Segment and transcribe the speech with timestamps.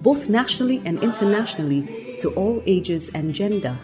[0.00, 3.78] both nationally and internationally, to all ages and gender.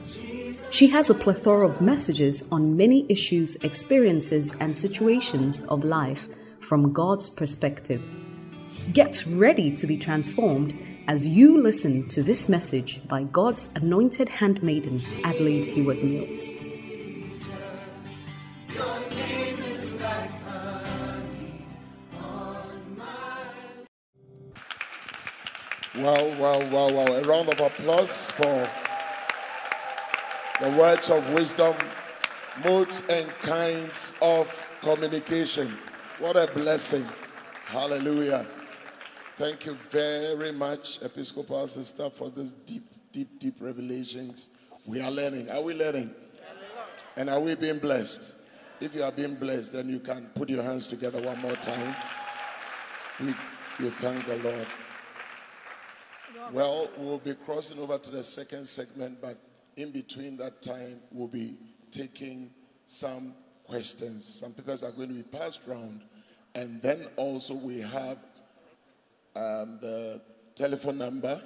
[0.70, 6.28] She has a plethora of messages on many issues, experiences, and situations of life
[6.60, 8.02] from God's perspective.
[8.92, 15.01] Get ready to be transformed as you listen to this message by God's anointed handmaiden,
[15.23, 16.52] Adelaide Heward Mills.
[25.96, 27.06] Wow, wow, wow, wow.
[27.06, 28.68] A round of applause for
[30.60, 31.76] the words of wisdom,
[32.64, 35.73] modes and kinds of communication.
[36.18, 37.06] What a blessing.
[37.66, 38.45] Hallelujah.
[39.36, 44.48] Thank you very much, Episcopal Sister, for this deep, deep, deep revelations.
[44.86, 45.48] We are learning.
[45.48, 46.12] Are we learning?
[47.16, 48.34] And are we being blessed?
[48.80, 51.95] If you are being blessed, then you can put your hands together one more time.
[53.20, 53.32] We,
[53.79, 54.66] we thank the Lord.
[56.52, 59.37] Well, we'll be crossing over to the second segment, but
[59.76, 61.56] in between that time, we'll be
[61.90, 62.51] taking
[62.86, 64.25] some questions.
[64.25, 66.03] Some papers are going to be passed around.
[66.54, 68.19] And then also we have
[69.34, 70.20] um, the
[70.54, 71.42] telephone number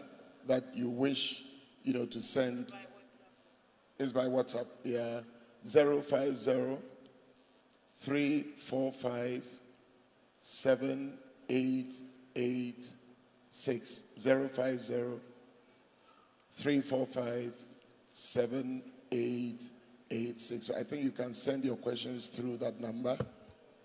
[0.47, 1.43] that you wish,
[1.85, 2.73] you know, to send
[3.99, 4.67] is by WhatsApp.
[4.85, 5.21] Yeah,
[5.65, 6.79] 050
[8.01, 9.43] 345
[10.41, 12.93] 7888
[13.59, 15.21] six zero five zero
[16.53, 17.53] three four five
[18.13, 19.63] seven eight
[20.13, 20.71] eight six.
[20.71, 23.19] I think you can send your questions through that number,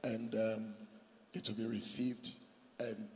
[0.04, 0.74] and um,
[1.34, 2.30] it will be received.
[2.80, 3.08] And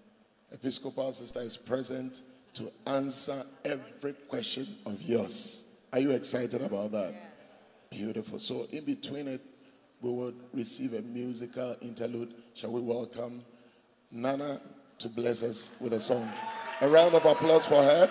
[0.52, 2.22] Episcopal sister is present
[2.56, 5.66] to answer every question of yours.
[5.94, 7.14] Are you excited about that?
[7.14, 7.98] Yeah.
[8.00, 8.40] Beautiful.
[8.40, 9.42] So in between it,
[10.02, 12.34] we will receive a musical interlude.
[12.56, 13.44] Shall we welcome
[14.12, 14.60] Nana
[15.00, 16.30] to bless us with a song.
[16.82, 18.10] A round of applause for her.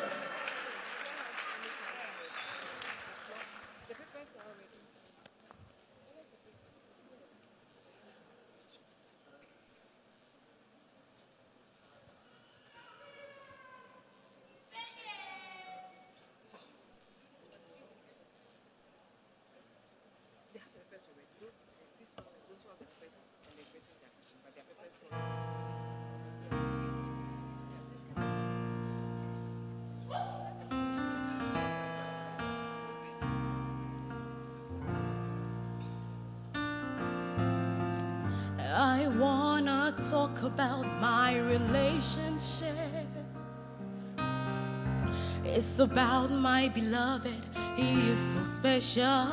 [46.77, 47.43] Beloved,
[47.75, 49.27] he is so special.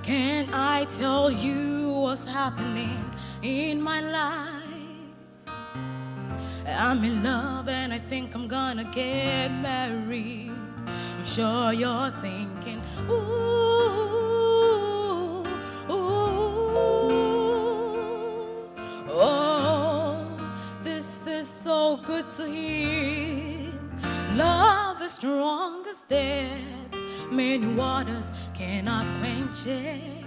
[0.00, 3.02] Can I tell you what's happening
[3.42, 5.08] in my life?
[6.66, 10.52] I'm in love and I think I'm gonna get married.
[10.86, 13.90] I'm sure you're thinking, ooh.
[15.90, 16.22] Ooh,
[19.08, 20.14] oh,
[20.84, 23.29] this is so good to him.
[24.40, 26.64] Love is strong as death.
[27.30, 30.24] Many waters cannot quench it.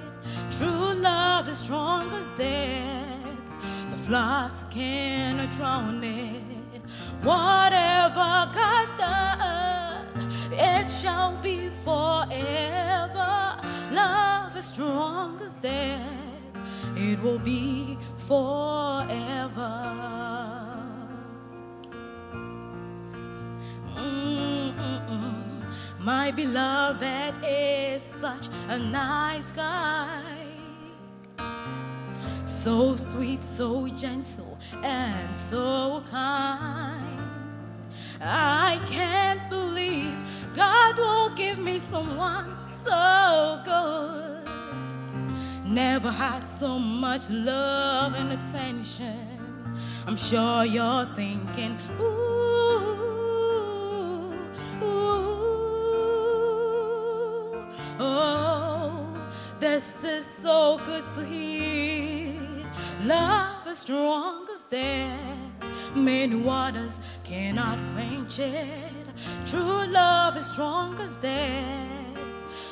[0.56, 3.38] True love is strong as death.
[3.90, 6.82] The floods cannot drown it.
[7.24, 8.30] Whatever
[8.60, 13.36] God does, it shall be forever.
[13.92, 16.20] Love is strong as death.
[16.96, 17.98] It will be
[18.28, 19.74] forever.
[26.00, 30.22] My beloved is such a nice guy.
[32.46, 37.20] So sweet, so gentle, and so kind.
[38.22, 40.16] I can't believe
[40.54, 44.50] God will give me someone so good.
[45.66, 49.76] Never had so much love and attention.
[50.06, 52.63] I'm sure you're thinking, ooh.
[54.84, 56.56] Oh,
[58.00, 59.08] oh,
[59.60, 62.40] this is so good to hear.
[63.04, 65.20] Love is strong as death.
[65.96, 69.06] Many waters cannot quench it.
[69.46, 72.18] True love is strong as death.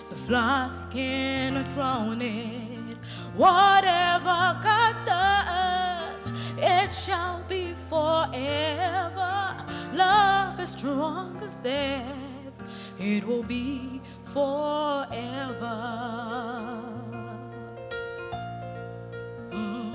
[0.09, 2.97] The floods cannot drown it.
[3.35, 9.57] Whatever God does, it shall be forever.
[9.91, 12.53] Love is strong as death.
[12.97, 14.01] It will be
[14.33, 15.77] forever.
[19.51, 19.93] Mm.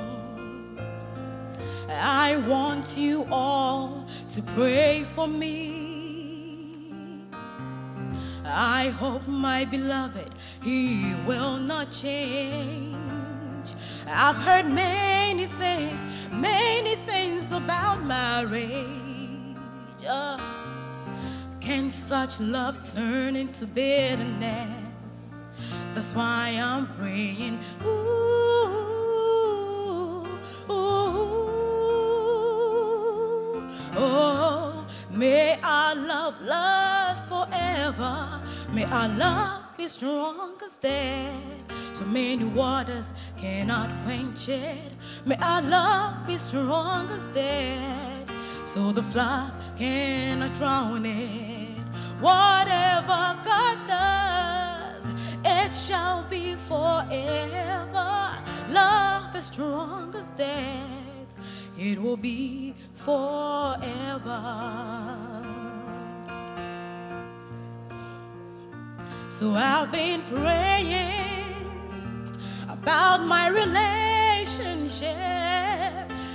[1.88, 5.94] I want you all to pray for me.
[8.44, 13.15] I hope my beloved, he will not change.
[14.06, 15.98] I've heard many things,
[16.30, 18.86] many things about marriage.
[20.08, 20.38] Uh,
[21.60, 24.86] can such love turn into bitterness?
[25.94, 27.58] That's why I'm praying.
[27.84, 27.88] Ooh,
[30.70, 30.76] ooh,
[33.96, 38.40] oh, may our love last forever.
[38.72, 41.34] May our love be strong as death.
[41.92, 44.92] So many waters cannot quench it.
[45.24, 48.30] May our love be strong as death.
[48.64, 51.68] So the floods cannot drown it.
[52.20, 55.06] Whatever God does,
[55.44, 58.32] it shall be forever.
[58.70, 61.28] Love is strong as death.
[61.78, 64.36] It will be forever.
[69.28, 71.12] So I've been praying
[72.68, 75.14] about my relationship,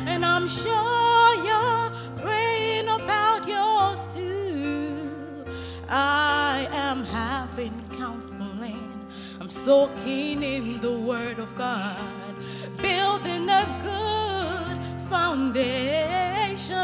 [0.05, 1.91] and I'm sure you're
[2.21, 5.09] praying about yours too.
[5.89, 8.91] I am having counseling,
[9.39, 11.97] I'm so keen in the Word of God,
[12.77, 14.77] building a good
[15.09, 16.77] foundation.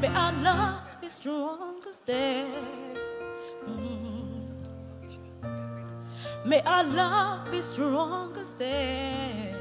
[0.00, 3.07] May our love be strong as death.
[6.48, 9.54] May our love be strong as death.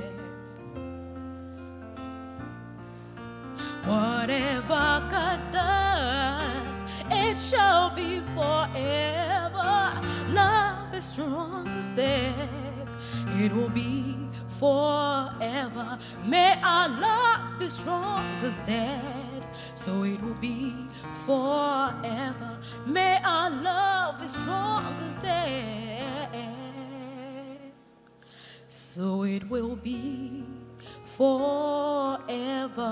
[3.84, 6.78] Whatever God does,
[7.12, 10.02] it shall be forever.
[10.30, 12.88] Love is strong as death.
[13.36, 14.16] It will be
[14.58, 16.00] forever.
[16.24, 19.44] May our love be strong as death.
[19.76, 20.74] So it will be
[21.26, 22.58] forever.
[22.86, 26.57] May our love be strong as death
[28.98, 30.44] so it will be
[31.16, 32.88] forever.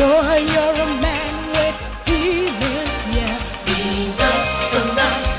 [0.00, 1.76] Her you're a man with
[2.06, 2.94] feelings.
[3.16, 3.36] Yeah.
[3.66, 5.32] Be nice, so nice.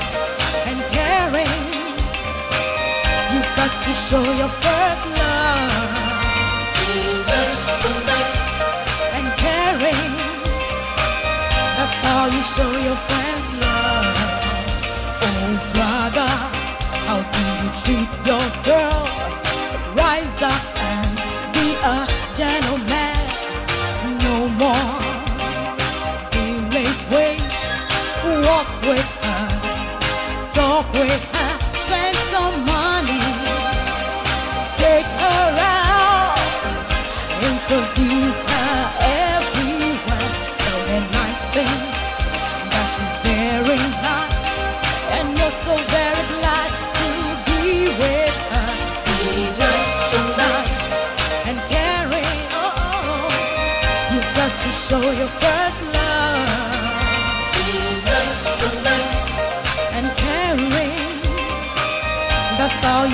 [0.68, 1.58] And caring.
[3.32, 5.82] You've got to show your first love.
[6.78, 6.94] Be
[7.26, 8.38] nice, so nice.
[9.16, 10.10] and caring.
[11.76, 14.16] That's how you show your friends love.
[15.26, 16.30] Oh, brother,
[17.06, 18.61] how do you treat your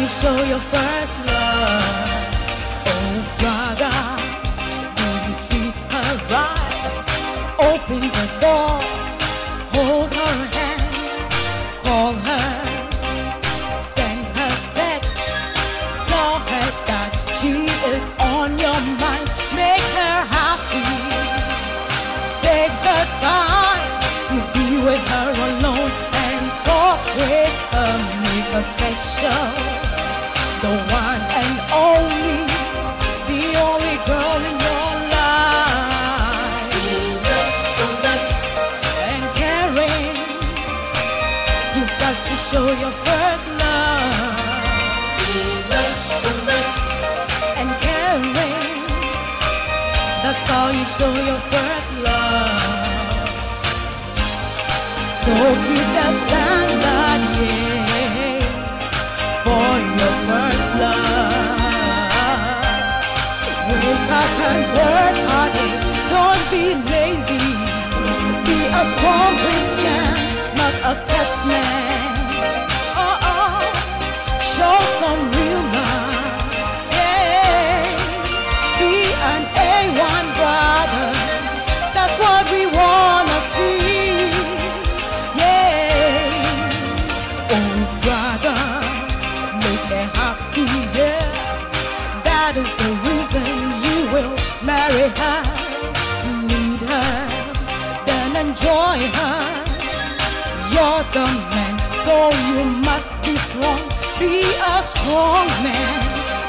[0.08, 0.87] show your first
[50.72, 52.60] you show your first love.
[55.24, 55.34] So
[55.64, 58.40] keep that standard, yeah,
[59.44, 61.48] for your first love.
[63.68, 65.56] Wake up and work hard,
[66.12, 67.46] don't be lazy.
[68.46, 70.06] Be a strong Christian,
[70.58, 71.87] not a test man.
[105.18, 106.00] Strong man,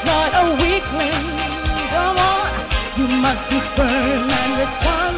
[0.06, 1.26] not a weakling.
[1.94, 2.50] Come on,
[2.98, 5.09] you must be firm and responsible.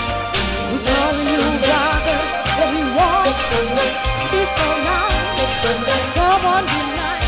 [0.70, 2.20] We're telling you, brother,
[2.58, 3.28] what we want.
[3.30, 4.04] It's so nice.
[4.32, 5.42] Be so nice.
[5.44, 6.10] It's so nice.
[6.16, 7.19] Come on, be nice.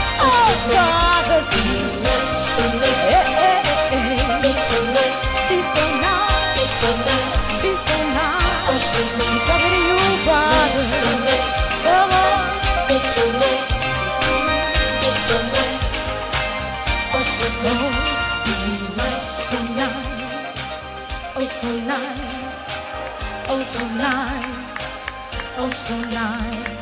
[23.63, 24.65] so nice,
[25.57, 26.80] oh so nice.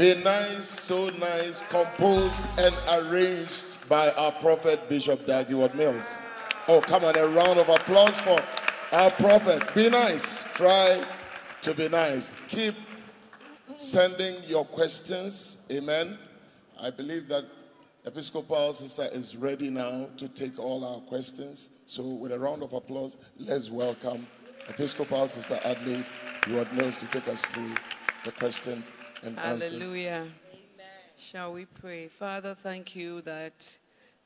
[0.00, 6.06] Be nice, so nice, composed and arranged by our prophet Bishop Dag Heward Mills.
[6.68, 8.40] Oh, come on, a round of applause for
[8.92, 9.62] our prophet.
[9.74, 10.44] Be nice.
[10.54, 11.04] Try
[11.60, 12.32] to be nice.
[12.48, 12.76] Keep
[13.76, 15.58] sending your questions.
[15.70, 16.16] Amen.
[16.80, 17.44] I believe that
[18.06, 21.68] Episcopal sister is ready now to take all our questions.
[21.84, 24.26] So, with a round of applause, let's welcome
[24.66, 26.06] Episcopal sister Adelaide
[26.46, 27.74] Heward Mills to take us through
[28.24, 28.82] the question
[29.22, 29.70] and answers.
[29.70, 30.26] Hallelujah.
[31.16, 32.08] Shall we pray?
[32.08, 33.78] Father, thank you that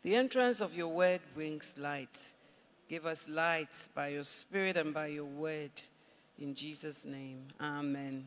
[0.02, 2.32] the entrance of your word brings light.
[2.88, 5.72] Give us light by your spirit and by your word.
[6.38, 8.26] In Jesus' name, amen.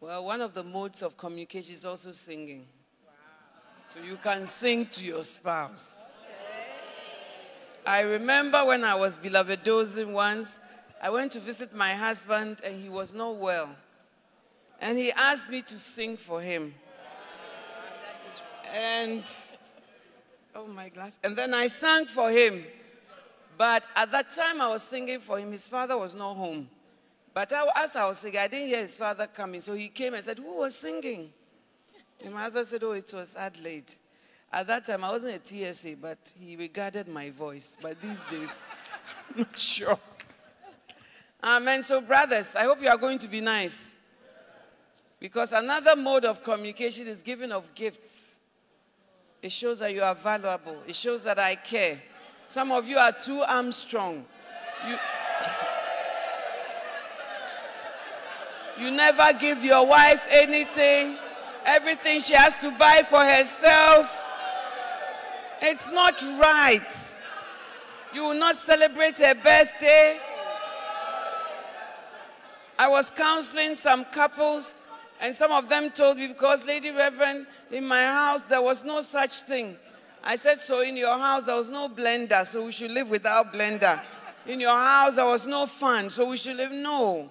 [0.00, 2.66] Well, one of the modes of communication is also singing.
[3.92, 5.96] So you can sing to your spouse.
[7.84, 10.58] I remember when I was beloved dozing once,
[11.02, 13.70] I went to visit my husband and he was not well.
[14.80, 16.74] And he asked me to sing for him.
[18.72, 19.24] And,
[20.54, 21.12] oh my gosh.
[21.22, 22.64] And then I sang for him.
[23.58, 26.68] But at that time I was singing for him, his father was not home.
[27.34, 29.60] But I, as I was singing, I didn't hear his father coming.
[29.60, 31.30] So he came and said, Who was singing?
[32.24, 33.92] And my husband said, Oh, it was Adelaide.
[34.52, 37.76] At that time, I wasn't a TSA, but he regarded my voice.
[37.80, 38.52] But these days,
[39.30, 39.98] I'm not sure.
[41.42, 41.82] Amen.
[41.84, 43.94] So, brothers, I hope you are going to be nice.
[45.20, 48.38] Because another mode of communication is giving of gifts.
[49.42, 52.00] It shows that you are valuable, it shows that I care.
[52.48, 54.24] Some of you are too Armstrong.
[54.88, 54.96] You,
[58.84, 61.16] you never give your wife anything,
[61.64, 64.12] everything she has to buy for herself.
[65.62, 66.92] It's not right.
[68.12, 70.18] You will not celebrate her birthday.
[72.78, 74.72] I was counseling some couples,
[75.20, 79.02] and some of them told me, because, Lady Reverend, in my house there was no
[79.02, 79.76] such thing.
[80.22, 83.52] I said, So in your house there was no blender, so we should live without
[83.52, 84.00] blender.
[84.46, 86.72] In your house there was no fan, so we should live.
[86.72, 87.30] No.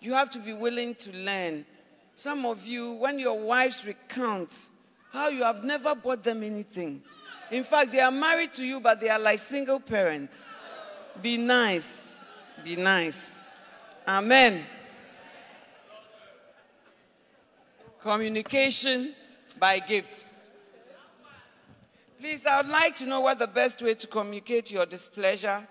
[0.00, 1.64] You have to be willing to learn.
[2.14, 4.68] Some of you, when your wives recount
[5.10, 7.02] how you have never bought them anything,
[7.50, 10.54] in fact, they are married to you, but they are like single parents.
[11.20, 12.42] Be nice.
[12.62, 13.58] Be nice.
[14.06, 14.64] Amen.
[18.02, 19.14] Communication
[19.58, 20.48] by gifts.
[22.18, 25.66] Please, I would like to know what the best way to communicate your displeasure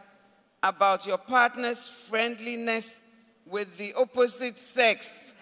[0.62, 3.01] about your partner's friendliness
[3.48, 5.33] with the opposite sex.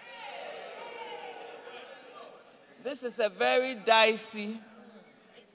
[2.83, 4.57] This is a very dicey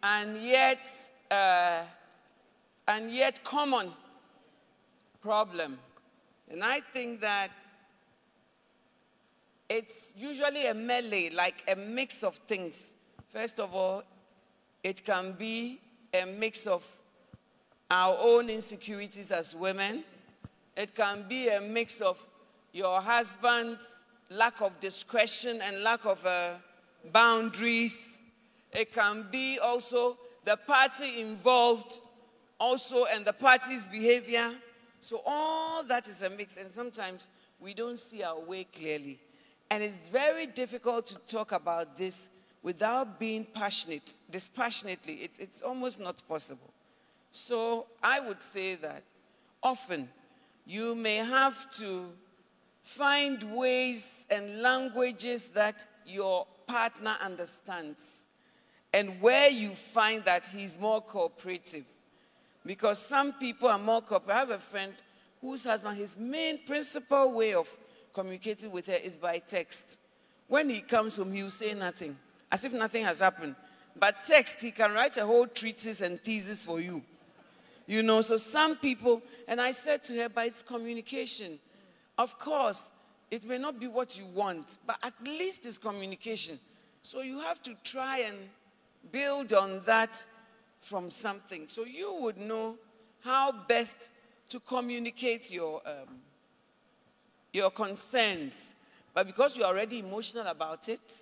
[0.02, 0.80] and yet,
[1.30, 1.80] uh,
[2.86, 3.92] and yet common
[5.22, 5.78] problem.
[6.50, 7.50] And I think that
[9.72, 12.92] it's usually a melee, like a mix of things.
[13.32, 14.02] First of all,
[14.84, 15.80] it can be
[16.12, 16.84] a mix of
[17.90, 20.04] our own insecurities as women.
[20.76, 22.18] It can be a mix of
[22.72, 23.86] your husband's
[24.28, 26.56] lack of discretion and lack of uh,
[27.10, 28.20] boundaries.
[28.72, 31.98] It can be also the party involved,
[32.60, 34.52] also, and the party's behavior.
[35.00, 39.18] So all that is a mix, and sometimes we don't see our way clearly.
[39.72, 42.28] And it's very difficult to talk about this
[42.62, 45.14] without being passionate, dispassionately.
[45.14, 46.70] It's, it's almost not possible.
[47.30, 49.02] So I would say that
[49.62, 50.10] often
[50.66, 52.10] you may have to
[52.82, 58.26] find ways and languages that your partner understands
[58.92, 61.86] and where you find that he's more cooperative.
[62.66, 64.36] Because some people are more cooperative.
[64.36, 64.92] I have a friend
[65.40, 67.74] whose husband, his main principal way of
[68.12, 69.98] communicating with her is by text.
[70.48, 72.16] When he comes home, he will say nothing,
[72.50, 73.56] as if nothing has happened.
[73.98, 77.02] But text, he can write a whole treatise and thesis for you.
[77.86, 81.58] You know, so some people, and I said to her, but it's communication.
[82.16, 82.92] Of course,
[83.30, 86.58] it may not be what you want, but at least it's communication.
[87.02, 88.36] So you have to try and
[89.10, 90.24] build on that
[90.80, 91.66] from something.
[91.68, 92.76] So you would know
[93.20, 94.08] how best
[94.50, 96.18] to communicate your, um,
[97.52, 98.74] your concerns.
[99.14, 101.14] But because you're already emotional about it,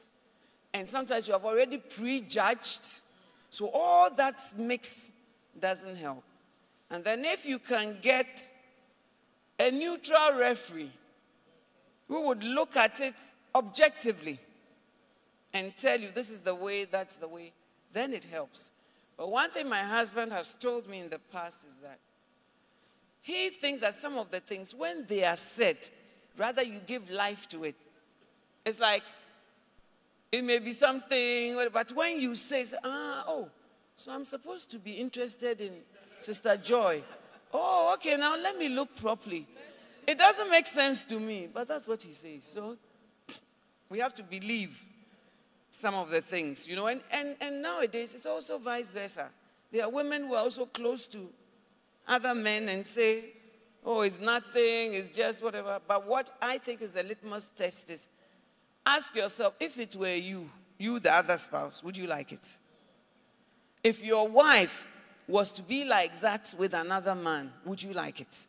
[0.72, 2.80] and sometimes you have already prejudged,
[3.50, 5.10] so all that mix
[5.58, 6.22] doesn't help.
[6.90, 8.52] And then if you can get
[9.58, 10.92] a neutral referee
[12.08, 13.14] who would look at it
[13.54, 14.38] objectively
[15.52, 17.52] and tell you this is the way, that's the way,
[17.92, 18.70] then it helps.
[19.16, 21.98] But one thing my husband has told me in the past is that
[23.22, 25.90] he thinks that some of the things, when they are said,
[26.36, 27.74] rather you give life to it.
[28.64, 29.02] It's like,
[30.32, 33.48] it may be something, but when you say, ah, oh,
[33.96, 35.72] so I'm supposed to be interested in
[36.18, 37.02] Sister Joy.
[37.52, 39.46] Oh, okay, now let me look properly.
[40.06, 42.44] It doesn't make sense to me, but that's what he says.
[42.44, 42.76] So
[43.88, 44.86] we have to believe
[45.70, 46.86] some of the things, you know.
[46.86, 49.28] And, and, and nowadays, it's also vice versa.
[49.72, 51.28] There are women who are also close to
[52.06, 53.24] other men and say,
[53.84, 55.80] oh, it's nothing, it's just whatever.
[55.86, 58.08] But what I think is the litmus test is
[58.86, 62.46] ask yourself if it were you, you, the other spouse, would you like it?
[63.82, 64.88] If your wife
[65.26, 68.46] was to be like that with another man, would you like it?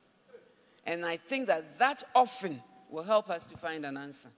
[0.86, 4.30] And I think that that often will help us to find an answer.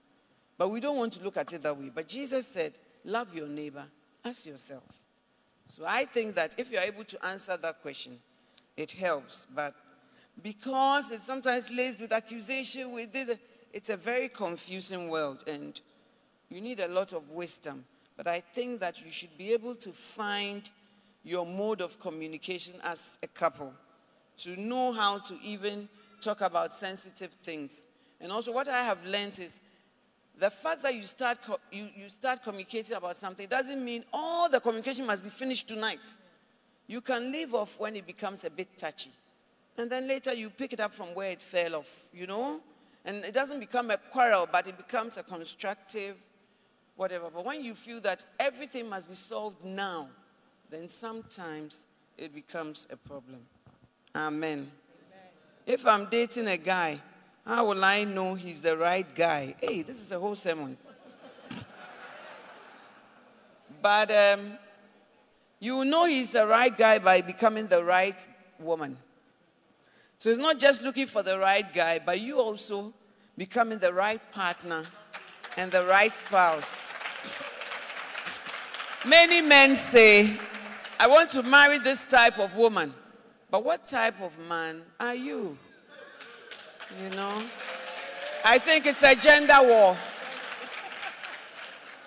[0.56, 1.90] But we don't want to look at it that way.
[1.92, 3.84] But Jesus said, Love your neighbor
[4.24, 4.84] as yourself.
[5.68, 8.18] So I think that if you're able to answer that question,
[8.76, 9.46] it helps.
[9.54, 9.74] But
[10.42, 13.30] because it's sometimes laced with accusation, with this,
[13.72, 15.80] it's a very confusing world, and
[16.48, 17.84] you need a lot of wisdom.
[18.16, 20.68] But I think that you should be able to find
[21.24, 23.72] your mode of communication as a couple,
[24.38, 25.88] to know how to even
[26.20, 27.86] talk about sensitive things.
[28.20, 29.60] And also, what I have learned is
[30.38, 31.38] the fact that you start,
[31.70, 36.16] you, you start communicating about something doesn't mean all the communication must be finished tonight.
[36.86, 39.10] You can leave off when it becomes a bit touchy.
[39.76, 42.60] And then later you pick it up from where it fell off, you know?
[43.04, 46.16] And it doesn't become a quarrel, but it becomes a constructive
[46.96, 47.28] whatever.
[47.32, 50.08] But when you feel that everything must be solved now,
[50.70, 51.80] then sometimes
[52.16, 53.40] it becomes a problem.
[54.14, 54.70] Amen.
[55.66, 57.00] If I'm dating a guy,
[57.44, 59.54] how will I know he's the right guy?
[59.60, 60.76] Hey, this is a whole sermon.
[63.82, 64.52] but um,
[65.58, 68.26] you know he's the right guy by becoming the right
[68.58, 68.96] woman.
[70.18, 72.92] So it's not just looking for the right guy, but you also
[73.36, 74.84] becoming the right partner
[75.56, 76.76] and the right spouse.
[79.04, 80.36] Many men say,
[80.98, 82.94] I want to marry this type of woman.
[83.50, 85.58] But what type of man are you?
[87.02, 87.42] You know?
[88.44, 89.96] I think it's a gender war.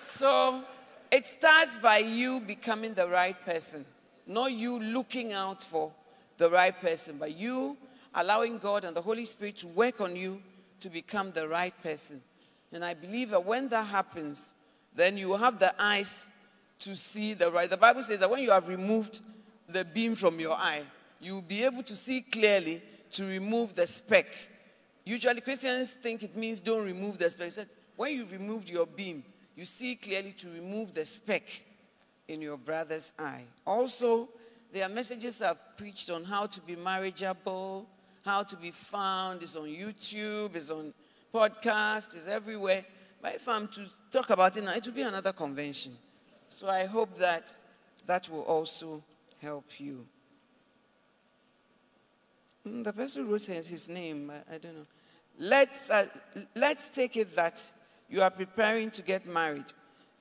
[0.00, 0.62] So
[1.10, 3.84] it starts by you becoming the right person,
[4.26, 5.92] not you looking out for
[6.36, 7.76] the right person, but you
[8.18, 10.42] allowing God and the Holy Spirit to work on you
[10.80, 12.20] to become the right person.
[12.72, 14.52] And I believe that when that happens,
[14.94, 16.26] then you have the eyes
[16.80, 17.68] to see the right.
[17.68, 19.20] The Bible says that when you have removed
[19.68, 20.82] the beam from your eye,
[21.20, 24.26] you will be able to see clearly to remove the speck.
[25.04, 27.50] Usually Christians think it means don't remove the speck.
[27.52, 29.24] Said, when you've removed your beam,
[29.56, 31.44] you see clearly to remove the speck
[32.28, 33.44] in your brother's eye.
[33.66, 34.28] Also,
[34.72, 37.86] there are messages I've preached on how to be marriageable,
[38.24, 39.42] how to be found.
[39.42, 40.92] It's on YouTube, it's on
[41.32, 42.84] podcast, it's everywhere.
[43.20, 45.96] But if I'm to talk about it now, it will be another convention.
[46.48, 47.52] So I hope that
[48.06, 49.02] that will also
[49.40, 50.06] help you.
[52.66, 54.86] Mm, The person who wrote his his name, I, I don't know.
[55.38, 56.06] Let's, uh,
[56.54, 57.62] let's take it that
[58.08, 59.72] you are preparing to get married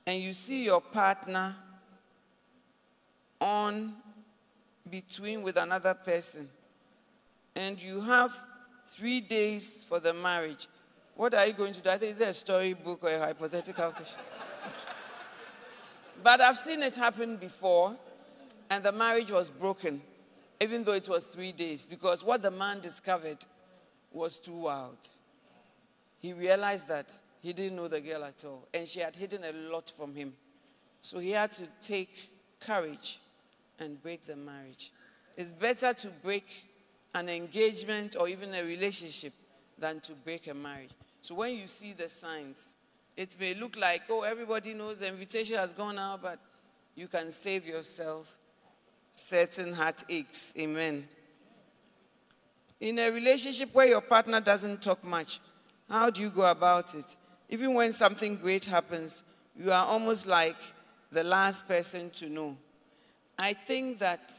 [0.05, 1.55] and you see your partner
[3.41, 3.93] on
[4.89, 6.49] between with another person
[7.57, 8.31] and you have
[8.85, 10.67] three days for the marriage.
[11.15, 11.89] What are you going to do?
[11.89, 14.19] I think is there a storybook or a hypothetical question?
[16.23, 17.95] but I've seen it happen before,
[18.69, 20.01] and the marriage was broken,
[20.61, 23.43] even though it was three days, because what the man discovered
[24.13, 24.97] was too wild.
[26.19, 29.51] He realized that he didn't know the girl at all, and she had hidden a
[29.51, 30.33] lot from him.
[31.01, 33.19] So he had to take courage
[33.79, 34.91] and break the marriage.
[35.35, 36.45] It's better to break
[37.13, 39.33] an engagement or even a relationship
[39.77, 40.91] than to break a marriage.
[41.21, 42.75] So when you see the signs,
[43.15, 46.39] it may look like, oh, everybody knows the invitation has gone out, but
[46.95, 48.37] you can save yourself
[49.15, 50.53] certain heartaches.
[50.57, 51.07] Amen.
[52.79, 55.39] In a relationship where your partner doesn't talk much,
[55.89, 57.15] how do you go about it?
[57.49, 59.23] Even when something great happens,
[59.57, 60.57] you are almost like
[61.11, 62.55] the last person to know.
[63.39, 64.33] I think that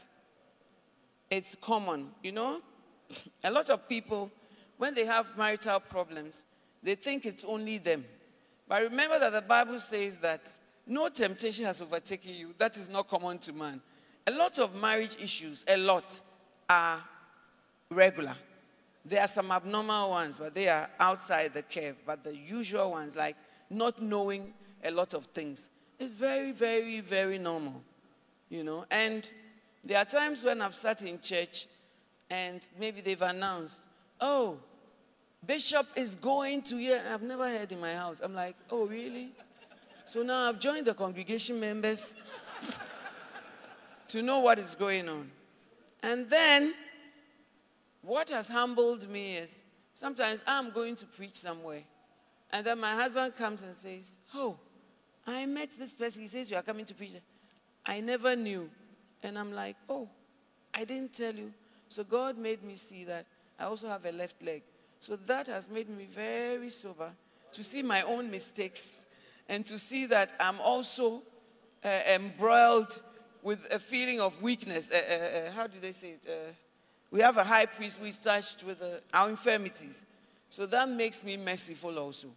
[1.29, 2.61] it's common, you know?
[3.43, 4.31] A lot of people,
[4.77, 6.43] when they have marital problems,
[6.81, 8.05] they think it's only them.
[8.67, 10.51] But remember that the Bible says that
[10.85, 12.53] no temptation has overtaken you.
[12.57, 13.81] That is not common to man.
[14.27, 16.19] A lot of marriage issues, a lot,
[16.69, 17.01] are
[17.89, 18.35] regular.
[19.03, 21.95] There are some abnormal ones, but they are outside the curve.
[22.05, 23.35] But the usual ones, like
[23.69, 27.81] not knowing a lot of things, is very, very, very normal.
[28.49, 28.85] You know?
[28.91, 29.29] And
[29.83, 31.67] there are times when I've sat in church
[32.29, 33.81] and maybe they've announced,
[34.19, 34.57] oh,
[35.45, 37.01] Bishop is going to here.
[37.11, 38.19] I've never heard in my house.
[38.23, 39.31] I'm like, oh, really?
[40.05, 42.15] So now I've joined the congregation members
[44.07, 45.31] to know what is going on.
[46.03, 46.73] And then
[48.01, 49.59] what has humbled me is
[49.93, 51.83] sometimes I'm going to preach somewhere.
[52.51, 54.57] And then my husband comes and says, Oh,
[55.27, 56.23] I met this person.
[56.23, 57.13] He says, You are coming to preach.
[57.85, 58.69] I never knew.
[59.23, 60.07] And I'm like, Oh,
[60.73, 61.51] I didn't tell you.
[61.87, 63.25] So God made me see that
[63.59, 64.61] I also have a left leg.
[64.99, 67.11] So that has made me very sober
[67.53, 69.05] to see my own mistakes
[69.47, 71.23] and to see that I'm also
[71.83, 73.01] uh, embroiled
[73.41, 74.91] with a feeling of weakness.
[74.91, 76.25] Uh, uh, uh, how do they say it?
[76.27, 76.51] Uh,
[77.11, 80.05] we have a high priest who is touched with uh, our infirmities.
[80.49, 82.27] So that makes me merciful also.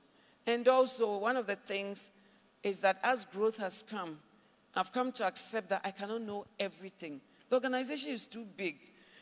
[0.46, 2.10] And also, one of the things
[2.62, 4.18] is that as growth has come,
[4.74, 7.20] I've come to accept that I cannot know everything.
[7.48, 8.76] The organization is too big.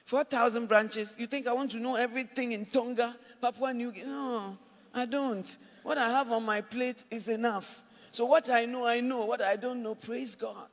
[0.05, 1.15] 4,000 branches.
[1.19, 4.07] You think I want to know everything in Tonga, Papua New Guinea?
[4.07, 4.57] No,
[4.95, 5.59] I don't.
[5.83, 7.83] What I have on my plate is enough.
[8.13, 9.25] So what I know, I know.
[9.25, 10.67] What I don't know, praise God.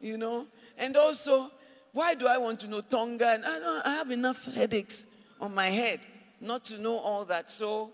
[0.00, 0.46] You know?
[0.76, 1.50] And also,
[1.92, 3.28] why do I want to know Tonga?
[3.28, 5.06] And I, don't, I have enough headaches
[5.40, 6.00] on my head
[6.40, 7.50] not to know all that.
[7.50, 7.90] So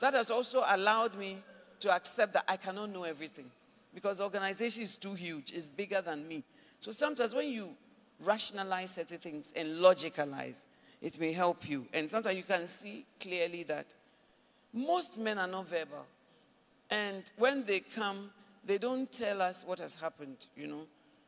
[0.00, 1.42] that has also allowed me
[1.80, 3.50] to accept that I cannot know everything
[3.94, 6.44] because organization is too huge, it's bigger than me.
[6.80, 7.70] So sometimes when you
[8.20, 10.60] rationalize certain things and logicalize,
[11.00, 11.86] it may help you.
[11.92, 13.86] And sometimes you can see clearly that
[14.72, 16.06] most men are not verbal.
[16.90, 18.30] And when they come,
[18.64, 20.82] they don't tell us what has happened, you know.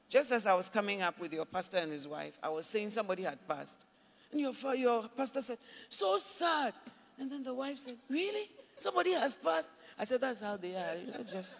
[0.09, 2.91] Just as I was coming up with your pastor and his wife, I was saying
[2.91, 3.85] somebody had passed.
[4.31, 6.75] And your, your pastor said, So sad.
[7.19, 8.49] And then the wife said, Really?
[8.77, 9.71] Somebody has passed?
[9.99, 10.97] I said, That's how they are.
[11.13, 11.57] Let's just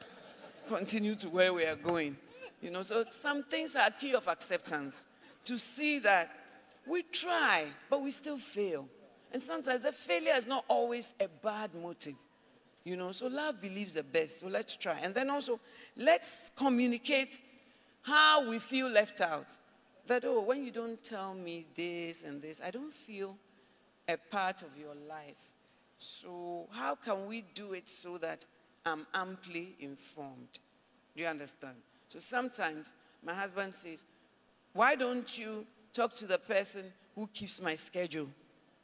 [0.69, 2.17] continue to where we are going.
[2.61, 5.05] You know, so some things are key of acceptance
[5.45, 6.31] to see that
[6.87, 8.89] we try, but we still fail.
[9.33, 12.17] And sometimes the failure is not always a bad motive.
[12.85, 14.41] You know, so love believes the best.
[14.41, 14.99] So let's try.
[15.03, 15.59] And then also,
[15.97, 17.41] let's communicate
[18.03, 19.47] how we feel left out.
[20.07, 23.37] That, oh, when you don't tell me this and this, I don't feel
[24.07, 25.51] a part of your life.
[25.99, 28.45] So, how can we do it so that
[28.87, 30.59] I'm amply informed?
[31.17, 31.77] Do you understand?
[32.09, 32.93] So, sometimes
[33.25, 34.05] my husband says,
[34.73, 38.29] Why don't you talk to the person who keeps my schedule?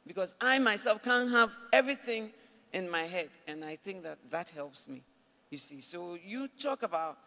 [0.07, 2.31] Because I myself can't have everything
[2.73, 5.03] in my head, and I think that that helps me.
[5.49, 7.17] You see, so you talk about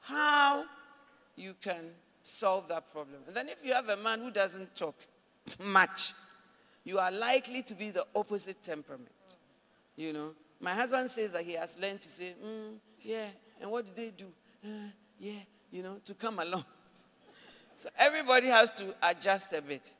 [0.00, 0.64] how
[1.36, 1.90] you can
[2.22, 3.22] solve that problem.
[3.26, 4.94] And then if you have a man who doesn't talk
[5.58, 6.14] much,
[6.84, 9.10] you are likely to be the opposite temperament.
[9.96, 10.30] You know,
[10.62, 13.26] my husband says that he has learned to say, mm, yeah,
[13.60, 14.26] and what did they do?
[14.64, 15.40] Uh, yeah,
[15.72, 16.64] you know, to come along.
[17.74, 19.94] So everybody has to adjust a bit.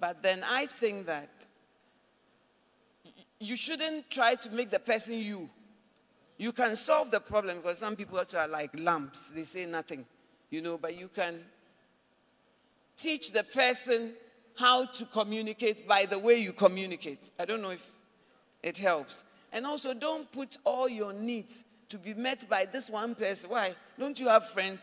[0.00, 1.28] But then I think that
[3.38, 5.50] you shouldn't try to make the person you.
[6.38, 10.06] You can solve the problem because some people are like lamps, they say nothing,
[10.48, 11.40] you know, but you can
[12.96, 14.14] teach the person
[14.56, 17.32] how to communicate by the way you communicate.
[17.38, 17.86] I don't know if
[18.62, 19.24] it helps.
[19.52, 23.50] And also, don't put all your needs to be met by this one person.
[23.50, 23.74] Why?
[23.98, 24.80] Don't you have friends?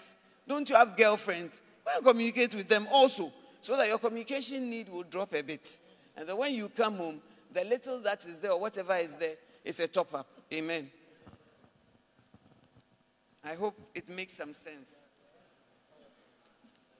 [0.47, 1.61] Don't you have girlfriends?
[1.83, 3.31] Why communicate with them also
[3.63, 5.79] so that your communication need will drop a bit.
[6.17, 7.21] And then when you come home,
[7.53, 10.27] the little that is there or whatever is there is a top up.
[10.51, 10.91] Amen.
[13.43, 14.95] I hope it makes some sense.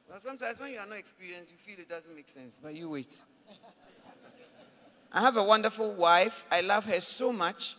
[0.10, 2.90] Well, sometimes when you are not experienced, you feel it doesn't make sense, but you
[2.90, 3.18] wait.
[5.14, 6.46] I have a wonderful wife.
[6.52, 7.78] I love her so much.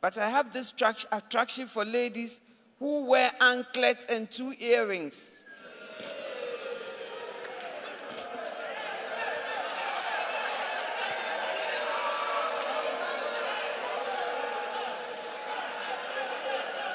[0.00, 0.72] But I have this
[1.12, 2.40] attraction for ladies
[2.78, 5.44] who wear anklets and two earrings.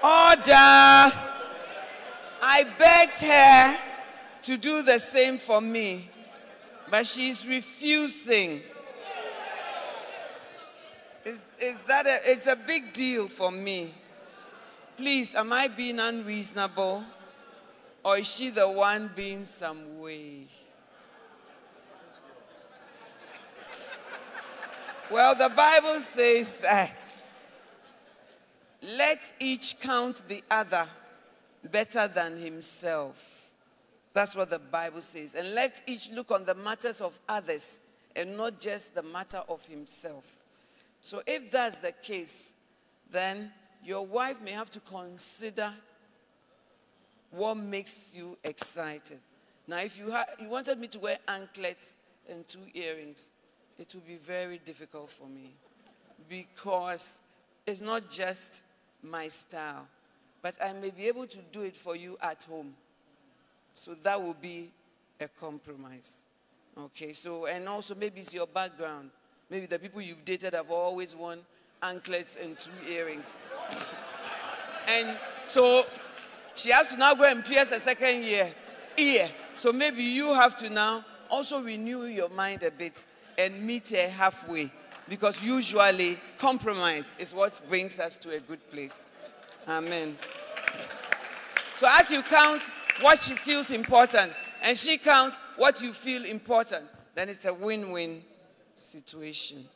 [0.02, 1.37] Order.
[2.50, 3.78] I begged her
[4.44, 6.08] to do the same for me,
[6.90, 8.62] but she's refusing.
[11.26, 13.92] Is, is that a, it's a big deal for me.
[14.96, 17.04] Please, am I being unreasonable?
[18.02, 20.46] Or is she the one being some way?
[25.10, 26.96] Well, the Bible says that
[28.80, 30.88] let each count the other
[31.64, 33.50] better than himself.
[34.12, 35.34] That's what the Bible says.
[35.34, 37.78] And let each look on the matters of others
[38.16, 40.24] and not just the matter of himself.
[41.00, 42.52] So, if that's the case,
[43.10, 43.52] then
[43.84, 45.72] your wife may have to consider
[47.30, 49.18] what makes you excited.
[49.66, 51.94] Now, if you, you wanted me to wear anklets
[52.28, 53.30] and two earrings,
[53.78, 55.52] it would be very difficult for me
[56.28, 57.20] because
[57.66, 58.62] it's not just
[59.02, 59.86] my style,
[60.42, 62.74] but I may be able to do it for you at home.
[63.74, 64.70] So that will be
[65.20, 66.12] a compromise.
[66.76, 69.10] Okay, so, and also maybe it's your background.
[69.50, 71.40] Maybe the people you've dated have always worn
[71.82, 73.28] anklets and two earrings.
[74.88, 75.84] and so
[76.54, 78.52] she has to now go and pierce a second year
[78.98, 79.28] ear.
[79.54, 84.08] So maybe you have to now also renew your mind a bit and meet her
[84.08, 84.72] halfway.
[85.08, 89.04] Because usually compromise is what brings us to a good place.
[89.68, 90.16] Amen.
[91.76, 92.62] So as you count
[93.02, 97.90] what she feels important and she counts what you feel important, then it's a win
[97.90, 98.22] win
[98.74, 99.66] situation.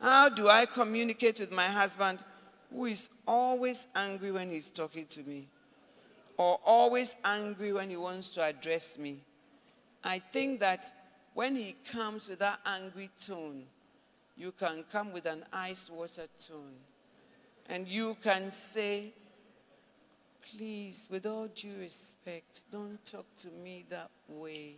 [0.00, 2.20] How do I communicate with my husband
[2.72, 5.48] who is always angry when he's talking to me
[6.36, 9.18] or always angry when he wants to address me?
[10.04, 10.86] I think that
[11.34, 13.64] when he comes with that angry tone,
[14.36, 16.76] you can come with an ice water tone.
[17.70, 19.12] And you can say,
[20.42, 24.74] please, with all due respect, don't talk to me that way.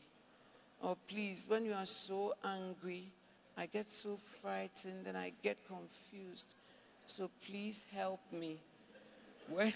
[0.83, 3.05] Or please, when you are so angry,
[3.57, 6.53] I get so frightened and I get confused.
[7.07, 8.59] So please help me.
[9.49, 9.73] When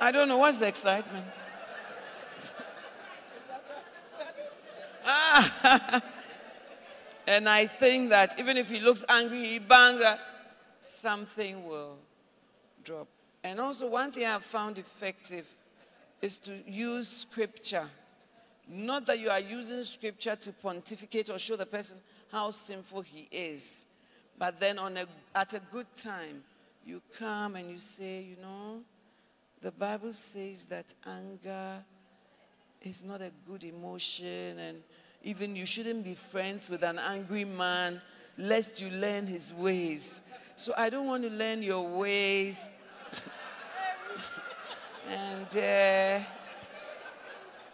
[0.00, 1.26] I don't know what's the excitement.
[5.04, 6.02] ah.
[7.26, 10.02] and I think that even if he looks angry, he bangs.
[10.02, 10.16] Uh,
[10.80, 11.98] something will
[12.84, 13.08] drop.
[13.42, 15.46] And also, one thing I've found effective
[16.20, 17.88] is to use scripture.
[18.68, 21.96] Not that you are using scripture to pontificate or show the person
[22.30, 23.86] how sinful he is,
[24.38, 26.44] but then on a, at a good time,
[26.84, 28.80] you come and you say, you know,
[29.60, 31.84] the Bible says that anger
[32.82, 34.82] is not a good emotion, and
[35.22, 38.00] even you shouldn't be friends with an angry man
[38.38, 40.20] lest you learn his ways.
[40.56, 42.70] So I don't want to learn your ways.
[45.08, 46.24] and uh,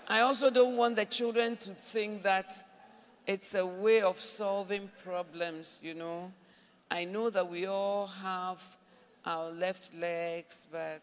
[0.09, 2.53] I also don't want the children to think that
[3.27, 6.33] it's a way of solving problems, you know.
[6.91, 8.63] I know that we all have
[9.25, 11.03] our left legs, but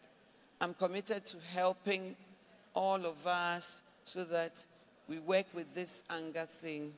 [0.60, 2.16] I'm committed to helping
[2.74, 4.64] all of us so that
[5.08, 6.92] we work with this anger thing,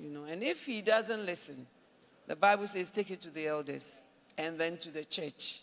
[0.00, 0.24] you know.
[0.24, 1.66] And if he doesn't listen,
[2.26, 4.02] the Bible says take it to the elders
[4.36, 5.62] and then to the church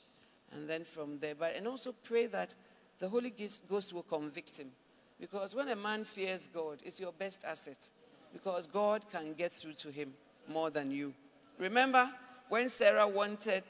[0.51, 1.35] and then from there.
[1.35, 2.55] But and also pray that
[2.99, 3.33] the Holy
[3.69, 4.71] Ghost will convict him.
[5.19, 7.89] Because when a man fears God, it's your best asset.
[8.33, 10.13] Because God can get through to him
[10.47, 11.13] more than you.
[11.57, 12.09] Remember
[12.49, 13.63] when Sarah wanted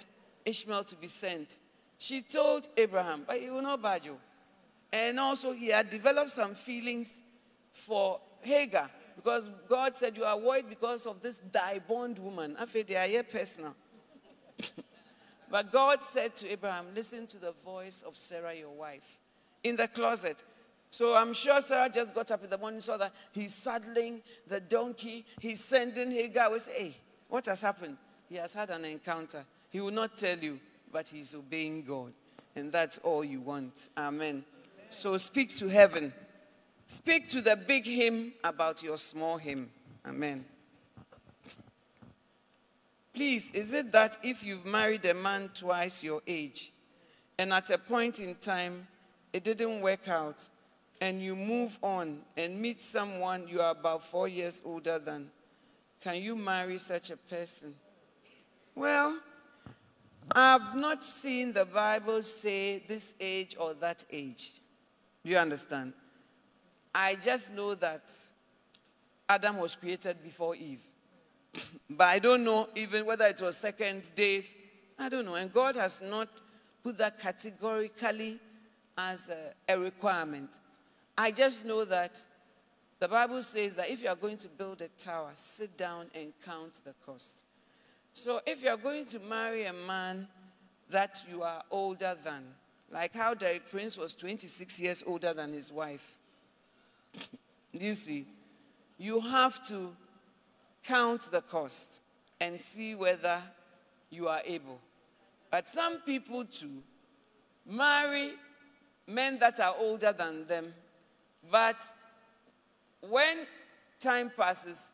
[0.43, 1.57] Ishmael to be sent,
[1.97, 4.17] she told Abraham, but he will not budge you.
[4.91, 7.21] And also, he had developed some feelings
[7.75, 12.55] for Hagar because God said, You are worried because of this die bond woman.
[12.59, 13.75] I feel they are here personal.
[15.51, 19.19] but God said to Abraham, Listen to the voice of Sarah, your wife,
[19.63, 20.43] in the closet.
[20.89, 24.59] So I'm sure Sarah just got up in the morning, saw that he's saddling the
[24.59, 26.51] donkey, he's sending Hagar.
[26.51, 27.97] We say, Hey, what has happened?
[28.29, 29.45] He has had an encounter.
[29.69, 30.59] He will not tell you,
[30.91, 32.13] but he's obeying God.
[32.55, 33.89] And that's all you want.
[33.97, 34.45] Amen.
[34.89, 36.13] So speak to heaven.
[36.87, 39.69] Speak to the big him about your small him.
[40.05, 40.45] Amen.
[43.13, 46.71] Please, is it that if you've married a man twice your age,
[47.37, 48.87] and at a point in time
[49.33, 50.47] it didn't work out,
[51.01, 55.29] and you move on and meet someone you are about four years older than,
[56.01, 57.73] can you marry such a person?
[58.75, 59.17] Well,
[60.31, 64.51] I've not seen the Bible say this age or that age.
[65.23, 65.93] Do you understand?
[66.97, 68.09] I just know that
[69.27, 70.79] Adam was created before Eve.
[71.89, 74.55] but I don't know even whether it was second days.
[74.97, 75.35] I don't know.
[75.35, 76.29] And God has not
[76.81, 78.39] put that categorically
[78.97, 80.57] as a, a requirement.
[81.17, 82.23] I just know that
[82.99, 86.31] the Bible says that if you are going to build a tower, sit down and
[86.45, 87.41] count the cost.
[88.13, 90.29] So if you're going to marry a man
[90.89, 92.43] that you are older than,
[92.89, 96.19] like how Derek Prince was 26 years older than his wife,
[97.71, 98.25] you see,
[98.97, 99.95] you have to
[100.83, 102.01] count the cost
[102.39, 103.41] and see whether
[104.09, 104.79] you are able.
[105.51, 106.83] But some people too
[107.65, 108.33] marry
[109.07, 110.73] men that are older than them,
[111.51, 111.77] but
[113.01, 113.45] when
[113.99, 114.91] time passes,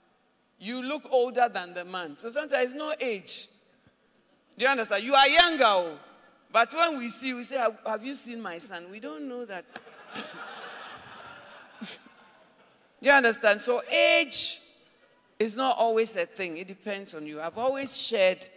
[0.59, 2.17] you look older than the man.
[2.17, 3.47] So sometimes no age.
[4.57, 5.03] Do you understand?
[5.03, 5.97] You are younger, oh.
[6.51, 8.85] but when we see, we say, have, have you seen my son?
[8.91, 9.65] We don't know that.
[13.01, 13.61] Do you understand?
[13.61, 14.61] So age
[15.39, 16.57] is not always a thing.
[16.57, 17.41] It depends on you.
[17.41, 18.47] I've always shared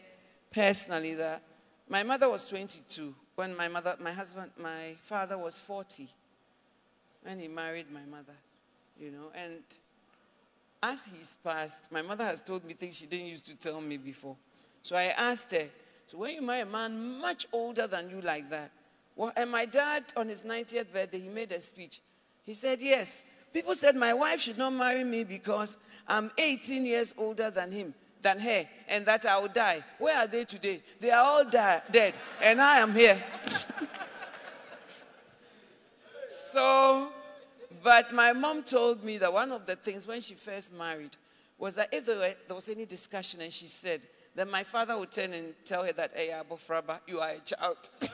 [0.52, 1.42] personally that
[1.88, 6.08] my mother was 22 when my mother, my husband, my father was 40
[7.22, 8.34] when he married my mother,
[9.00, 9.62] you know, and
[10.82, 13.96] as he's passed, my mother has told me things she didn't used to tell me
[13.96, 14.36] before.
[14.82, 15.66] So I asked her,
[16.06, 18.70] so when you marry a man much older than you like that,
[19.16, 22.02] well, and my dad on his 90th birthday, he made a speech.
[22.42, 23.22] He said, yes,
[23.54, 27.94] people said my wife should not marry me because I'm 18 years older than him,
[28.20, 29.82] than her, and that I will die.
[29.98, 30.82] Where are they today?
[31.00, 33.24] They are all dead, and I am here.
[36.28, 37.08] so
[37.84, 41.14] but my mom told me that one of the things when she first married
[41.58, 44.00] was that if there, were, there was any discussion and she said,
[44.34, 47.76] then my father would turn and tell her that, hey, Abofraba, you are a child.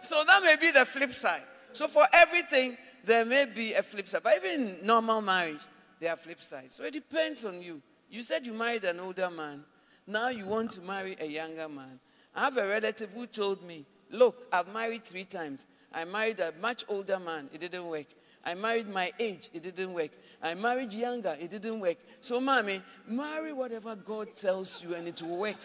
[0.00, 1.42] so that may be the flip side.
[1.72, 4.22] So for everything, there may be a flip side.
[4.22, 5.60] But even in normal marriage,
[6.00, 6.76] there are flip sides.
[6.76, 7.80] So it depends on you.
[8.10, 9.64] You said you married an older man.
[10.06, 12.00] Now you want to marry a younger man.
[12.34, 15.66] I have a relative who told me, look, I've married three times.
[15.92, 18.06] I married a much older man, it didn't work.
[18.44, 20.10] I married my age, it didn't work.
[20.42, 21.98] I married younger, it didn't work.
[22.20, 25.56] So, mommy, marry whatever God tells you and it will work.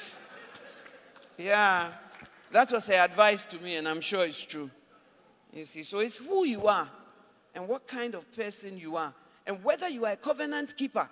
[1.38, 1.92] Yeah,
[2.52, 4.70] that was her advice to me, and I'm sure it's true.
[5.58, 6.88] You see, so it's who you are
[7.56, 9.14] and what kind of person you are,
[9.48, 11.10] and whether you are a covenant keeper.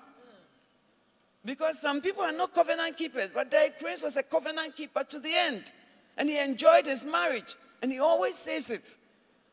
[1.43, 5.19] Because some people are not covenant keepers, but Derek Prince was a covenant keeper to
[5.19, 5.71] the end.
[6.17, 7.55] And he enjoyed his marriage.
[7.81, 8.95] And he always says it.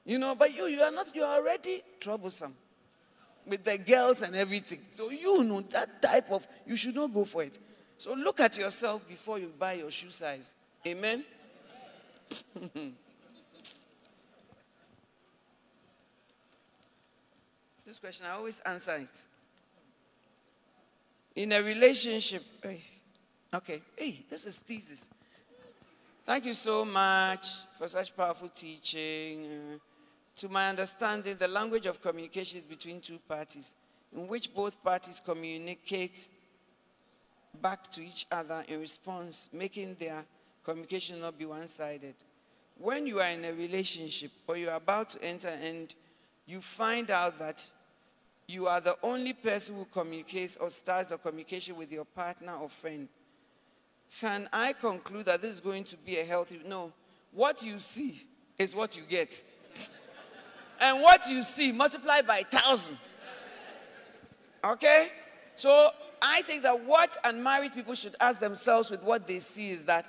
[0.04, 2.54] You know, but you, you are not, you are already troublesome
[3.46, 4.80] with the girls and everything.
[4.88, 7.58] So you know that type of, you should not go for it.
[7.98, 10.54] So look at yourself before you buy your shoe size.
[10.86, 11.24] Amen?
[17.86, 19.20] this question, I always answer it.
[21.34, 22.42] In a relationship,
[23.54, 25.08] okay, hey, this is thesis.
[26.24, 29.80] Thank you so much for such powerful teaching.
[30.36, 33.74] To my understanding, the language of communication is between two parties,
[34.14, 36.28] in which both parties communicate
[37.60, 40.24] back to each other in response, making their
[40.64, 42.14] communication not be one sided.
[42.78, 45.94] When you are in a relationship or you are about to enter and
[46.46, 47.64] you find out that
[48.46, 52.68] you are the only person who communicates or starts a communication with your partner or
[52.68, 53.08] friend,
[54.20, 56.60] can I conclude that this is going to be a healthy?
[56.66, 56.92] No.
[57.32, 58.26] What you see
[58.58, 59.42] is what you get.
[60.80, 62.98] and what you see multiplied by a thousand.
[64.62, 65.10] Okay?
[65.56, 65.90] So
[66.20, 70.06] I think that what unmarried people should ask themselves with what they see is that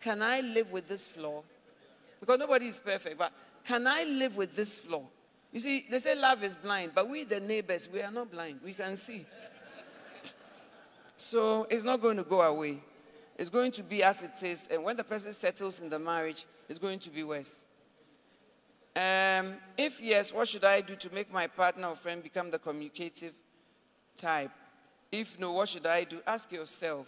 [0.00, 1.42] can I live with this flaw?
[2.20, 3.32] Because nobody is perfect, but
[3.64, 5.02] can I live with this flaw?
[5.54, 8.58] You see, they say love is blind, but we, the neighbors, we are not blind.
[8.64, 9.24] We can see.
[11.16, 12.80] So it's not going to go away.
[13.38, 14.66] It's going to be as it is.
[14.68, 17.66] And when the person settles in the marriage, it's going to be worse.
[18.96, 22.58] Um, if yes, what should I do to make my partner or friend become the
[22.58, 23.34] communicative
[24.16, 24.50] type?
[25.12, 26.18] If no, what should I do?
[26.26, 27.06] Ask yourself.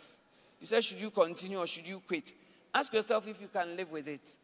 [0.60, 2.32] You said, should you continue or should you quit?
[2.72, 4.36] Ask yourself if you can live with it.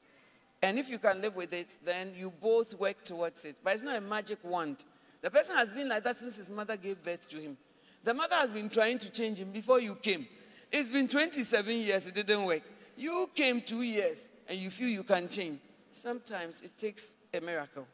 [0.62, 3.56] And if you can live with it, then you both work towards it.
[3.62, 4.84] But it's not a magic wand.
[5.20, 7.56] The person has been like that since his mother gave birth to him.
[8.04, 10.26] The mother has been trying to change him before you came.
[10.70, 12.62] It's been 27 years, it didn't work.
[12.96, 15.60] You came two years and you feel you can change.
[15.90, 17.86] Sometimes it takes a miracle.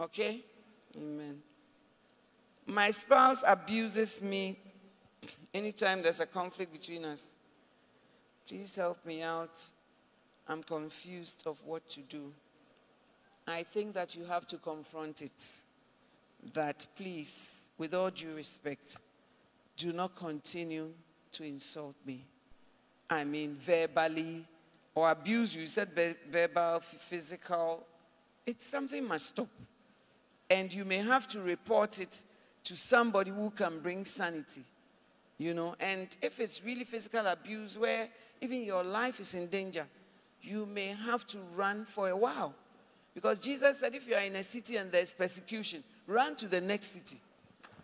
[0.00, 0.44] Okay?
[0.96, 1.38] Amen.
[2.66, 4.58] My spouse abuses me
[5.52, 7.24] anytime there's a conflict between us.
[8.46, 9.58] Please help me out.
[10.50, 12.32] I'm confused of what to do.
[13.46, 15.54] I think that you have to confront it.
[16.54, 18.96] That please, with all due respect,
[19.76, 20.88] do not continue
[21.32, 22.24] to insult me.
[23.08, 24.44] I mean, verbally
[24.92, 25.60] or abuse you.
[25.60, 25.90] You said
[26.28, 27.86] verbal, physical.
[28.44, 29.48] It's something must stop.
[30.50, 32.22] And you may have to report it
[32.64, 34.64] to somebody who can bring sanity.
[35.38, 38.08] You know, and if it's really physical abuse where
[38.40, 39.86] even your life is in danger,
[40.42, 42.54] you may have to run for a while.
[43.14, 46.60] Because Jesus said, if you are in a city and there's persecution, run to the
[46.60, 47.20] next city.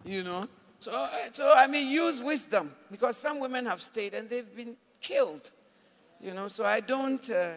[0.04, 0.48] You know?
[0.78, 4.76] So, uh, so, I mean, use wisdom because some women have stayed and they've been
[5.00, 5.50] killed.
[6.20, 7.54] You know, so I don't uh,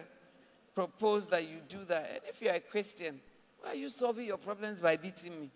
[0.74, 2.10] propose that you do that.
[2.10, 3.20] And if you're a Christian,
[3.60, 5.50] why are you solving your problems by beating me?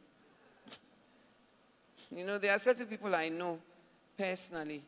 [2.16, 3.58] you know, there are certain people I know
[4.16, 4.82] personally.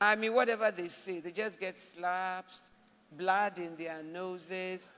[0.00, 2.70] I mean, whatever they say, they just get slaps,
[3.16, 4.92] blood in their noses,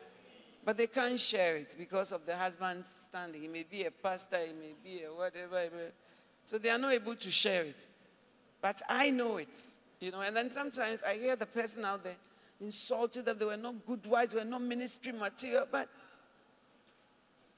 [0.65, 3.43] but they can't share it because of the husband standing.
[3.43, 5.93] He may be a pastor, he may be a whatever.
[6.47, 7.87] So they are not able to share it.
[8.61, 9.59] But I know it,
[10.01, 10.21] you know.
[10.21, 12.17] And then sometimes I hear the person out there
[12.61, 15.89] insulted that they were not good wives, they were not ministry material, but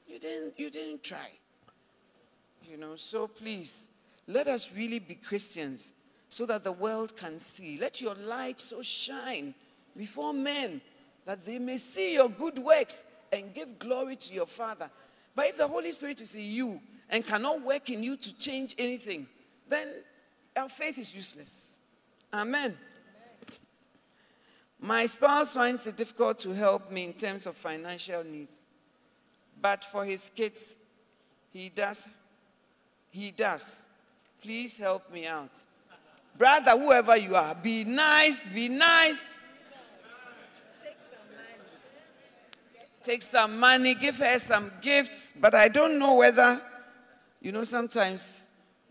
[0.09, 1.31] you didn't, you didn't try.
[2.69, 3.89] You know, so please,
[4.27, 5.93] let us really be Christians
[6.29, 7.79] so that the world can see.
[7.79, 9.55] Let your light so shine
[9.97, 10.81] before men
[11.25, 14.91] that they may see your good works and give glory to your Father.
[15.35, 16.81] But if the Holy Spirit is in you
[17.11, 19.27] and cannot work in you to change anything,
[19.69, 19.89] then
[20.57, 21.77] our faith is useless.
[22.33, 22.77] Amen.
[24.79, 28.53] My spouse finds it difficult to help me in terms of financial needs.
[29.61, 30.77] But for his kids,
[31.51, 32.07] he does.
[33.11, 33.83] He does.
[34.43, 35.51] Please help me out.
[36.37, 39.25] Brother, whoever you are, be nice, be nice.
[43.07, 45.33] Take some money, give her some gifts.
[45.39, 46.61] But I don't know whether,
[47.41, 48.43] you know, sometimes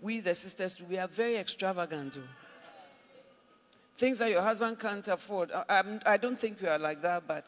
[0.01, 2.17] we, the sisters, we are very extravagant.
[3.97, 5.51] Things that your husband can't afford.
[5.51, 7.43] I, I don't think we are like that, but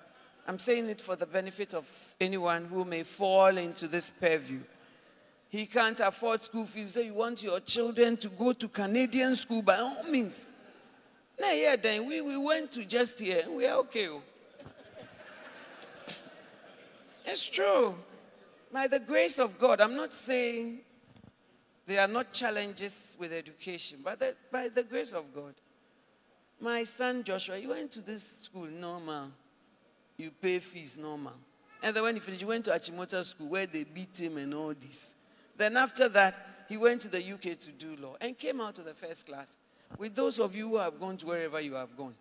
[0.45, 1.85] I'm saying it for the benefit of
[2.19, 4.59] anyone who may fall into this purview.
[5.47, 9.61] He can't afford school fees, so you want your children to go to Canadian school
[9.61, 10.51] by all means.
[11.39, 14.09] Nah, yeah, then we, we went to just here, we are okay.
[14.09, 14.21] Oh.
[17.27, 17.93] It's true.
[18.71, 20.79] By the grace of God, I'm not saying
[21.87, 25.53] They are not challenges with education, but the, by the grace of God.
[26.59, 29.29] My son Joshua, he went to this school normal.
[30.17, 31.33] You pay fees normal.
[31.81, 34.53] And then when he finished, he went to Achimota school where they beat him and
[34.53, 35.13] all this.
[35.55, 38.81] Then after that, he went to the UK to do law and came out to
[38.81, 39.55] the first class.
[39.97, 42.15] With those of you who have gone to wherever you have gone.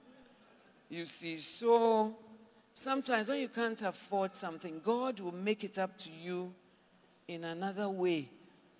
[0.88, 2.14] You see, so
[2.76, 6.52] sometimes when you can't afford something, God will make it up to you
[7.26, 8.28] in another way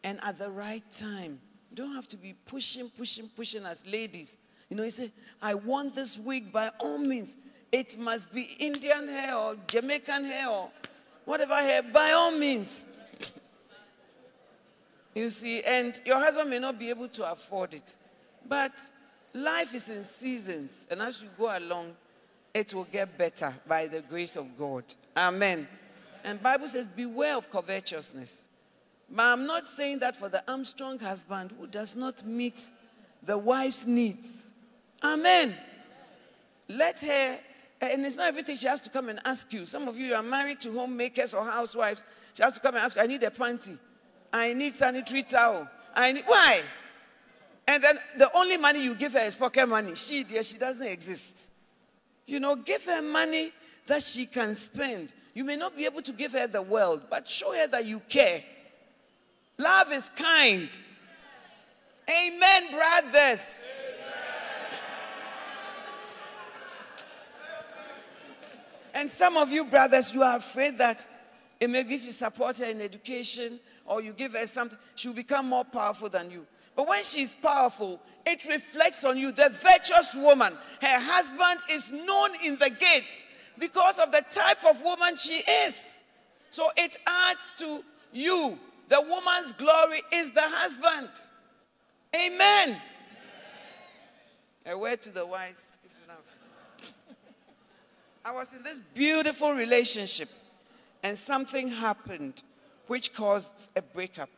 [0.05, 1.41] and at the right time.
[1.71, 4.37] You don't have to be pushing, pushing, pushing as ladies.
[4.69, 7.35] You know, you say, I want this wig by all means.
[7.73, 10.71] It must be Indian hair or Jamaican hair or
[11.25, 12.85] whatever hair, by all means.
[15.15, 17.97] you see, and your husband may not be able to afford it.
[18.47, 18.73] But
[19.33, 21.95] life is in seasons, and as you go along,
[22.57, 24.83] it will get better by the grace of God.
[25.15, 25.69] Amen.
[26.25, 28.45] And Bible says, beware of covetousness.
[29.11, 32.71] But I'm not saying that for the Armstrong husband who does not meet
[33.23, 34.27] the wife's needs.
[35.03, 35.55] Amen.
[36.67, 37.39] Let her,
[37.83, 39.67] and it's not everything she has to come and ask you.
[39.67, 42.03] Some of you are married to homemakers or housewives.
[42.33, 43.79] She has to come and ask I need a panty.
[44.33, 45.69] I need sanitary towel.
[45.95, 46.63] I need, why?
[47.69, 49.95] And then the only money you give her is pocket money.
[49.95, 51.51] She, dear, she doesn't exist.
[52.27, 53.53] You know, give her money
[53.87, 55.13] that she can spend.
[55.33, 58.01] You may not be able to give her the world, but show her that you
[58.01, 58.43] care.
[59.59, 60.69] Love is kind.
[62.09, 63.43] Amen, brothers.
[68.93, 71.07] And some of you brothers, you are afraid that
[71.61, 75.65] maybe if you support her in education or you give her something, she'll become more
[75.65, 76.47] powerful than you.
[76.77, 79.33] But when she's powerful, it reflects on you.
[79.33, 80.53] The virtuous woman,
[80.83, 83.25] her husband is known in the gates
[83.59, 85.75] because of the type of woman she is.
[86.51, 88.59] So it adds to you.
[88.89, 91.09] The woman's glory is the husband.
[92.15, 92.69] Amen.
[92.69, 92.81] Amen.
[94.67, 96.19] A word to the wise is enough.
[98.25, 100.29] I was in this beautiful relationship,
[101.03, 102.43] and something happened
[102.89, 104.29] which caused a breakup.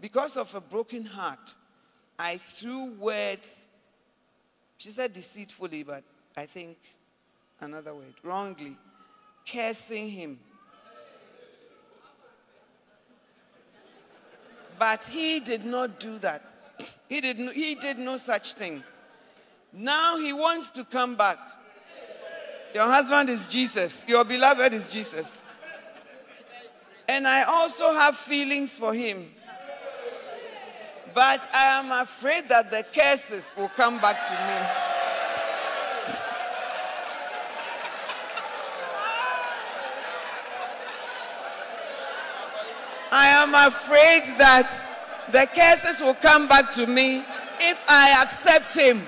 [0.00, 1.54] Because of a broken heart,
[2.18, 3.66] I threw words,
[4.76, 6.04] she said deceitfully, but
[6.36, 6.76] I think
[7.60, 8.76] another word, wrongly,
[9.50, 10.38] cursing him.
[14.78, 16.42] But he did not do that.
[17.08, 18.82] He did, no, he did no such thing.
[19.72, 21.38] Now he wants to come back.
[22.74, 24.04] Your husband is Jesus.
[24.08, 25.42] Your beloved is Jesus.
[27.06, 29.30] And I also have feelings for him.
[31.14, 34.94] But I am afraid that the curses will come back to me.
[43.12, 44.68] I am afraid that
[45.30, 47.24] the curses will come back to me
[47.60, 49.06] if I accept him.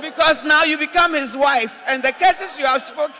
[0.00, 3.14] Because now you become his wife, and the curses you have spoken,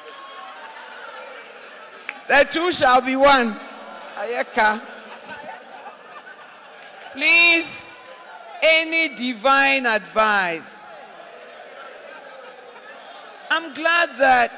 [2.28, 3.56] the two shall be one.
[4.16, 4.97] Ayeka.
[7.18, 7.68] Please,
[8.62, 10.76] any divine advice.
[13.50, 14.52] I'm glad that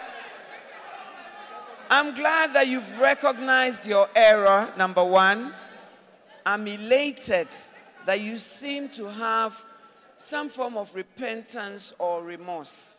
[1.88, 5.54] I'm glad that you've recognized your error, number one.
[6.44, 7.48] I'm elated
[8.04, 9.64] that you seem to have
[10.18, 12.94] some form of repentance or remorse.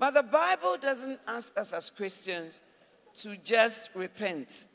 [0.00, 2.60] But the Bible doesn't ask us as Christians
[3.18, 4.66] to just repent.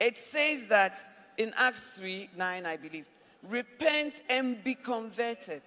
[0.00, 3.06] It says that in Acts 3 9, I believe,
[3.48, 5.62] repent and be converted.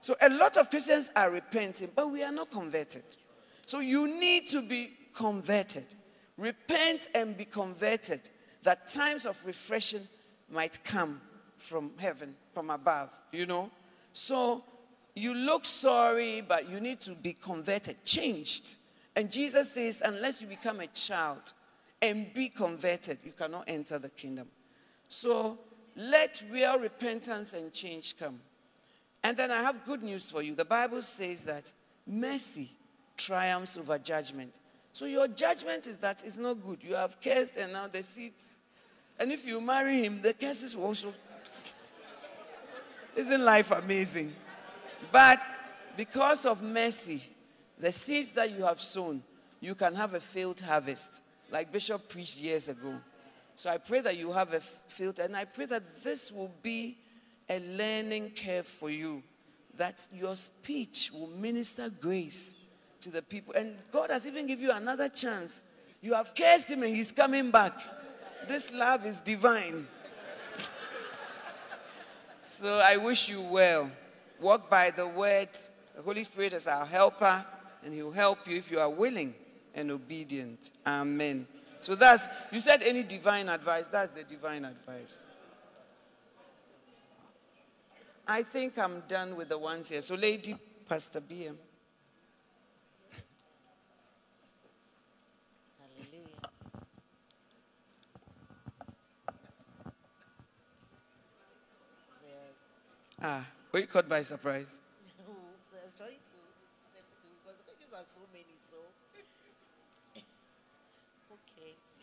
[0.00, 3.04] So a lot of Christians are repenting, but we are not converted.
[3.66, 5.86] So you need to be converted.
[6.36, 8.30] Repent and be converted,
[8.62, 10.06] that times of refreshing
[10.50, 11.20] might come
[11.56, 13.70] from heaven, from above, you know?
[14.12, 14.62] So
[15.14, 18.76] you look sorry, but you need to be converted, changed.
[19.16, 21.52] And Jesus says, unless you become a child
[22.00, 24.48] and be converted, you cannot enter the kingdom.
[25.08, 25.58] So
[25.96, 28.40] let real repentance and change come.
[29.22, 30.54] And then I have good news for you.
[30.54, 31.72] The Bible says that
[32.06, 32.70] mercy
[33.16, 34.54] triumphs over judgment.
[34.92, 36.78] So your judgment is that it's not good.
[36.82, 38.42] You have cursed and now the seeds.
[39.18, 41.12] And if you marry him, the curses will also.
[43.16, 44.32] Isn't life amazing?
[45.10, 45.40] But
[45.96, 47.22] because of mercy,
[47.78, 49.22] the seeds that you have sown,
[49.60, 52.94] you can have a failed harvest, like Bishop preached years ago.
[53.54, 56.96] So I pray that you have a filter, and I pray that this will be
[57.48, 59.22] a learning curve for you,
[59.76, 62.54] that your speech will minister grace
[63.00, 63.54] to the people.
[63.54, 65.62] And God has even given you another chance.
[66.00, 67.72] You have cursed him and he's coming back.
[68.46, 69.86] This love is divine.
[72.40, 73.90] So I wish you well.
[74.40, 75.50] Walk by the word.
[75.94, 77.44] The Holy Spirit is our helper,
[77.84, 79.34] and He'll help you if you are willing
[79.78, 80.72] and obedient.
[80.84, 81.46] Amen.
[81.80, 83.86] So that's, you said any divine advice.
[83.86, 85.16] That's the divine advice.
[88.26, 90.02] I think I'm done with the ones here.
[90.02, 90.56] So, Lady
[90.88, 91.54] Pastor BM.
[103.20, 104.78] Ah, were you caught by surprise?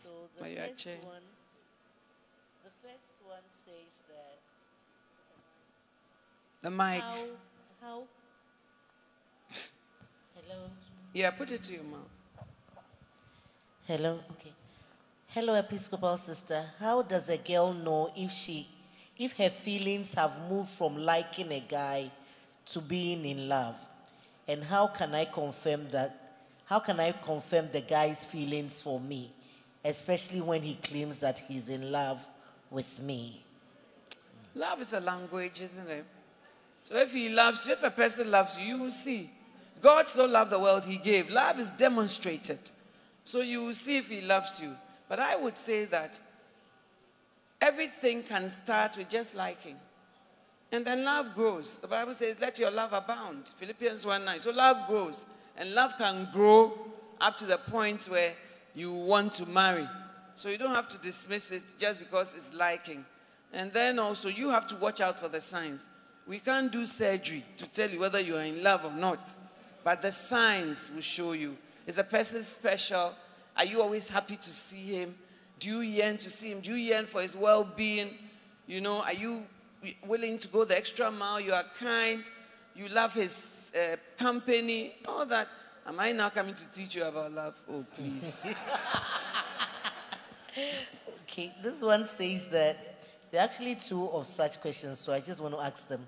[0.06, 0.84] So the Mayache.
[0.84, 1.26] first one,
[2.62, 4.38] the first one says that
[6.62, 7.00] The mic.
[7.02, 7.24] how
[7.82, 8.02] how.
[10.36, 10.70] Hello.
[11.12, 12.08] Yeah, put it to your mouth.
[13.88, 14.20] Hello.
[14.32, 14.52] Okay.
[15.28, 16.64] Hello, Episcopal sister.
[16.78, 18.68] How does a girl know if she,
[19.18, 22.12] if her feelings have moved from liking a guy
[22.66, 23.74] to being in love?
[24.46, 26.14] And how can I confirm that?
[26.66, 29.32] How can I confirm the guy's feelings for me,
[29.86, 32.24] especially when he claims that he's in love
[32.70, 33.42] with me?
[34.54, 36.04] Love is a language, isn't it?
[36.82, 39.30] So if he loves you, if a person loves you, you will see.
[39.80, 41.30] God so loved the world, he gave.
[41.30, 42.58] Love is demonstrated.
[43.24, 44.76] So you will see if he loves you.
[45.08, 46.18] But I would say that
[47.60, 49.76] everything can start with just liking.
[50.72, 51.78] And then love grows.
[51.78, 53.50] The Bible says, let your love abound.
[53.58, 54.40] Philippians 1 9.
[54.40, 55.24] So love grows.
[55.56, 56.78] And love can grow
[57.20, 58.34] up to the point where
[58.76, 59.88] you want to marry.
[60.36, 63.06] So you don't have to dismiss it just because it's liking.
[63.52, 65.88] And then also, you have to watch out for the signs.
[66.26, 69.34] We can't do surgery to tell you whether you are in love or not.
[69.82, 71.56] But the signs will show you.
[71.86, 73.14] Is a person special?
[73.56, 75.14] Are you always happy to see him?
[75.58, 76.60] Do you yearn to see him?
[76.60, 78.10] Do you yearn for his well being?
[78.66, 79.44] You know, are you
[80.04, 81.40] willing to go the extra mile?
[81.40, 82.28] You are kind.
[82.74, 84.96] You love his uh, company.
[85.08, 85.48] All that.
[85.86, 87.54] Am I now coming to teach you about love?
[87.70, 88.46] Oh, please.
[91.28, 95.38] Okay, this one says that there are actually two of such questions, so I just
[95.38, 96.06] want to ask them.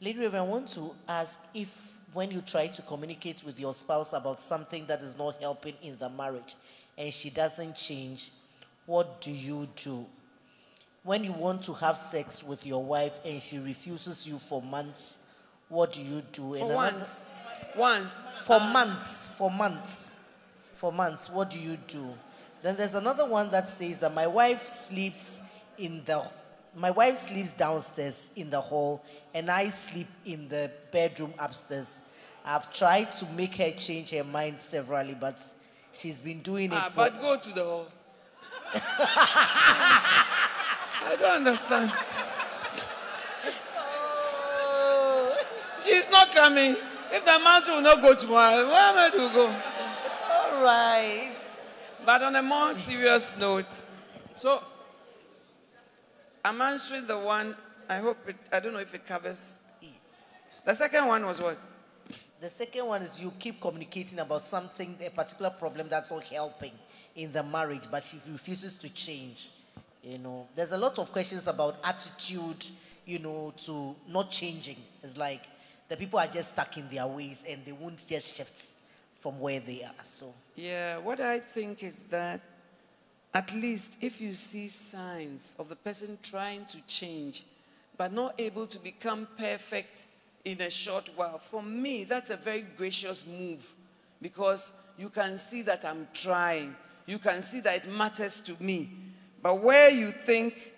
[0.00, 1.68] Lady Reverend, I want to ask if
[2.14, 5.98] when you try to communicate with your spouse about something that is not helping in
[5.98, 6.54] the marriage
[6.96, 8.30] and she doesn't change,
[8.86, 10.06] what do you do?
[11.02, 15.18] When you want to have sex with your wife and she refuses you for months,
[15.68, 16.54] what do you do?
[16.54, 17.20] And For another- once.
[17.76, 18.14] Once.
[18.44, 20.16] for months, for months,
[20.76, 22.14] for months, what do you do?
[22.62, 25.40] Then there's another one that says that my wife sleeps
[25.78, 26.22] in the,
[26.76, 29.02] my wife sleeps downstairs in the hall,
[29.34, 32.00] and I sleep in the bedroom upstairs.
[32.44, 35.40] I've tried to make her change her mind severally, but
[35.92, 36.94] she's been doing it Ah, for.
[36.96, 37.86] but go to the hall.
[41.04, 41.92] I don't understand.
[45.84, 46.76] She's not coming.
[47.14, 49.46] If the mountain will not go tomorrow, where am I to go?
[50.30, 51.36] All right.
[52.06, 53.82] But on a more serious note,
[54.38, 54.62] so
[56.42, 57.54] I'm answering the one,
[57.86, 59.58] I hope it, I don't know if it covers.
[59.82, 59.88] It.
[60.64, 61.58] The second one was what?
[62.40, 66.72] The second one is you keep communicating about something, a particular problem that's not helping
[67.14, 69.50] in the marriage, but she refuses to change.
[70.02, 72.66] You know, there's a lot of questions about attitude,
[73.04, 74.78] you know, to not changing.
[75.02, 75.42] It's like
[75.92, 78.68] the people are just stuck in their ways and they won't just shift
[79.20, 80.04] from where they are.
[80.04, 82.40] So, Yeah, what I think is that
[83.34, 87.44] at least if you see signs of the person trying to change
[87.98, 90.06] but not able to become perfect
[90.46, 93.62] in a short while, for me, that's a very gracious move
[94.22, 96.74] because you can see that I'm trying.
[97.04, 98.88] You can see that it matters to me.
[99.42, 100.72] But where you think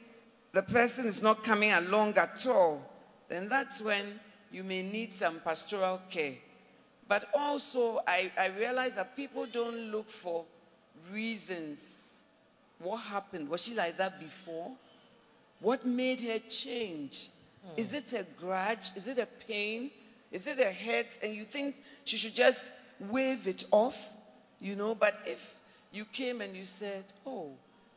[0.52, 2.82] the person is not coming along at all,
[3.28, 4.18] then that's when
[4.54, 6.34] you may need some pastoral care.
[7.08, 10.44] But also, I, I realize that people don't look for
[11.12, 12.22] reasons.
[12.78, 13.48] What happened?
[13.48, 14.70] Was she like that before?
[15.58, 17.30] What made her change?
[17.76, 18.92] Is it a grudge?
[18.94, 19.90] Is it a pain?
[20.30, 21.18] Is it a hurt?
[21.22, 21.74] And you think
[22.04, 24.12] she should just wave it off?
[24.60, 25.58] You know, but if
[25.92, 27.50] you came and you said, Oh,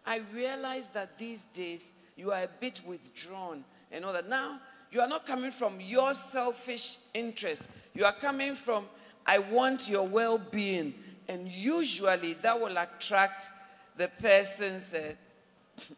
[0.05, 4.27] I realize that these days you are a bit withdrawn and all that.
[4.27, 4.59] Now,
[4.91, 7.63] you are not coming from your selfish interest.
[7.93, 8.85] You are coming from,
[9.25, 10.93] I want your well being.
[11.27, 13.49] And usually that will attract
[13.97, 15.13] the person's uh,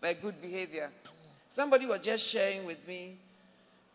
[0.22, 0.90] good behavior.
[1.50, 3.18] Somebody was just sharing with me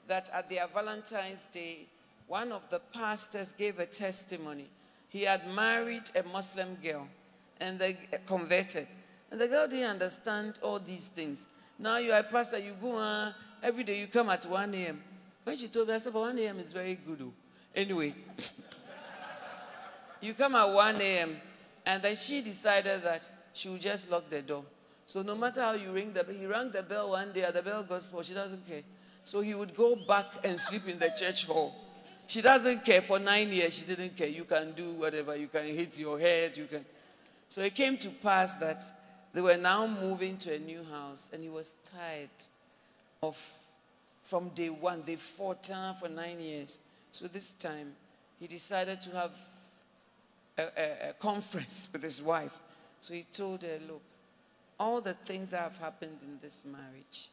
[0.06, 1.86] that at their Valentine's Day,
[2.26, 4.66] one of the pastors gave a testimony.
[5.08, 7.06] He had married a Muslim girl
[7.60, 8.86] and they converted.
[9.30, 11.46] And the girl didn't understand all these things.
[11.78, 13.32] Now you are a pastor, you go, uh,
[13.64, 15.02] every day you come at 1 a.m.
[15.42, 16.60] When she told me, I said, but 1 a.m.
[16.60, 17.20] is very good.
[17.22, 17.32] oh."
[17.74, 18.14] Anyway,
[20.20, 21.36] you come at 1 a.m.
[21.84, 24.64] and then she decided that she would just lock the door.
[25.06, 27.62] So no matter how you ring the bell, he rang the bell one day, the
[27.62, 28.82] bell goes for, she doesn't care.
[29.24, 31.74] So he would go back and sleep in the church hall.
[32.26, 33.02] She doesn't care.
[33.02, 34.28] For nine years, she didn't care.
[34.28, 35.36] You can do whatever.
[35.36, 36.56] You can hit your head.
[36.56, 36.84] You can.
[37.48, 38.82] So it came to pass that
[39.32, 42.30] they were now moving to a new house, and he was tired
[43.24, 43.36] of
[44.22, 45.02] from day one.
[45.04, 46.78] They fought uh, for nine years.
[47.10, 47.92] So this time,
[48.40, 49.32] he decided to have
[50.58, 52.58] a, a, a conference with his wife.
[53.00, 54.02] So he told her, Look,
[54.78, 57.28] all the things that have happened in this marriage,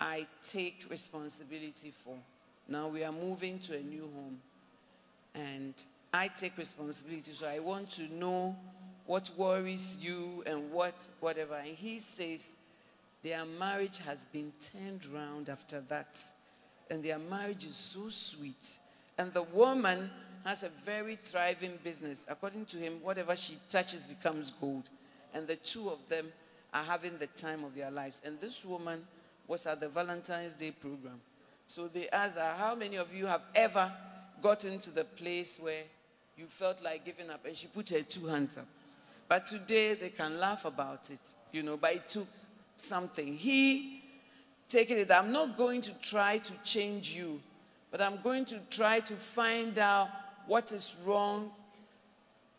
[0.00, 2.16] I take responsibility for.
[2.68, 4.38] Now we are moving to a new home.
[5.34, 5.74] And
[6.12, 7.32] I take responsibility.
[7.32, 8.56] So I want to know
[9.06, 11.54] what worries you and what whatever.
[11.54, 12.54] And he says
[13.22, 16.18] their marriage has been turned round after that.
[16.90, 18.78] And their marriage is so sweet.
[19.18, 20.10] And the woman
[20.44, 22.24] has a very thriving business.
[22.28, 24.90] According to him, whatever she touches becomes gold.
[25.34, 26.28] And the two of them
[26.72, 28.20] are having the time of their lives.
[28.24, 29.04] And this woman
[29.48, 31.20] was at the Valentine's Day program.
[31.66, 33.90] So they asked her, How many of you have ever
[34.42, 35.82] gotten to the place where
[36.36, 37.44] you felt like giving up?
[37.44, 38.66] And she put her two hands up.
[39.28, 41.18] But today they can laugh about it,
[41.50, 42.28] you know, but it took
[42.76, 43.36] something.
[43.36, 44.02] He
[44.68, 47.40] taking it, I'm not going to try to change you,
[47.90, 50.08] but I'm going to try to find out
[50.46, 51.50] what is wrong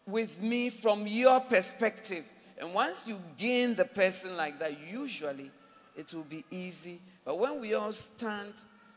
[0.06, 2.24] with me from your perspective.
[2.58, 5.52] And once you gain the person like that, usually
[5.96, 7.00] it will be easy.
[7.26, 8.54] But when we all stand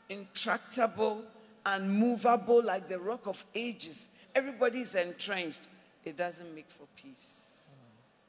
[0.09, 1.23] intractable,
[1.67, 5.69] unmovable, like the rock of ages, everybody is entrenched,
[6.05, 7.41] it doesn't make for peace.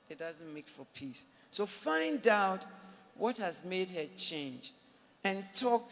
[0.09, 1.23] It doesn't make for peace.
[1.51, 2.65] So find out
[3.21, 4.73] what has made her change
[5.23, 5.87] and talk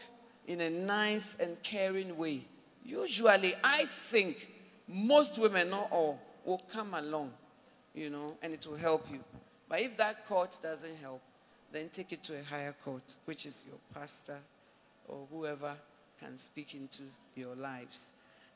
[0.47, 2.41] in a nice and caring way.
[2.83, 4.47] Usually, I think
[4.87, 7.31] most women, not all, will come along,
[7.93, 9.19] you know, and it will help you.
[9.69, 11.21] But if that court doesn't help,
[11.71, 14.39] then take it to a higher court, which is your pastor
[15.07, 15.75] or whoever
[16.19, 17.03] can speak into
[17.35, 18.05] your lives.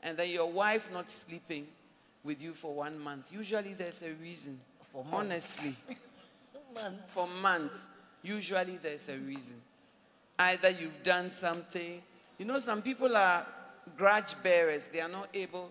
[0.02, 1.68] And then your wife not sleeping
[2.24, 3.32] with you for one month.
[3.32, 4.58] Usually there's a reason.
[4.92, 5.14] For months.
[5.14, 5.96] Honestly,
[6.74, 7.14] Months.
[7.14, 7.88] for months,
[8.24, 9.60] usually there's a reason.
[10.38, 12.02] Either you've done something.
[12.38, 13.46] You know, some people are
[13.96, 15.70] grudge bearers, they are not able.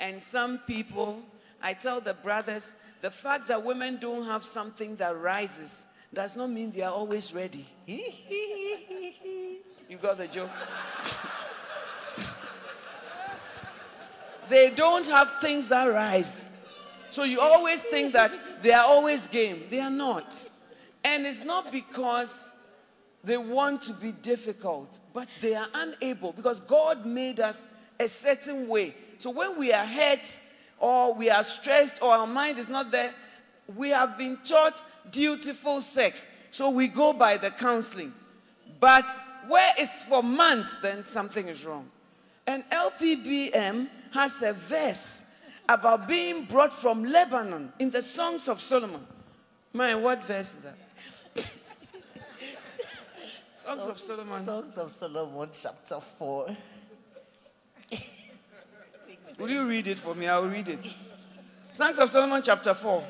[0.00, 1.20] And some people,
[1.60, 5.84] I tell the brothers, the fact that women don't have something that rises
[6.14, 7.66] does not mean they are always ready.
[9.88, 10.50] You got the joke?
[14.50, 16.50] they don't have things that rise.
[17.08, 19.64] So you always think that they are always game.
[19.70, 20.44] They are not.
[21.04, 22.52] And it's not because
[23.24, 27.64] they want to be difficult, but they are unable because God made us
[27.98, 28.94] a certain way.
[29.18, 30.40] So when we are hurt
[30.78, 33.14] or we are stressed or our mind is not there,
[33.76, 36.26] we have been taught dutiful sex.
[36.50, 38.14] So we go by the counseling.
[38.80, 39.06] But
[39.48, 41.90] where it's for months, then something is wrong.
[42.46, 45.22] And LPBM has a verse
[45.68, 49.06] about being brought from Lebanon in the Songs of Solomon.
[49.72, 50.78] Man, what verse is that?
[53.68, 54.44] Songs of Solomon.
[54.44, 56.56] Songs of Solomon, chapter 4.
[59.38, 60.26] Will you read it for me?
[60.26, 60.94] I'll read it.
[61.74, 63.04] Songs of Solomon, chapter 4.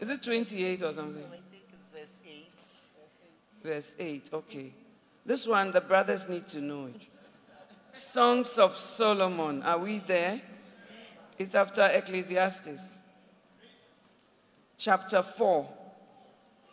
[0.00, 1.24] Is it 28 or something?
[1.24, 3.70] I think it's verse 8.
[3.70, 4.72] Verse 8, okay.
[5.26, 7.06] This one, the brothers need to know it.
[7.92, 10.40] Songs of Solomon, are we there?
[11.36, 12.94] It's after Ecclesiastes.
[14.78, 15.68] Chapter 4,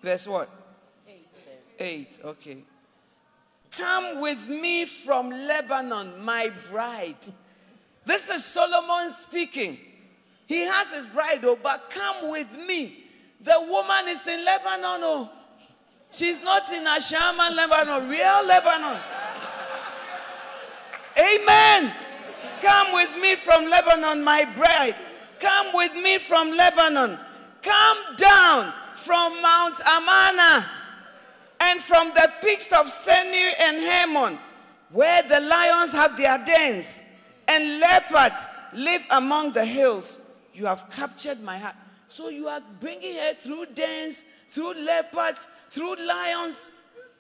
[0.02, 0.50] verse what?
[1.06, 1.28] 8.
[1.80, 2.64] 8, okay.
[3.78, 7.18] Come with me from Lebanon, my bride.
[8.06, 9.80] This is Solomon speaking.
[10.46, 13.06] He has his bride, oh, but come with me.
[13.42, 15.30] The woman is in Lebanon, oh.
[16.12, 19.00] She's not in Ashaiman, Lebanon, real Lebanon.
[21.18, 21.94] Amen.
[22.62, 25.00] Come with me from Lebanon, my bride.
[25.40, 27.18] Come with me from Lebanon.
[27.64, 30.83] Come down from Mount Amana
[31.64, 34.40] and from the peaks of Senir and Hermon,
[34.92, 37.04] where the lions have their dens
[37.48, 38.36] and leopards
[38.74, 40.20] live among the hills.
[40.54, 41.76] You have captured my heart.
[42.08, 46.70] So you are bringing her through dens, through leopards, through lions,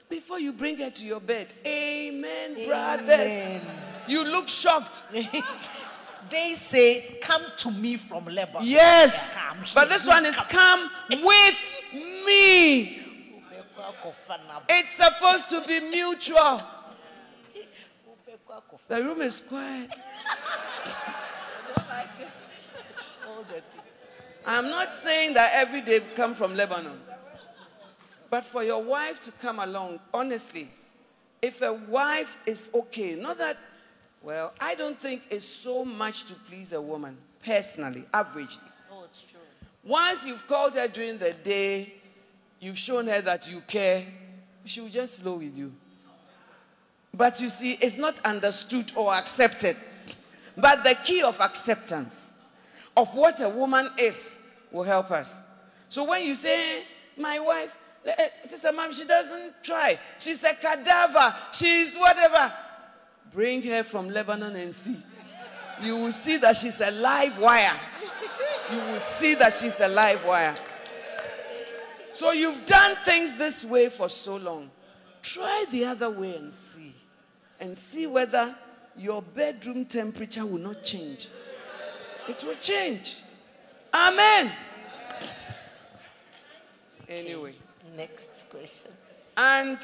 [0.10, 1.54] before you bring her to your bed.
[1.66, 3.62] Amen, brothers.
[4.08, 5.04] You look shocked.
[6.30, 8.66] They say, Come to me from Lebanon.
[8.66, 9.38] Yes.
[9.76, 11.56] But this one is come with
[12.26, 13.03] me.
[14.70, 16.62] It's supposed to be mutual.
[18.88, 19.92] The room is quiet.
[24.46, 27.00] I'm not saying that every day come from Lebanon.
[28.30, 30.70] But for your wife to come along, honestly,
[31.42, 33.58] if a wife is okay, not that,
[34.22, 38.58] well, I don't think it's so much to please a woman, personally, averagely.
[38.92, 39.40] Oh, it's true.
[39.84, 41.94] Once you've called her during the day,
[42.64, 44.06] you've shown her that you care,
[44.64, 45.74] she will just flow with you.
[47.14, 49.76] But you see, it's not understood or accepted.
[50.56, 52.32] But the key of acceptance
[52.96, 54.40] of what a woman is
[54.72, 55.38] will help us.
[55.90, 56.84] So when you say,
[57.18, 60.00] my wife, eh, eh, sister mom, she doesn't try.
[60.18, 61.36] She's a cadaver.
[61.52, 62.52] She's whatever.
[63.34, 64.98] Bring her from Lebanon and see.
[65.82, 67.78] You will see that she's a live wire.
[68.72, 70.56] You will see that she's a live wire.
[72.14, 74.70] So you've done things this way for so long.
[75.22, 76.94] Try the other way and see.
[77.60, 78.56] And see whether
[78.98, 81.28] your bedroom temperature will not change.
[82.28, 83.18] It will change.
[83.94, 84.52] Amen.
[87.10, 87.56] Anyway.
[87.98, 88.92] Next question.
[89.36, 89.78] And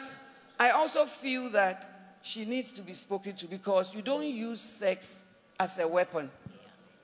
[0.59, 5.23] I also feel that she needs to be spoken to because you don't use sex
[5.59, 6.29] as a weapon.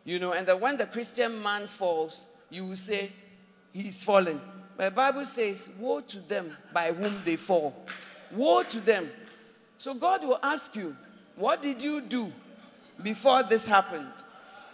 [0.04, 3.12] You know, and that when the Christian man falls, you will say,
[3.74, 4.40] he's fallen.
[4.78, 7.74] The Bible says, woe to them by whom they fall.
[8.32, 9.10] Woe to them.
[9.78, 10.96] So God will ask you,
[11.36, 12.32] what did you do
[13.02, 14.12] before this happened?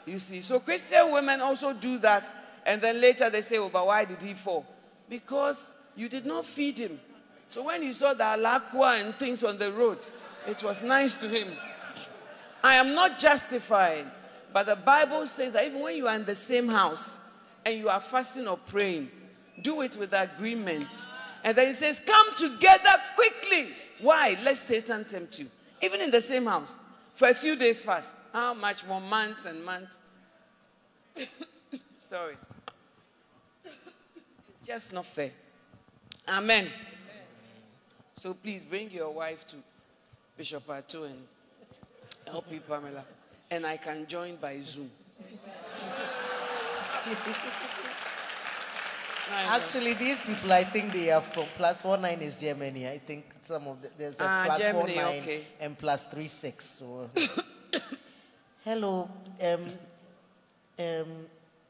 [0.06, 2.32] You see, so Christian women also do that,
[2.66, 4.66] and then later they say, oh, but why did he fall?
[5.10, 7.00] Because you did not feed him.
[7.50, 10.00] So when you saw the alakwa and things on the road,
[10.48, 11.50] it was nice to him.
[12.64, 14.06] I am not justified,
[14.54, 17.18] but the Bible says that even when you are in the same house
[17.66, 19.12] and you are fasting or praying,
[19.62, 20.88] do it with agreement.
[21.44, 23.74] And then he says, Come together quickly.
[24.00, 24.38] Why?
[24.42, 25.48] Let Satan tempt you.
[25.82, 26.76] Even in the same house,
[27.16, 28.14] for a few days fast.
[28.34, 29.98] How much more months and months?
[32.10, 32.38] Sorry.
[33.66, 33.74] It's
[34.66, 35.32] just not fair.
[36.28, 36.70] Amen.
[38.16, 39.56] So please bring your wife to
[40.38, 41.20] Bishop Ato and
[42.26, 43.04] help you, Pamela.
[43.50, 44.92] And I can join by Zoom.
[49.32, 52.88] Actually, these people, I think they are from plus four nine is Germany.
[52.88, 55.44] I think some of the, there's a Ah, plus Germany, four nine okay.
[55.60, 56.66] and plus three six.
[56.66, 57.10] So,
[58.66, 59.10] hello,
[59.42, 59.66] um,
[60.80, 61.08] um,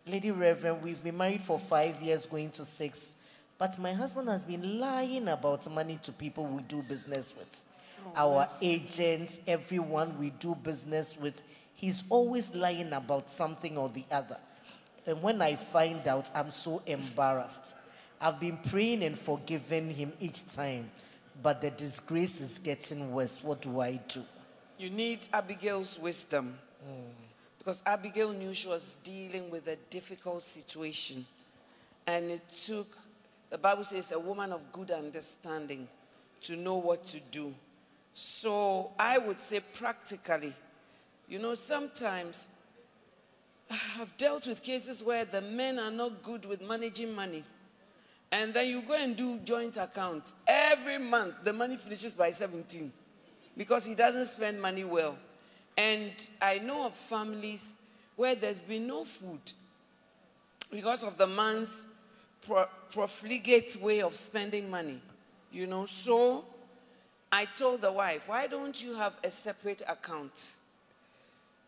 [0.07, 0.81] Lady Reverend.
[0.81, 3.13] We've been married for five years, going to six,
[3.57, 7.61] but my husband has been lying about money to people we do business with,
[8.15, 11.41] our agents, everyone we do business with.
[11.75, 14.37] He's always lying about something or the other.
[15.11, 17.75] And when I find out, I'm so embarrassed.
[18.21, 20.89] I've been praying and forgiving him each time,
[21.43, 23.43] but the disgrace is getting worse.
[23.43, 24.23] What do I do?
[24.77, 26.57] You need Abigail's wisdom.
[27.57, 31.25] Because Abigail knew she was dealing with a difficult situation.
[32.07, 32.97] And it took,
[33.49, 35.89] the Bible says, a woman of good understanding
[36.43, 37.53] to know what to do.
[38.13, 40.53] So I would say, practically,
[41.27, 42.47] you know, sometimes
[43.99, 47.43] I've dealt with cases where the men are not good with managing money.
[48.31, 50.31] And then you go and do joint account.
[50.47, 52.91] Every month, the money finishes by 17
[53.57, 55.17] because he doesn't spend money well.
[55.77, 56.11] And
[56.41, 57.63] I know of families
[58.15, 59.51] where there's been no food
[60.69, 61.87] because of the man's
[62.45, 65.01] pro- profligate way of spending money.
[65.51, 66.45] You know, so
[67.31, 70.51] I told the wife, why don't you have a separate account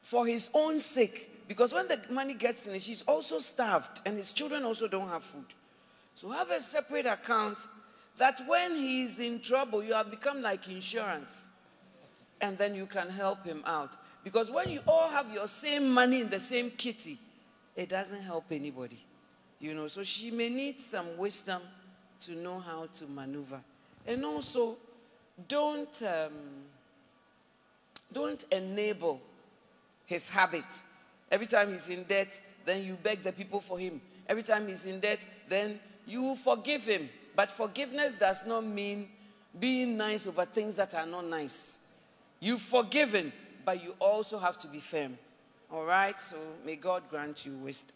[0.01, 1.32] for his own sake?
[1.47, 5.23] Because when the money gets in, she's also starved and his children also don't have
[5.23, 5.45] food.
[6.15, 7.57] So have a separate account
[8.17, 11.49] that when he is in trouble, you have become like insurance.
[12.39, 13.95] And then you can help him out.
[14.23, 17.19] Because when you all have your same money in the same kitty,
[17.75, 19.03] it doesn't help anybody.
[19.59, 21.61] You know, so she may need some wisdom
[22.21, 23.61] to know how to maneuver.
[24.05, 24.77] And also,
[25.47, 26.31] don't, um,
[28.11, 29.21] don't enable
[30.05, 30.65] his habit.
[31.33, 33.99] Every time he's in debt, then you beg the people for him.
[34.29, 37.09] Every time he's in debt, then you forgive him.
[37.35, 39.09] But forgiveness does not mean
[39.59, 41.79] being nice over things that are not nice.
[42.39, 43.33] You've forgiven,
[43.65, 45.17] but you also have to be firm.
[45.71, 46.21] All right?
[46.21, 47.95] So may God grant you wisdom.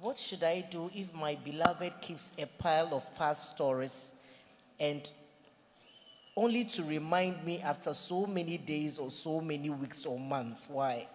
[0.00, 4.12] What should I do if my beloved keeps a pile of past stories
[4.80, 5.08] and
[6.36, 10.66] only to remind me after so many days or so many weeks or months?
[10.68, 11.06] Why?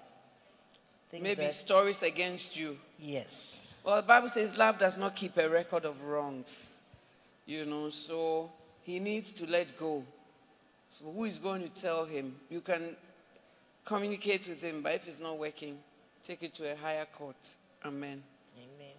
[1.10, 2.78] Think Maybe that- stories against you.
[3.00, 3.74] yes.
[3.84, 6.82] Well, the Bible says love does not keep a record of wrongs.
[7.46, 8.52] You know, so
[8.84, 10.04] he needs to let go.
[10.90, 12.36] So who is going to tell him?
[12.50, 12.96] You can
[13.86, 15.78] communicate with him, but if it's not working,
[16.24, 17.56] take it to a higher court.
[17.86, 18.22] Amen.
[18.58, 18.94] Amen.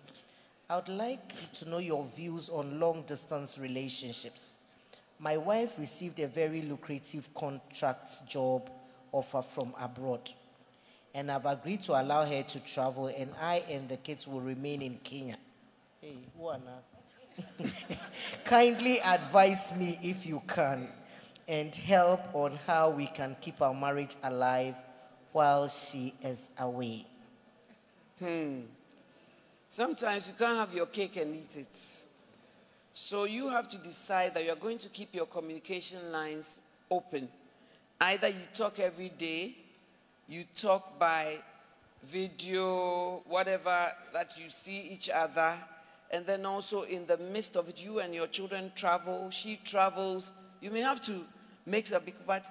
[0.71, 4.58] I would like to know your views on long distance relationships.
[5.19, 8.71] My wife received a very lucrative contract job
[9.11, 10.31] offer from abroad,
[11.13, 14.81] and I've agreed to allow her to travel, and I and the kids will remain
[14.83, 15.37] in Kenya.
[16.01, 16.79] Hey, Juana.
[18.45, 20.89] Kindly advise me if you can
[21.49, 24.75] and help on how we can keep our marriage alive
[25.33, 27.07] while she is away.
[28.19, 28.61] Hmm.
[29.71, 31.98] Sometimes you can't have your cake and eat it.
[33.01, 36.59] So you have to decide that you're going to keep your communication lines
[36.91, 37.29] open.
[38.01, 39.57] Either you talk every day,
[40.29, 41.39] you talk by
[42.03, 45.55] video, whatever that you see each other,
[46.11, 50.33] and then also in the midst of it, you and your children travel, she travels.
[50.61, 51.25] You may have to
[51.67, 52.51] make a big, but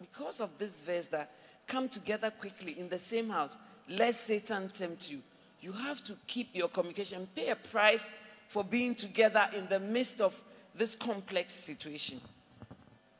[0.00, 1.32] because of this verse that
[1.66, 3.56] come together quickly in the same house,
[3.88, 5.18] lest Satan tempt you.
[5.60, 8.06] You have to keep your communication, pay a price
[8.48, 10.34] for being together in the midst of
[10.74, 12.20] this complex situation.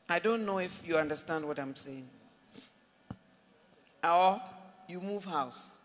[0.09, 2.09] I don't know if you understand what I'm saying.
[4.03, 4.41] Or
[4.89, 5.79] you move house.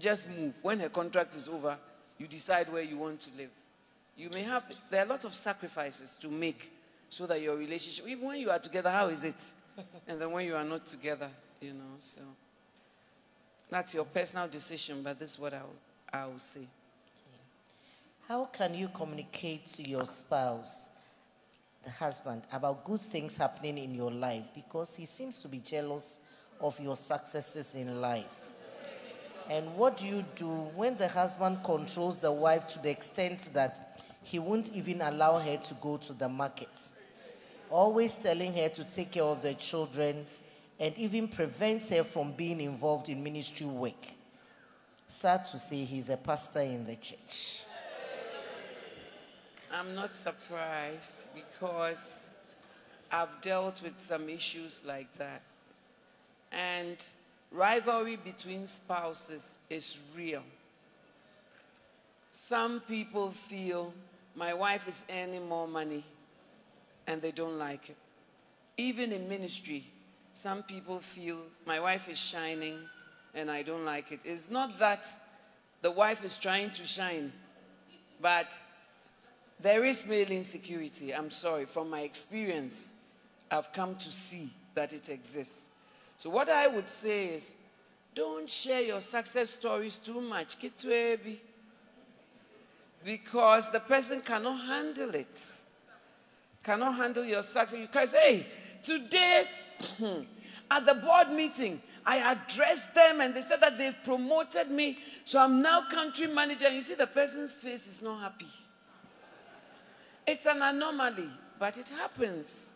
[0.00, 0.54] Just move.
[0.62, 1.76] When her contract is over,
[2.18, 3.50] you decide where you want to live.
[4.16, 6.72] You may have, there are a lot of sacrifices to make
[7.08, 9.52] so that your relationship, even when you are together, how is it?
[10.08, 11.28] and then when you are not together,
[11.60, 12.20] you know, so
[13.70, 15.76] that's your personal decision, but this is what I will,
[16.12, 16.66] I will say.
[18.32, 20.88] How can you communicate to your spouse,
[21.84, 24.44] the husband, about good things happening in your life?
[24.54, 26.16] Because he seems to be jealous
[26.58, 28.24] of your successes in life.
[29.50, 34.00] And what do you do when the husband controls the wife to the extent that
[34.22, 36.70] he won't even allow her to go to the market?
[37.68, 40.24] Always telling her to take care of the children
[40.80, 44.06] and even prevents her from being involved in ministry work.
[45.06, 47.64] Sad to say, he's a pastor in the church.
[49.72, 52.36] I'm not surprised because
[53.10, 55.40] I've dealt with some issues like that.
[56.52, 57.02] And
[57.50, 60.42] rivalry between spouses is real.
[62.32, 63.94] Some people feel
[64.34, 66.04] my wife is earning more money
[67.06, 67.96] and they don't like it.
[68.76, 69.86] Even in ministry,
[70.34, 72.78] some people feel my wife is shining
[73.34, 74.20] and I don't like it.
[74.22, 75.08] It's not that
[75.80, 77.32] the wife is trying to shine,
[78.20, 78.52] but
[79.62, 81.14] there is male insecurity.
[81.14, 81.66] I'm sorry.
[81.66, 82.90] From my experience,
[83.50, 85.68] I've come to see that it exists.
[86.18, 87.54] So, what I would say is
[88.14, 90.58] don't share your success stories too much.
[90.58, 91.38] Kitwebi.
[93.04, 95.40] Because the person cannot handle it.
[96.62, 97.74] Cannot handle your success.
[97.78, 98.46] You can say, hey,
[98.82, 99.46] today
[100.70, 104.98] at the board meeting, I addressed them and they said that they've promoted me.
[105.24, 106.68] So I'm now country manager.
[106.68, 108.46] You see the person's face is not happy.
[110.26, 112.72] It's an anomaly, but it happens.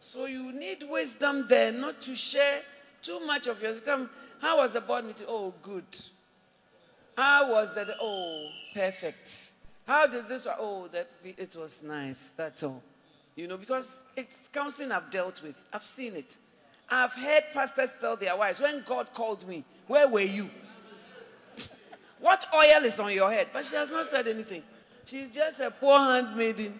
[0.00, 2.62] So you need wisdom there not to share
[3.02, 4.10] too much of your come.
[4.40, 5.26] How was the board meeting?
[5.28, 5.84] Oh, good.
[7.16, 7.88] How was that?
[8.00, 9.50] Oh, perfect.
[9.86, 10.46] How did this?
[10.58, 12.32] Oh, that it was nice.
[12.36, 12.82] That's all.
[13.36, 15.56] You know, because it's counseling I've dealt with.
[15.72, 16.36] I've seen it.
[16.88, 20.50] I've heard pastors tell their wives, when God called me, where were you?
[22.20, 23.48] what oil is on your head?
[23.52, 24.62] But she has not said anything.
[25.04, 26.78] She's just a poor handmaiden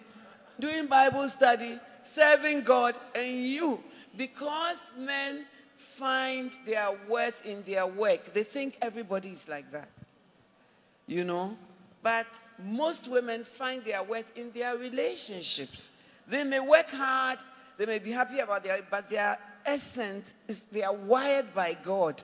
[0.59, 3.83] doing Bible study, serving God, and you,
[4.15, 5.45] because men
[5.77, 9.89] find their worth in their work, they think everybody is like that.
[11.07, 11.57] You know?
[12.03, 12.27] But
[12.63, 15.89] most women find their worth in their relationships.
[16.27, 17.39] They may work hard,
[17.77, 22.23] they may be happy about their, but their essence is they are wired by God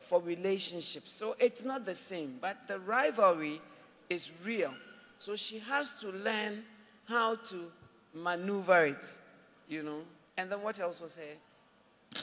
[0.00, 1.12] for relationships.
[1.12, 3.60] So it's not the same, but the rivalry
[4.08, 4.74] is real.
[5.18, 6.62] So she has to learn
[7.08, 7.72] how to
[8.14, 9.18] maneuver it,
[9.68, 10.00] you know.
[10.36, 12.22] And then what else was here?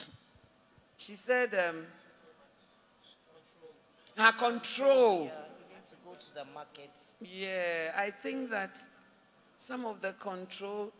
[0.96, 1.86] She said, um,
[4.16, 5.24] her control.
[5.24, 6.90] Yeah, you need to go to the market.
[7.20, 8.78] Yeah, I think that
[9.58, 10.92] some of the control,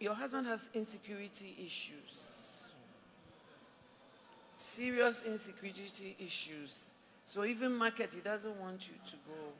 [0.00, 2.72] your husband has insecurity issues.
[4.56, 6.90] Serious insecurity issues.
[7.24, 9.52] So even market, he doesn't want you to go.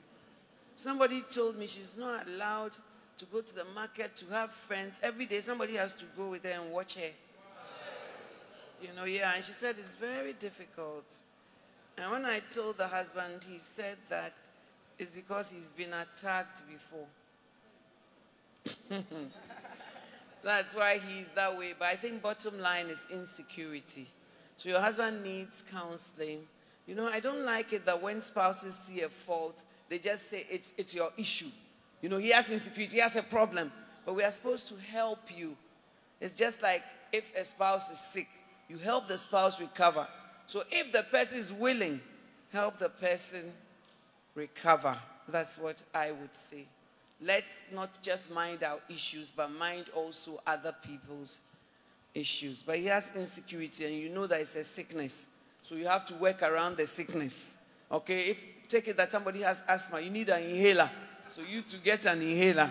[0.77, 2.77] Somebody told me she's not allowed
[3.17, 5.01] to go to the market to have friends.
[5.03, 7.11] Every day somebody has to go with her and watch her.
[8.83, 11.07] You know, yeah, and she said it's very difficult.
[11.97, 14.35] And when I told the husband, he said that
[14.99, 17.07] it's because he's been attacked before.
[20.45, 21.75] That's why he's that way.
[21.79, 24.09] But I think bottom line is insecurity.
[24.59, 26.41] So your husband needs counseling.
[26.87, 30.47] You know, I don't like it that when spouses see a fault, they just say
[30.51, 31.51] it's, it's your issue.
[32.03, 33.73] You know, he has insecurity, he has a problem.
[34.05, 35.57] But we are supposed to help you.
[36.21, 36.83] It's just like
[37.13, 38.29] if a spouse is sick,
[38.69, 40.07] you help the spouse recover.
[40.47, 42.01] So if the person is willing,
[42.53, 43.53] help the person
[44.35, 44.97] recover.
[45.29, 46.67] That's what I would say.
[47.21, 51.41] Let's not just mind our issues, but mind also other people's
[52.15, 52.63] issues.
[52.63, 55.27] But he has insecurity, and you know that it's a sickness.
[55.63, 57.57] So you have to work around the sickness.
[57.91, 58.31] Okay?
[58.31, 60.91] If take it that somebody has asthma, you need an inhaler.
[61.29, 62.71] So you to get an inhaler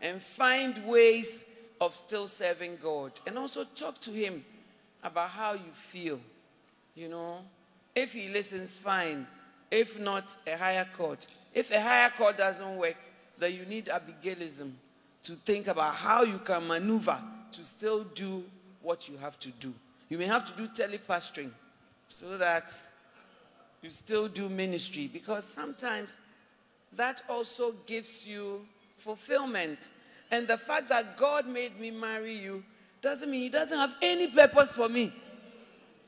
[0.00, 1.44] and find ways
[1.80, 3.12] of still serving God.
[3.26, 4.44] And also talk to him
[5.02, 6.20] about how you feel.
[6.94, 7.38] You know,
[7.94, 9.26] if he listens, fine.
[9.70, 11.26] If not, a higher court.
[11.52, 12.96] If a higher court doesn't work,
[13.38, 14.72] then you need Abigailism
[15.24, 17.20] to think about how you can maneuver
[17.52, 18.44] to still do
[18.80, 19.74] what you have to do.
[20.08, 21.50] You may have to do telepastoring
[22.08, 22.72] so that
[23.82, 26.16] you still do ministry because sometimes
[26.92, 28.60] that also gives you
[28.96, 29.90] fulfillment.
[30.30, 32.64] And the fact that God made me marry you
[33.00, 35.12] doesn't mean He doesn't have any purpose for me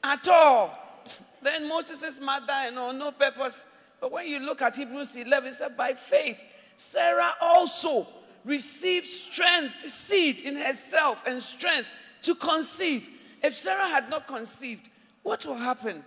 [0.03, 0.77] at all.
[1.43, 3.65] Then Moses' mother and all, no purpose.
[4.01, 6.41] But when you look at Hebrews 11, it said, by faith,
[6.77, 8.09] Sarah also
[8.45, 11.89] received strength, seed in herself, and strength
[12.23, 13.09] to conceive.
[13.43, 14.89] If Sarah had not conceived,
[15.23, 16.05] what will happen?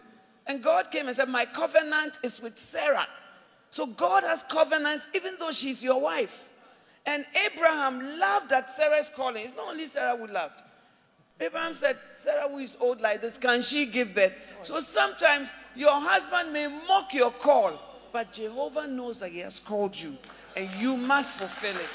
[0.48, 3.08] And God came and said, My covenant is with Sarah.
[3.70, 6.50] So God has covenants even though she's your wife.
[7.06, 9.46] And Abraham loved at Sarah's calling.
[9.46, 10.62] It's not only Sarah who loved.
[11.40, 14.34] Abraham said, Sarah, who is old like this, can she give birth?
[14.64, 17.80] So sometimes your husband may mock your call,
[18.14, 20.18] but Jehovah knows that he has called you
[20.56, 21.90] and you must fulfill it.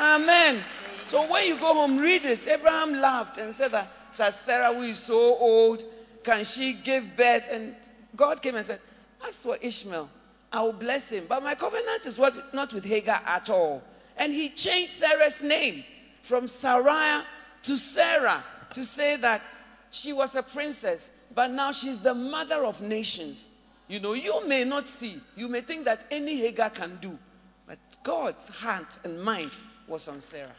[0.00, 0.64] Amen.
[1.06, 2.48] So when you go home, read it.
[2.48, 5.84] Abraham laughed and said that Sarah, who is so old,
[6.22, 7.46] can she give birth?
[7.50, 7.74] And
[8.14, 8.80] God came and said,
[9.26, 10.08] As for Ishmael,
[10.52, 11.26] I will bless him.
[11.28, 13.82] But my covenant is what, not with Hagar at all.
[14.16, 15.84] And he changed Sarah's name
[16.22, 17.22] from Sarai
[17.62, 19.42] to Sarah to say that
[19.90, 23.48] she was a princess, but now she's the mother of nations.
[23.88, 27.18] You know, you may not see, you may think that any Hagar can do,
[27.66, 29.52] but God's heart and mind
[29.86, 30.52] was on Sarah.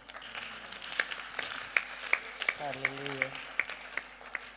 [2.63, 3.27] Hallelujah.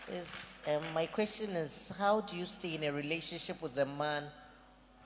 [0.07, 0.31] Says,
[0.69, 4.23] um, my question is how do you stay in a relationship with a man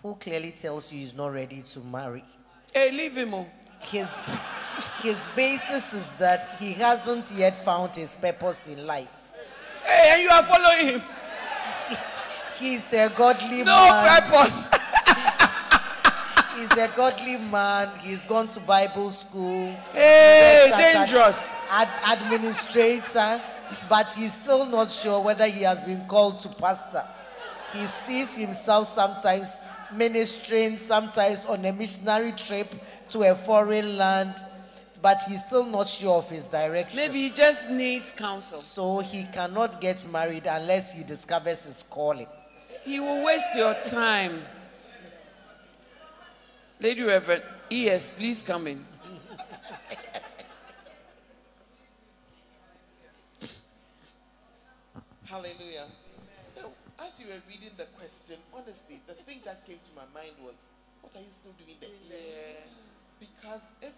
[0.03, 2.23] who clearly tells you he's not ready to marry?
[2.75, 3.33] Hey, leave him.
[3.33, 3.47] Oh.
[3.81, 4.07] His,
[5.03, 9.33] his basis is that he hasn't yet found his purpose in life.
[9.83, 11.03] Hey, and you are following him.
[12.59, 14.05] He's a godly No man.
[14.05, 14.69] No purpose.
[16.61, 17.89] He's a godly man.
[18.01, 19.73] He's gone to Bible school.
[19.95, 21.51] Hey, dangerous.
[21.71, 23.41] Ad- administrator,
[23.89, 27.03] but he's still not sure whether he has been called to pastor.
[27.73, 32.75] He sees himself sometimes ministering, sometimes on a missionary trip
[33.09, 34.35] to a foreign land,
[35.01, 36.99] but he's still not sure of his direction.
[36.99, 38.59] Maybe he just needs counsel.
[38.59, 42.27] So he cannot get married unless he discovers his calling.
[42.85, 44.43] He will waste your time.
[46.81, 48.87] Lady Reverend, yes, please come in.
[55.27, 55.93] Hallelujah.
[56.57, 60.41] Now, as you were reading the question, honestly, the thing that came to my mind
[60.41, 60.57] was,
[61.03, 61.77] what are you still doing
[62.09, 62.65] there?
[63.21, 63.93] Because if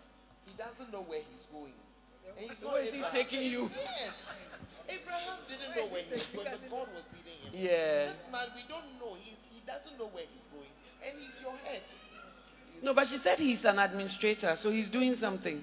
[0.45, 1.79] he doesn't know where he's going,
[2.35, 3.71] and he's not Where is he taking you?
[3.71, 4.27] Yes.
[4.91, 7.55] Abraham didn't know where he was going, but God was leading him.
[7.55, 8.11] Yeah.
[8.11, 9.15] This man, we don't know.
[9.23, 10.75] He's, he doesn't know where he's going,
[11.07, 11.87] and he's your head.
[12.83, 15.63] No, but she said he's an administrator, so he's doing something.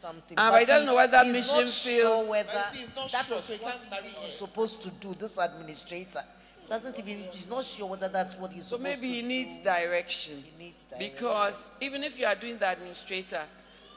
[0.00, 0.34] Something.
[0.36, 2.96] Ah, but I don't know whether that mission not sure field- whether But see, he's
[2.96, 4.46] not that sure, was so he what can't marry he's her.
[4.46, 5.14] supposed to do.
[5.14, 6.24] This administrator
[6.68, 7.18] doesn't even.
[7.32, 8.96] He's not sure whether that's what he's supposed to do.
[8.96, 9.28] So supposed maybe to he do.
[9.28, 10.44] needs direction.
[10.58, 11.12] He needs direction.
[11.12, 13.42] Because even if you are doing the administrator,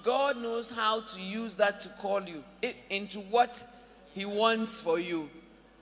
[0.03, 3.63] God knows how to use that to call you i- into what
[4.13, 5.29] He wants for you.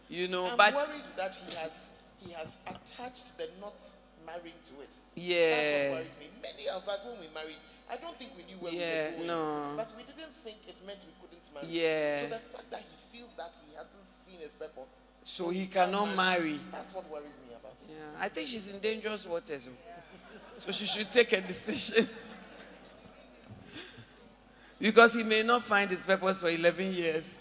[0.09, 1.89] You know, I'm but worried that he has
[2.25, 3.73] he has attached the not
[4.25, 4.95] marrying to it.
[5.15, 5.49] Yeah.
[5.49, 6.27] That's what worries me.
[6.41, 7.57] Many of us, when we married,
[7.89, 9.27] I don't think we knew where Yeah, we were going.
[9.27, 9.73] no.
[9.77, 11.67] But we didn't think it meant we couldn't marry.
[11.67, 12.21] Yeah.
[12.21, 14.99] So the fact that he feels that he hasn't seen his purpose.
[15.23, 16.59] so he cannot marry.
[16.71, 17.95] That's what worries me about it.
[17.95, 19.67] Yeah, I think she's in dangerous waters.
[19.69, 19.75] oh.
[20.59, 22.07] So she should take a decision.
[24.79, 27.39] because he may not find his purpose for 11 years.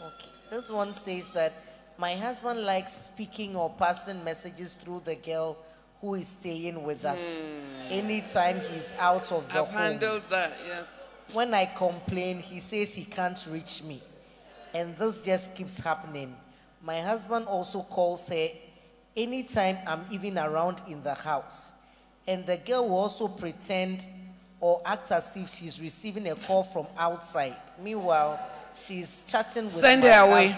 [0.00, 0.28] Okay.
[0.50, 1.52] This one says that
[1.98, 5.56] My husband likes speaking or passing messages through the girl
[6.00, 7.44] who is staying with us
[7.88, 9.58] anytime he's out of the Hmm.
[9.58, 9.74] I've home.
[9.82, 10.82] handled that, yeah.
[11.32, 14.02] When I complain, he says he can't reach me.
[14.74, 16.34] And this just keeps happening.
[16.82, 18.48] My husband also calls her
[19.16, 21.74] anytime I'm even around in the house.
[22.26, 24.04] And the girl will also pretend
[24.60, 27.56] or act as if she's receiving a call from outside.
[27.80, 28.40] Meanwhile,
[28.74, 30.56] she's chatting with Send my her away.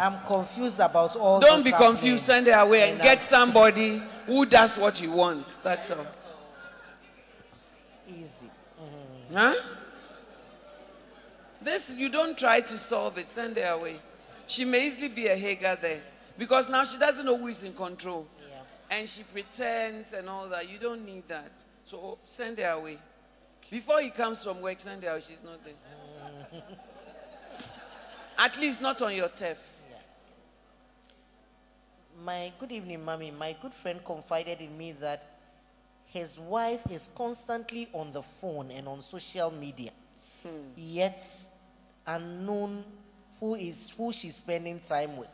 [0.00, 4.46] I'm confused about all Don't be confused, send her away and And get somebody who
[4.46, 5.54] does what you want.
[5.62, 6.06] That's all.
[8.08, 8.46] Easy.
[8.80, 9.36] Mm-hmm.
[9.36, 9.54] Huh?
[11.60, 13.96] This, you don't try to solve it, send her away.
[14.46, 16.00] She may easily be a Hagar there
[16.38, 18.26] because now she doesn't know who is in control.
[18.40, 18.96] Yeah.
[18.98, 20.66] And she pretends and all that.
[20.66, 21.52] You don't need that.
[21.84, 22.98] So send her away.
[23.70, 25.20] Before he comes from work, send her away.
[25.20, 26.62] She's not there.
[28.38, 29.58] At least not on your turf.
[32.24, 33.30] My good evening, mommy.
[33.30, 35.24] My good friend confided in me that
[36.04, 39.92] his wife is constantly on the phone and on social media,
[40.42, 40.48] hmm.
[40.76, 41.24] yet
[42.06, 42.84] unknown
[43.38, 45.30] who is who she's spending time with.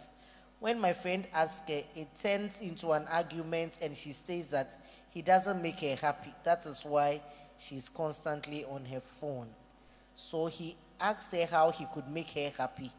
[0.61, 4.79] When my friend asks her, it turns into an argument, and she states that
[5.13, 6.33] he doesn't make her happy.
[6.45, 7.21] That is why
[7.59, 9.49] she's constantly on her phone.
[10.15, 12.93] So he asked her how he could make her happy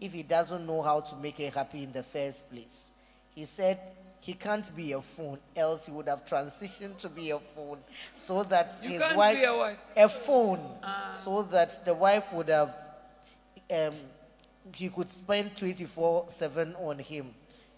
[0.00, 2.90] if he doesn't know how to make her happy in the first place.
[3.38, 3.78] He said
[4.18, 7.78] he can't be a phone, else he would have transitioned to be a phone,
[8.16, 9.78] so that You his wife be a what?
[9.96, 10.58] a phone,
[11.22, 12.74] so that the wife would have
[13.70, 13.94] um,
[14.74, 17.32] he could spend 24 7 on him.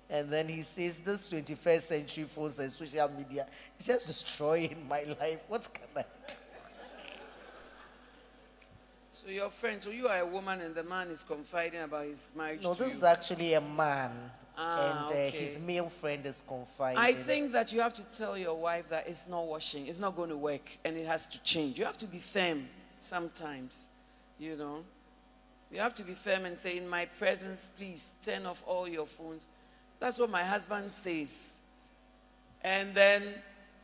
[0.09, 3.47] And then he says, This 21st century phones and social media
[3.79, 5.41] is just destroying my life.
[5.47, 6.35] What can I do?
[9.13, 12.33] So your friend, so you are a woman and the man is confiding about his
[12.35, 12.95] marriage No, this you.
[12.95, 14.11] is actually a man.
[14.63, 15.31] Ah, and uh, okay.
[15.31, 16.99] his male friend is confiding.
[16.99, 20.15] I think that you have to tell your wife that it's not washing, it's not
[20.15, 21.79] going to work, and it has to change.
[21.79, 22.69] You have to be firm
[23.01, 23.87] sometimes,
[24.39, 24.85] you know.
[25.73, 29.07] You have to be firm and say, In my presence, please turn off all your
[29.07, 29.47] phones.
[29.99, 31.59] That's what my husband says.
[32.63, 33.23] And then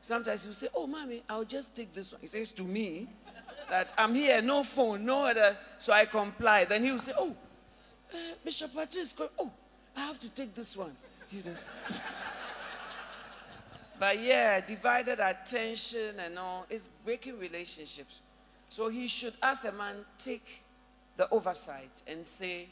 [0.03, 2.20] sometimes he'll say, Oh, mommy, I'll just take this one.
[2.20, 3.09] He says to me
[3.70, 5.57] that I'm here, no phone, no other.
[5.78, 6.66] So I comply.
[6.66, 7.35] Then he'll say, Oh,
[8.12, 9.51] uh, Bishop going, Oh,
[9.97, 10.94] I have to take this one.
[11.31, 11.52] You know.
[13.98, 18.20] But yeah, divided attention and all is breaking relationships.
[18.68, 20.62] So he should, as a man, take
[21.16, 22.66] the oversight and say,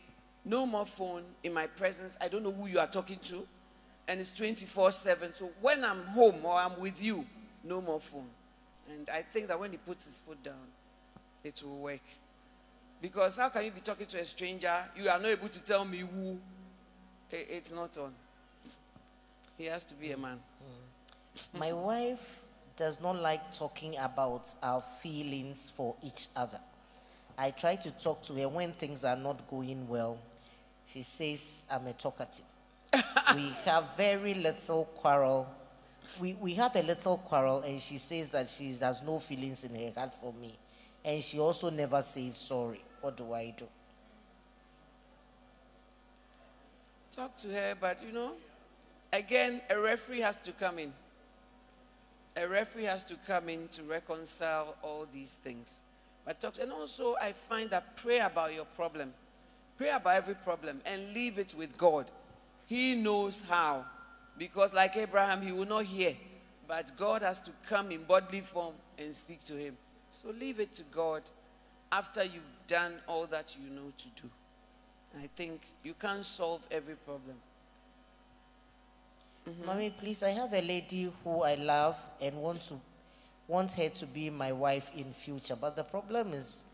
[0.44, 2.18] no more phone in my presence.
[2.20, 3.46] I don't know who you are talking to.
[4.06, 5.32] And it's 24 7.
[5.34, 7.24] So when I'm home or I'm with you,
[7.62, 8.28] no more phone.
[8.90, 10.68] And I think that when he puts his foot down,
[11.42, 12.02] it will work.
[13.01, 14.84] Because how can you be talking to a stranger?
[14.94, 16.38] You are not able to tell me who.
[17.30, 18.12] It's not on.
[19.59, 20.38] He has to be a man.
[20.62, 21.59] Mm.
[21.59, 22.44] My wife
[22.76, 26.60] does not like talking about our feelings for each other.
[27.36, 30.18] I try to talk to her when things are not going well.
[30.86, 32.44] She says I'm a talkative.
[33.34, 35.48] we have very little quarrel.
[36.20, 39.74] We, we have a little quarrel, and she says that she has no feelings in
[39.74, 40.55] her heart for me.
[41.05, 42.82] And she also never says sorry.
[43.01, 43.66] What do I do?
[47.15, 48.32] Talk to her, but you know,
[49.12, 50.93] again, a referee has to come in.
[52.36, 55.73] A referee has to come in to reconcile all these things.
[56.24, 59.12] But talk, and also, I find that pray about your problem.
[59.77, 62.11] Pray about every problem and leave it with God.
[62.66, 63.85] He knows how.
[64.36, 66.16] Because, like Abraham, he will not hear.
[66.66, 69.77] But God has to come in bodily form and speak to him.
[70.11, 71.23] So leave it to God
[71.93, 74.31] after you've done all that you know to do.
[75.23, 77.36] I think you can't solve every problem.
[79.49, 79.66] Mm-hmm.
[79.66, 82.74] Mommy, please, I have a lady who I love and want to
[83.47, 85.55] want her to be my wife in future.
[85.55, 86.65] But the problem is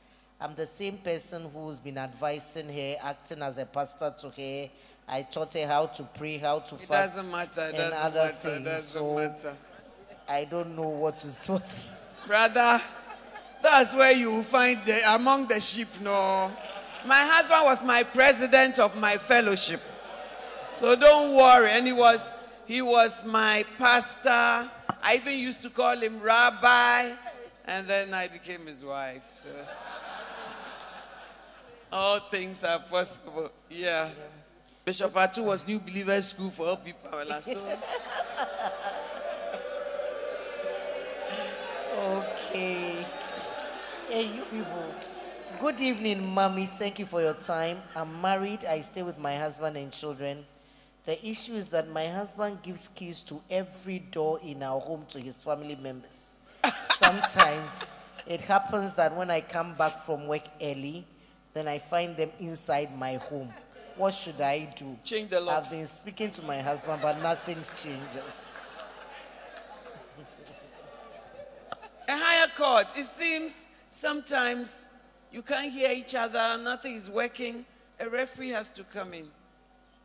[0.41, 4.69] I'm the same person who's been advising her, acting as a pastor to her.
[5.09, 7.17] I taught her how to pray, how to It fast.
[7.17, 7.62] doesn't matter.
[7.62, 8.33] It doesn't other matter.
[8.33, 8.65] It things.
[8.65, 9.57] doesn't so matter.
[10.29, 11.93] I don't know what to what.
[12.27, 12.81] Brother,
[13.61, 15.89] that's where you find the, among the sheep.
[16.01, 16.53] No.
[17.05, 19.81] My husband was my president of my fellowship.
[20.72, 21.70] So don't worry.
[21.70, 22.22] And he was,
[22.66, 24.70] he was my pastor.
[25.02, 27.12] I even used to call him rabbi.
[27.64, 29.22] And then I became his wife.
[29.35, 29.48] So
[31.93, 33.51] all things are possible.
[33.68, 34.10] Yeah.
[34.85, 37.10] Bishop Atu was New Believer School for all people.
[37.43, 37.78] So
[42.01, 43.05] Okay.
[44.09, 44.94] Hey, you people.
[45.61, 46.70] Good evening, mommy.
[46.78, 47.82] Thank you for your time.
[47.95, 48.65] I'm married.
[48.65, 50.47] I stay with my husband and children.
[51.05, 55.20] The issue is that my husband gives keys to every door in our home to
[55.20, 56.31] his family members.
[56.97, 57.93] Sometimes
[58.27, 61.05] it happens that when I come back from work early,
[61.53, 63.53] then I find them inside my home.
[63.99, 64.97] What should I do?
[65.05, 65.66] Change the locks.
[65.69, 68.77] I've been speaking to my husband, but nothing changes.
[72.09, 72.87] A higher court.
[72.97, 74.87] It seems sometimes
[75.32, 77.65] you can't hear each other, nothing is working.
[77.98, 79.28] A referee has to come in,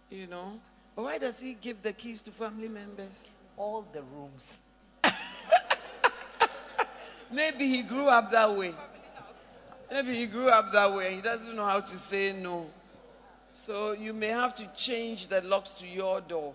[0.10, 0.60] you know.
[0.96, 3.28] But why does he give the keys to family members?
[3.58, 4.60] All the rooms.
[7.32, 8.74] Maybe he grew up that way.
[9.92, 11.16] Maybe he grew up that way.
[11.16, 12.68] He doesn't know how to say no.
[13.54, 16.54] So you may have to change the locks to your door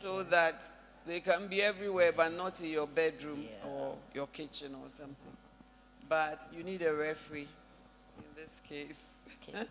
[0.00, 0.62] so that
[1.06, 3.68] they can be everywhere but not in your bedroom Yeah.
[3.68, 5.36] or your kitchen or something.
[6.10, 7.46] But you need a referee
[8.18, 9.00] in this case.
[9.40, 9.64] Okay.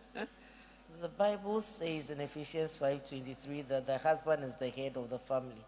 [1.01, 5.65] the Bible says in Ephesians 5:23 that the husband is the head of the family.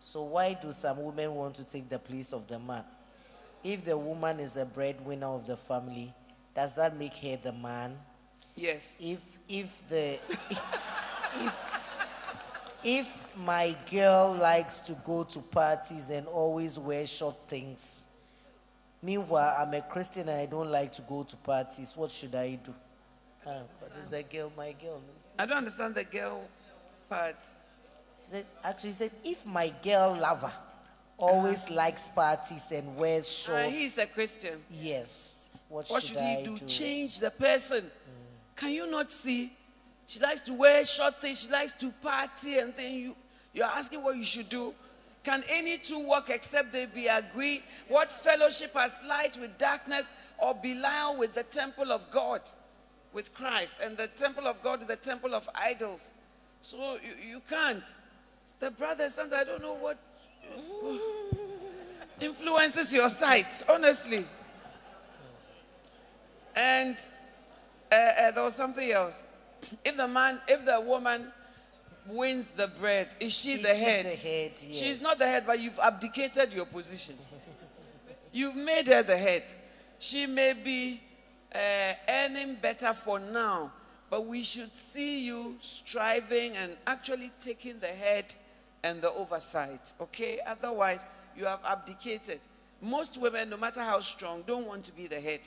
[0.00, 2.84] So why do some women want to take the place of the man?
[3.62, 6.14] If the woman is a breadwinner of the family,
[6.54, 7.94] does that make her the man?
[8.56, 8.94] Yes.
[8.98, 10.18] If if the
[11.42, 11.82] if
[12.82, 18.06] if my girl likes to go to parties and always wear short things,
[19.08, 22.54] meanwhile I'm a Christian and I don't like to go to parties, what should I
[22.56, 22.74] do?
[23.46, 24.50] Ah, what is the girl?
[24.56, 25.00] My girl.
[25.38, 26.42] I don't understand the girl
[27.08, 27.36] part.
[28.24, 30.52] She said, actually she said, if my girl lover
[31.18, 34.58] always likes parties and wears Uh, shorts, he's a Christian.
[34.70, 36.56] yes, what, What should, should I he do?
[36.56, 36.66] do?
[36.66, 37.90] Change the person.
[38.56, 39.52] Can you not see?
[40.06, 41.40] She likes to wear short things.
[41.42, 43.16] She likes to party, and then you
[43.52, 44.74] you're asking what you should do.
[45.24, 47.62] Can any two walk except they be agreed?
[47.88, 50.06] What fellowship has light with darkness,
[50.38, 52.42] or Belial with the temple of God,
[53.14, 56.12] with Christ, and the temple of God with the temple of idols?
[56.60, 57.84] So you, you can't.
[58.60, 59.96] The brothers, sometimes I don't know what
[62.20, 64.26] influences your sight, honestly.
[66.54, 66.98] And
[67.90, 69.26] uh, uh, there was something else.
[69.84, 71.32] If the man, if the woman
[72.06, 74.04] wins the bread, is she Is the she head?
[74.06, 74.52] the head?
[74.72, 77.16] She's not the head, but you've abdicated your position.
[78.32, 79.44] you've made her the head.
[79.98, 81.00] She may be
[81.54, 83.72] uh, earning better for now,
[84.10, 88.34] but we should see you striving and actually taking the head
[88.82, 89.94] and the oversight.
[90.00, 90.40] Okay?
[90.46, 91.04] Otherwise,
[91.36, 92.40] you have abdicated.
[92.80, 95.40] Most women, no matter how strong, don't want to be the head.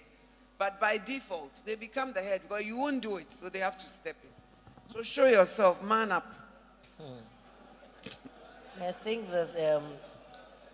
[0.58, 3.78] But by default, they become the head because you won't do it, so they have
[3.78, 4.94] to step in.
[4.94, 6.34] So show yourself, man up.
[8.82, 9.84] I think that um,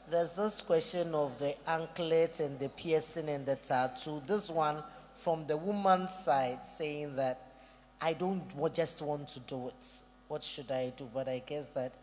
[0.10, 4.22] there's this question of the anklet and the piercing and the tattoo.
[4.28, 4.84] This one
[5.16, 7.40] from the woman's side saying that
[8.02, 8.42] I don't
[8.74, 9.88] just want to do it.
[10.28, 11.10] What should I do?
[11.14, 11.94] But I guess that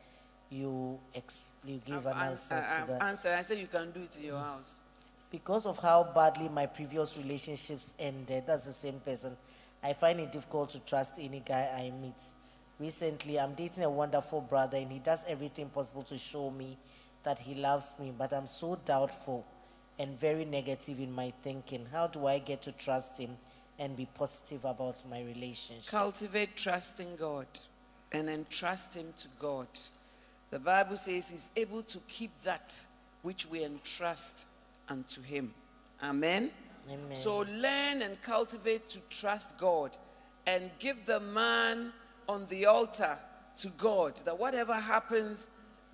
[0.51, 3.03] you ex- you give an I've answer an- to I've that.
[3.03, 3.33] answered.
[3.39, 4.77] I said you can do it in your house.
[5.31, 9.37] Because of how badly my previous relationships ended, that's the same person.
[9.83, 12.15] I find it difficult to trust any guy I meet.
[12.81, 16.79] Recently, I'm dating a wonderful brother, and he does everything possible to show me
[17.23, 19.47] that he loves me, but I'm so doubtful
[19.99, 21.87] and very negative in my thinking.
[21.93, 23.37] How do I get to trust him
[23.79, 25.87] and be positive about my relationship?
[25.87, 27.47] Cultivate trust in God
[28.13, 29.67] and entrust Him to God.
[30.51, 32.79] The Bible says He's able to keep that
[33.23, 34.45] which we entrust
[34.89, 35.55] unto Him.
[36.03, 36.51] Amen.
[36.89, 37.17] Amen.
[37.17, 39.97] So learn and cultivate to trust God
[40.47, 41.93] and give the man
[42.31, 43.19] on the altar
[43.59, 45.49] to God that whatever happens,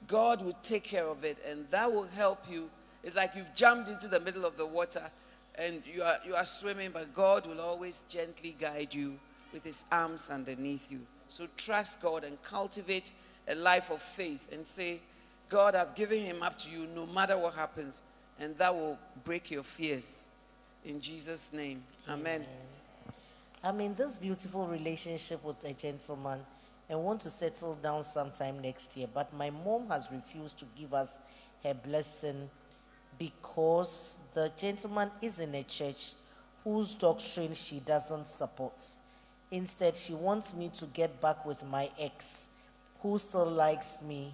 [0.06, 2.68] God will take care of it and that will help you.
[3.02, 5.10] It's like you've jumped into the middle of the water
[5.54, 9.18] and you are, you are swimming, but God will always gently guide you
[9.52, 11.00] with his arms underneath you.
[11.28, 13.12] So trust God and cultivate
[13.48, 15.00] a life of faith and say,
[15.48, 18.02] God, I've given him up to you no matter what happens.
[18.38, 20.26] And that will break your fears.
[20.84, 21.82] In Jesus' name.
[22.06, 22.44] Amen.
[23.66, 26.38] I'm in this beautiful relationship with a gentleman
[26.88, 30.94] and want to settle down sometime next year, but my mom has refused to give
[30.94, 31.18] us
[31.64, 32.48] her blessing
[33.18, 36.12] because the gentleman is in a church
[36.62, 38.84] whose doctrine she doesn't support.
[39.50, 42.46] Instead, she wants me to get back with my ex,
[43.00, 44.32] who still likes me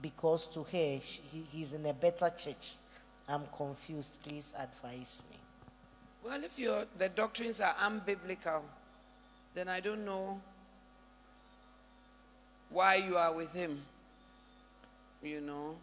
[0.00, 1.20] because to her, she,
[1.52, 2.76] he's in a better church.
[3.28, 4.16] I'm confused.
[4.22, 5.31] Please advise me.
[6.24, 8.62] Well, if your the doctrines are unbiblical,
[9.54, 10.40] then I don't know
[12.70, 13.82] why you are with him.
[15.22, 15.76] You know,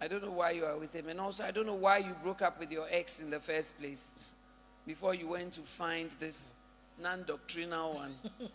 [0.00, 2.14] I don't know why you are with him, and also I don't know why you
[2.22, 4.10] broke up with your ex in the first place.
[4.86, 6.52] before you went to find this
[7.00, 8.14] non doctrinal one.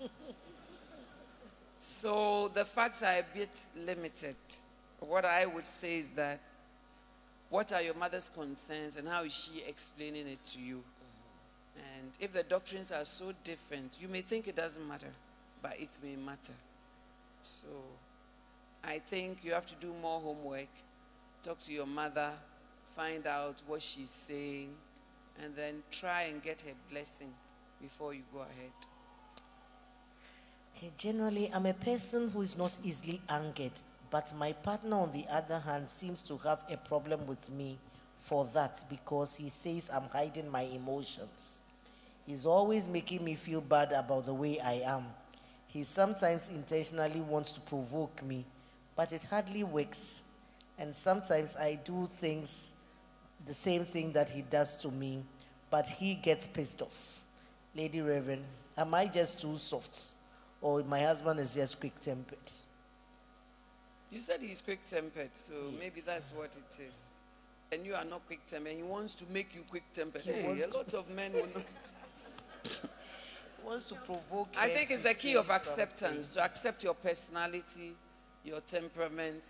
[1.79, 4.35] so the facts are a bit limited.
[4.99, 6.39] What I would say is that
[7.49, 10.84] what are your mother's concerns and how is she explaining it to you?
[11.77, 15.11] And if the doctrines are so different, you may think it doesn't matter,
[15.61, 16.53] but it may matter.
[17.41, 17.67] So
[18.84, 20.69] I think you have to do more homework,
[21.43, 22.31] talk to your mother,
[22.95, 24.69] find out what she's saying,
[25.43, 27.34] and then try and get her blessing
[27.81, 28.72] before you go ahead.
[30.77, 33.72] Okay, generally, I'm a person who is not easily angered,
[34.15, 37.77] but my partner, on the other hand, seems to have a problem with me
[38.23, 41.57] for that because he says I'm hiding my emotions.
[42.25, 45.07] He's always making me feel bad about the way I am.
[45.67, 48.45] He sometimes intentionally wants to provoke me,
[48.95, 50.23] but it hardly works.
[50.79, 52.71] And sometimes I do things,
[53.45, 55.23] the same thing that he does to me,
[55.69, 57.21] but he gets pissed off.
[57.75, 58.45] Lady Reverend,
[58.77, 60.13] am I just too soft?
[60.61, 62.39] Or my husband is just quick tempered?
[64.11, 66.95] You said he's quick tempered, so maybe that's what it is.
[67.72, 68.73] And you are not quick tempered.
[68.73, 70.22] He wants to make you quick tempered.
[70.22, 71.65] He Hey, wants a to- lot of men will not.
[73.65, 76.40] Wants to provoke I think it's the key of acceptance something.
[76.41, 77.95] to accept your personality,
[78.44, 79.44] your temperament,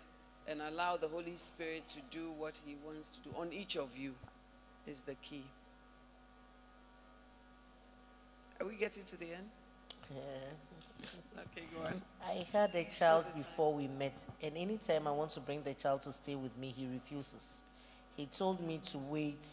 [0.48, 3.94] and allow the Holy Spirit to do what He wants to do on each of
[3.94, 4.14] you
[4.86, 5.44] is the key.
[8.58, 9.50] Are we getting to the end?
[10.10, 10.20] Yeah.
[11.38, 12.02] Okay, go on.
[12.24, 16.02] I had a child before we met, and anytime I want to bring the child
[16.02, 17.60] to stay with me, he refuses.
[18.16, 19.46] He told me to wait,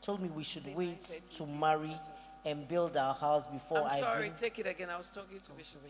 [0.00, 1.96] told me we should wait to marry
[2.44, 4.88] and build our house before I'm I sorry, take it again.
[4.88, 5.80] I was talking to Bishop.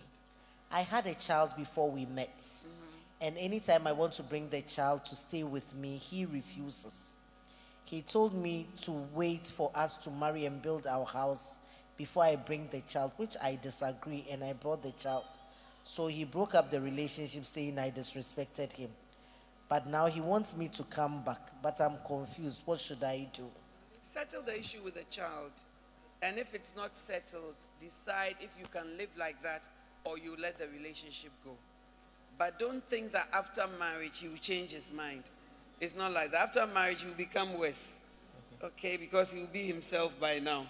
[0.70, 2.66] I had a child before we met, mm-hmm.
[3.20, 7.14] and anytime I want to bring the child to stay with me, he refuses.
[7.84, 11.56] He told me to wait for us to marry and build our house
[11.98, 15.24] before I bring the child, which I disagree, and I brought the child.
[15.82, 18.90] So he broke up the relationship, saying I disrespected him.
[19.68, 22.62] But now he wants me to come back, but I'm confused.
[22.64, 23.44] What should I do?
[24.02, 25.50] Settle the issue with the child.
[26.22, 29.66] And if it's not settled, decide if you can live like that
[30.04, 31.50] or you let the relationship go.
[32.38, 35.24] But don't think that after marriage he will change his mind.
[35.80, 36.48] It's not like that.
[36.48, 37.94] After marriage he will become worse.
[38.62, 40.66] Okay, because he will be himself by now.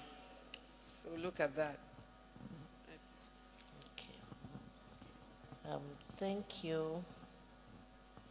[0.88, 1.78] So look at that.
[3.92, 4.18] Okay.
[5.70, 5.82] Um,
[6.16, 7.04] thank you.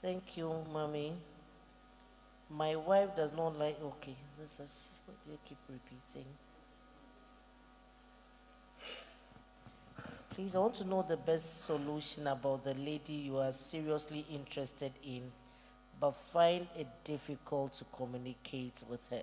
[0.02, 1.14] Thank you, mommy.
[2.50, 3.78] My wife does not like.
[3.80, 6.26] Okay, this is what you keep repeating?
[10.32, 14.94] Please, I want to know the best solution about the lady you are seriously interested
[15.06, 15.32] in,
[16.00, 19.22] but find it difficult to communicate with her.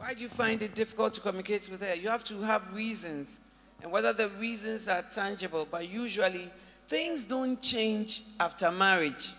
[0.00, 1.94] Why do you find it difficult to communicate with her?
[1.94, 3.38] You have to have reasons.
[3.82, 6.50] And whether the reasons are tangible, but usually
[6.88, 9.32] things don't change after marriage.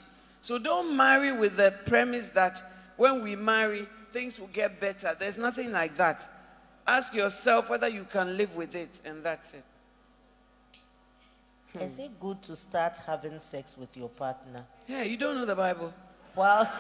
[0.44, 2.62] So don't marry with the premise that
[2.96, 5.16] when we marry, things will get better.
[5.20, 6.30] There's nothing like that.
[6.86, 9.64] Ask yourself whether you can live with it, and that's it.
[11.74, 11.80] Hmm.
[11.80, 14.64] Is it good to start having sex with your partner?
[14.88, 15.92] Yeah, you don't know the Bible.
[16.36, 16.72] Well,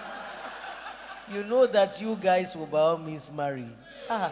[1.29, 3.67] you know that you guys will by all means marry.
[4.09, 4.31] Ah,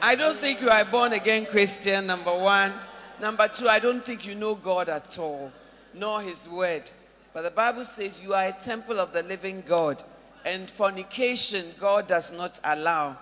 [0.00, 2.72] I don't think you are born again Christian, number one.
[3.20, 5.52] Number two, I don't think you know God at all,
[5.94, 6.90] nor His Word.
[7.32, 10.02] But the Bible says you are a temple of the living God.
[10.44, 13.16] And fornication, God does not allow.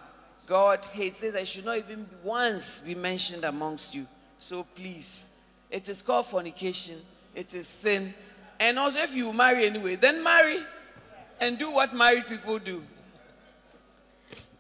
[0.47, 4.07] God hates, says I should not even once be mentioned amongst you.
[4.39, 5.29] So please,
[5.71, 6.97] it is called fornication,
[7.35, 8.15] it is sin.
[8.59, 10.61] And also, if you marry anyway, then marry
[11.41, 12.83] and do what married people do.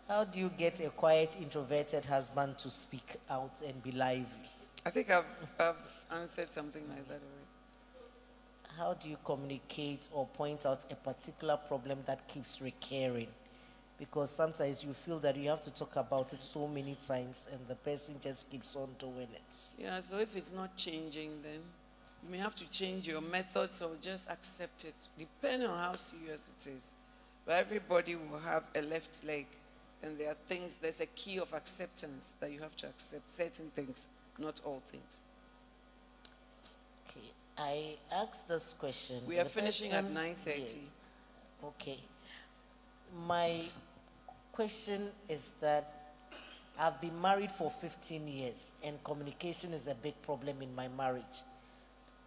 [0.08, 4.48] how do you get a quiet, introverted husband to speak out and be lively?
[4.84, 5.24] I think I've,
[5.58, 5.76] I've
[6.10, 8.76] answered something like that already.
[8.78, 13.28] How do you communicate or point out a particular problem that keeps recurring?
[13.98, 17.60] Because sometimes you feel that you have to talk about it so many times and
[17.68, 19.56] the person just keeps on doing it.
[19.78, 21.60] Yeah, so if it's not changing, then
[22.22, 26.42] you may have to change your methods or just accept it, depending on how serious
[26.58, 26.84] it is.
[27.46, 29.46] But everybody will have a left leg,
[30.02, 33.70] and there are things, there's a key of acceptance that you have to accept certain
[33.74, 34.06] things,
[34.38, 35.20] not all things.
[37.08, 39.22] Okay, I asked this question.
[39.26, 40.58] We are The finishing at 9:30.
[40.58, 41.68] Yeah.
[41.68, 41.98] Okay.
[43.26, 43.64] My
[44.52, 46.14] question is that
[46.78, 51.42] I've been married for 15 years and communication is a big problem in my marriage.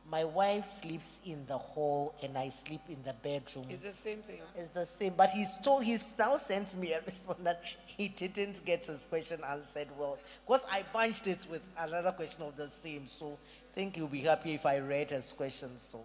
[0.09, 3.65] My wife sleeps in the hall and I sleep in the bedroom.
[3.69, 4.41] It's the same thing.
[4.55, 8.63] It's the same, but he's told he's now sent me a response that he didn't
[8.65, 10.17] get his question answered well.
[10.45, 13.37] Because I bunched it with another question of the same, so
[13.71, 15.69] I think he'll be happy if I read his question.
[15.77, 16.01] So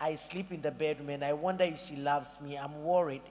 [0.00, 2.58] I sleep in the bedroom and I wonder if she loves me.
[2.58, 3.22] I'm worried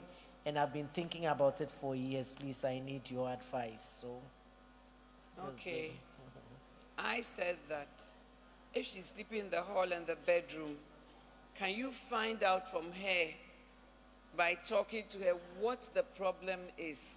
[0.45, 2.31] and I've been thinking about it for years.
[2.31, 3.99] Please, I need your advice.
[4.01, 4.21] So
[5.49, 5.91] Okay.
[6.97, 8.05] I said that
[8.75, 10.75] if she's sleeping in the hall and the bedroom,
[11.57, 13.27] can you find out from her
[14.35, 17.15] by talking to her what the problem is?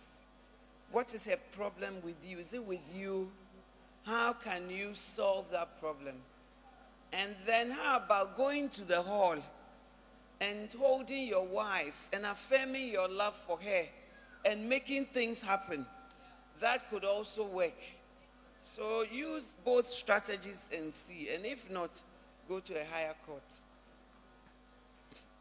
[0.93, 2.39] What is her problem with you?
[2.39, 3.31] Is it with you?
[4.05, 6.15] How can you solve that problem?
[7.13, 9.39] And then how about going to the hall
[10.41, 13.85] and holding your wife and affirming your love for her
[14.45, 15.85] and making things happen?
[16.61, 17.81] That could also work.
[18.75, 21.31] So use both strategies and see.
[21.35, 22.03] And if not,
[22.47, 23.51] go to a higher court.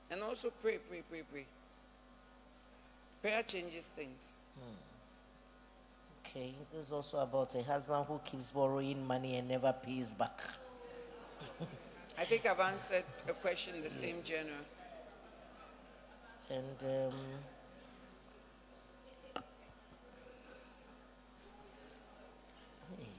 [0.09, 1.45] And also pray, pray, pray, pray.
[3.21, 4.23] Prayer changes things.
[6.25, 10.41] Okay, this is also about a husband who keeps borrowing money and never pays back.
[12.17, 14.65] I think I've answered a question in the same general.
[16.49, 17.19] And um,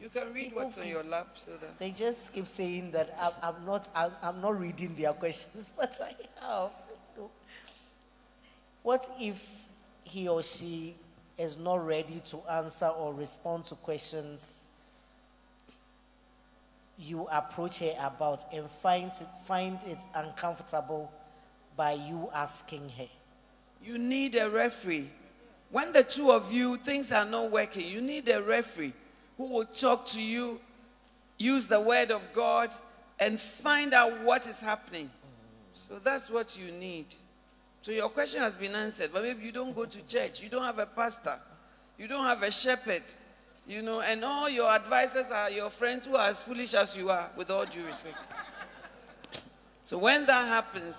[0.01, 1.79] You can read People what's on your lap so that.
[1.79, 5.99] they just keep saying that I'm, I'm not I'm, I'm not reading their questions, but
[6.01, 6.15] I
[6.47, 6.71] have.
[8.83, 9.45] What if
[10.05, 10.95] he or she
[11.37, 14.65] is not ready to answer or respond to questions
[16.97, 21.13] you approach her about and finds it, find it uncomfortable
[21.77, 23.09] by you asking her?
[23.85, 25.11] You need a referee.
[25.71, 28.95] When the two of you, things are not working, you need a referee
[29.39, 30.61] who will talk to you,
[31.39, 32.71] use the word of God,
[33.19, 35.11] and find out what is happening.
[35.73, 37.07] So that's what you need.
[37.83, 40.65] So your question has been answered, but maybe you don't go to church, you don't
[40.65, 41.39] have a pastor,
[41.97, 43.05] you don't have a shepherd,
[43.67, 47.09] you know, and all your advisors are your friends who are as foolish as you
[47.09, 48.17] are, with all due respect.
[49.85, 50.97] So when that happens,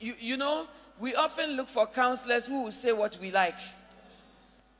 [0.00, 0.66] you, you know,
[0.98, 3.58] we often look for counselors who will say what we like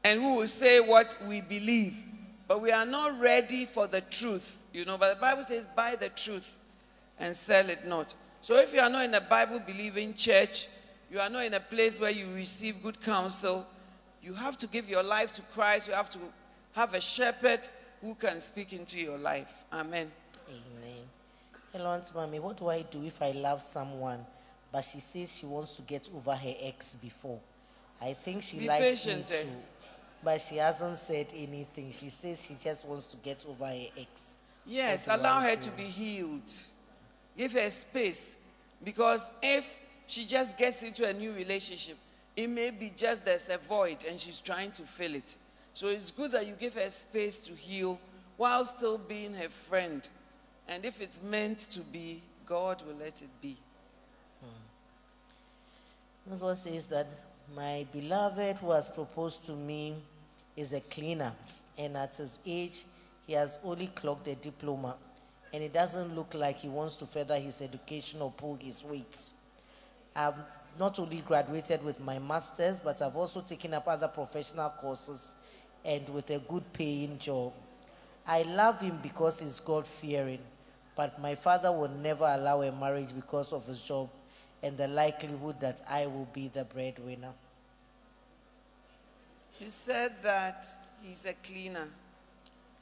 [0.02, 1.94] and who will say what we believe.
[2.46, 4.98] But we are not ready for the truth, you know.
[4.98, 6.58] But the Bible says, buy the truth
[7.18, 8.14] and sell it not.
[8.42, 10.68] So if you are not in a Bible believing church,
[11.10, 13.66] you are not in a place where you receive good counsel,
[14.22, 15.88] you have to give your life to Christ.
[15.88, 16.18] You have to
[16.72, 17.60] have a shepherd
[18.02, 19.64] who can speak into your life.
[19.72, 20.10] Amen.
[20.48, 21.02] Amen.
[21.72, 22.38] Hello, Aunt Mommy.
[22.38, 24.24] What do I do if I love someone,
[24.70, 27.40] but she says she wants to get over her ex before?
[28.00, 29.42] I think she Be likes patient, me eh?
[29.42, 29.48] too,
[30.24, 31.92] but she hasn't said anything.
[31.92, 34.36] She says she just wants to get over her ex.
[34.66, 36.52] Yes, allow her to be healed.
[37.36, 38.36] Give her space.
[38.82, 39.66] Because if
[40.06, 41.96] she just gets into a new relationship,
[42.36, 45.36] it may be just there's a void and she's trying to fill it.
[45.74, 47.98] So it's good that you give her space to heal
[48.36, 50.08] while still being her friend.
[50.66, 53.56] And if it's meant to be, God will let it be.
[56.26, 57.06] This one says that
[57.54, 59.96] my beloved who has proposed to me
[60.56, 61.32] is a cleaner,
[61.76, 62.84] and at his age,
[63.26, 64.96] he has only clocked a diploma,
[65.52, 69.18] and it doesn't look like he wants to further his education or pull his weight.
[70.14, 70.34] I've
[70.78, 75.34] not only graduated with my master's, but I've also taken up other professional courses
[75.84, 77.52] and with a good paying job.
[78.26, 80.40] I love him because he's God fearing,
[80.96, 84.08] but my father will never allow a marriage because of his job
[84.62, 87.32] and the likelihood that I will be the breadwinner.
[89.64, 90.66] You said that
[91.00, 91.88] he's a cleaner,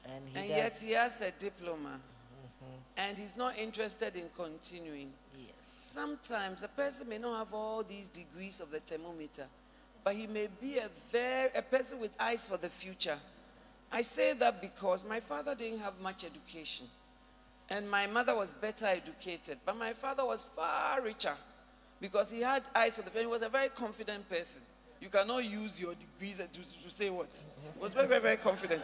[0.04, 2.74] And he and yet he has a diploma, mm-hmm.
[2.96, 5.12] and he's not interested in continuing.
[5.38, 5.54] yes.
[5.60, 9.46] Sometimes a person may not have all these degrees of the thermometer,
[10.02, 13.18] but he may be a very a person with eyes for the future.
[13.92, 16.86] I say that because my father didn't have much education,
[17.70, 21.36] and my mother was better educated, but my father was far richer
[22.00, 23.28] because he had eyes for the future.
[23.28, 24.62] He was a very confident person.
[25.03, 27.27] You cannot use your degrees to, to say what.
[27.35, 28.83] He was very, very, very confident.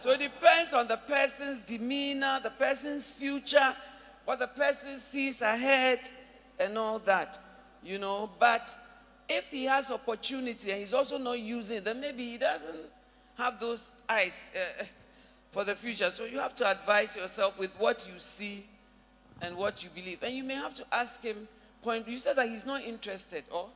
[0.00, 3.72] So it depends on the person's demeanor, the person's future,
[4.24, 6.10] what the person sees ahead,
[6.58, 7.38] and all that,
[7.84, 8.28] you know.
[8.40, 8.76] But
[9.28, 12.90] if he has opportunity and he's also not using it, then maybe he doesn't
[13.38, 14.84] have those eyes uh,
[15.52, 16.10] for the future.
[16.10, 18.66] So you have to advise yourself with what you see
[19.40, 20.24] and what you believe.
[20.24, 21.46] And you may have to ask him,
[21.82, 23.68] point, you said that he's not interested or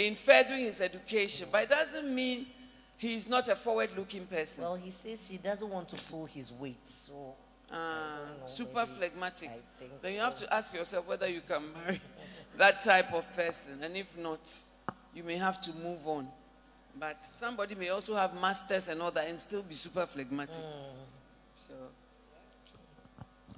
[0.00, 2.46] in furthering his education, but it doesn't mean
[2.96, 4.64] he's not a forward looking person.
[4.64, 7.34] Well, he says he doesn't want to pull his weight, so
[7.70, 9.50] ah, don't know, super phlegmatic.
[9.50, 12.00] I think Then you have to ask yourself whether you can marry
[12.56, 13.82] that type of person.
[13.82, 14.40] And if not,
[15.14, 16.28] you may have to move on.
[16.98, 20.56] But somebody may also have masters and all that and still be super phlegmatic.
[20.56, 21.04] Hmm.
[21.68, 21.74] So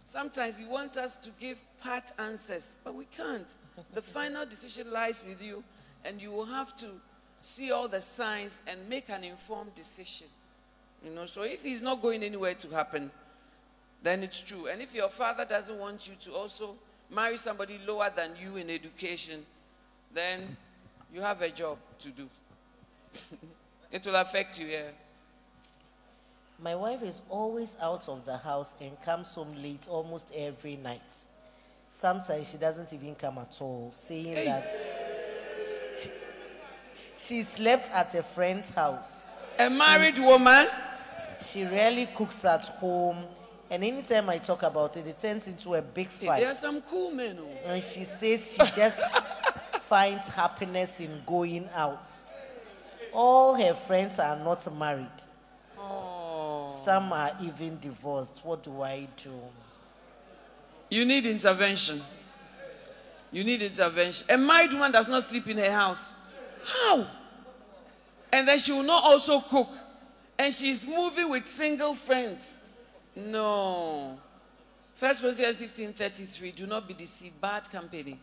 [0.07, 3.55] sometimes you want us to give part answers, but we can't.
[3.95, 5.65] The final decision lies with you,
[6.05, 6.87] and you will have to
[7.41, 10.27] see all the signs and make an informed decision.
[11.05, 13.11] You know, so if he's not going anywhere to happen,
[14.03, 14.67] then it's true.
[14.67, 16.77] And if your father doesn't want you to also
[17.11, 19.45] marry somebody lower than you in education,
[20.15, 20.57] then
[21.13, 22.29] you have a job to do.
[23.91, 24.89] it will affect you, yeah.
[26.61, 31.03] My wife is always out of the house and comes home late almost every night.
[31.91, 34.45] Sometimes she doesn't even come at all, saying Hey.
[34.47, 35.12] that
[35.99, 36.11] she,
[37.17, 39.29] she slept at a friend's house.
[39.59, 40.69] A married woman,
[41.45, 43.25] She rarely cooks at home,
[43.71, 46.41] and anytime I talk about it, it turns into a big hey, fight.
[46.41, 47.39] there are some cool men.
[47.41, 47.69] Oh.
[47.71, 49.01] And she says she just
[49.83, 52.07] finds happiness in going out.
[53.13, 55.07] All her friends are not married.
[55.79, 56.69] Oh.
[56.85, 58.41] Some are even divorced.
[58.43, 59.33] What do I do?
[60.89, 62.03] You need intervention.
[63.33, 64.27] You need intervention.
[64.29, 66.13] A married woman does not sleep in her house.
[66.65, 67.07] How?
[68.31, 69.69] And then she will not also cook.
[70.39, 72.59] And she's moving with single friends.
[73.17, 74.19] No.
[74.95, 76.53] First Corinthians 15 33.
[76.53, 77.41] Do not be deceived.
[77.41, 78.21] Bad company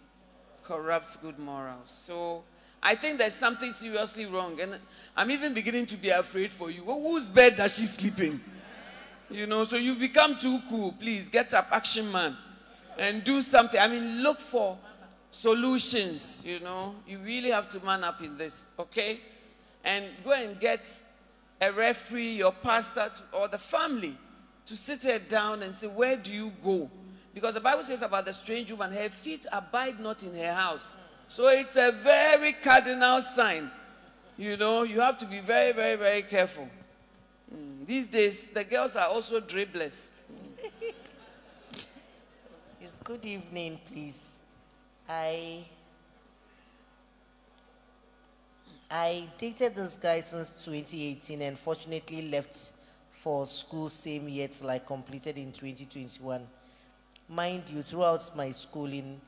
[0.63, 1.89] corrupts good morals.
[1.91, 2.43] So
[2.81, 4.59] I think there's something seriously wrong.
[4.61, 4.75] And
[5.17, 6.81] I'm even beginning to be afraid for you.
[6.83, 8.41] Wh- Whose bed does she sleep in?
[9.29, 10.91] You know, so you've become too cool.
[10.93, 12.35] Please get up, action man,
[12.97, 13.79] and do something.
[13.79, 14.77] I mean, look for
[15.31, 16.41] solutions.
[16.45, 19.19] You know, you really have to man up in this, okay?
[19.83, 20.85] And go and get
[21.61, 24.17] a referee, your pastor, to, or the family
[24.65, 26.89] to sit her down and say, Where do you go?
[27.33, 30.95] Because the Bible says about the strange woman, her feet abide not in her house.
[31.27, 33.71] So it's a very cardinal sign.
[34.37, 36.67] You know, you have to be very, very, very careful.
[37.53, 40.11] Mm, These days, the girls are also dribblers.
[42.81, 44.38] It's good evening, please.
[45.09, 45.65] I
[48.91, 52.71] I dated this guy since 2018 and fortunately left
[53.23, 56.41] for school same year till I completed in 2021.
[57.27, 59.19] Mind you, throughout my schooling,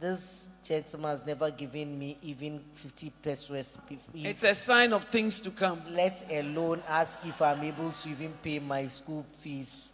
[0.00, 3.78] this gentleman has never given me even 50 pesewas.
[4.14, 5.82] It's a sign of things to come.
[5.90, 9.92] let alone ask if I'm able to even pay my school fees.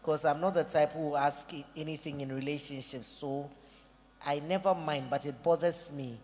[0.00, 3.08] Because I'm not the type who will ask anything in relationships.
[3.08, 3.48] So
[4.26, 6.18] I never mind, but it bothers me.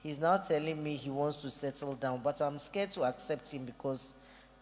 [0.00, 3.64] He's now telling me he wants to settle down, but I'm scared to accept him
[3.64, 4.12] because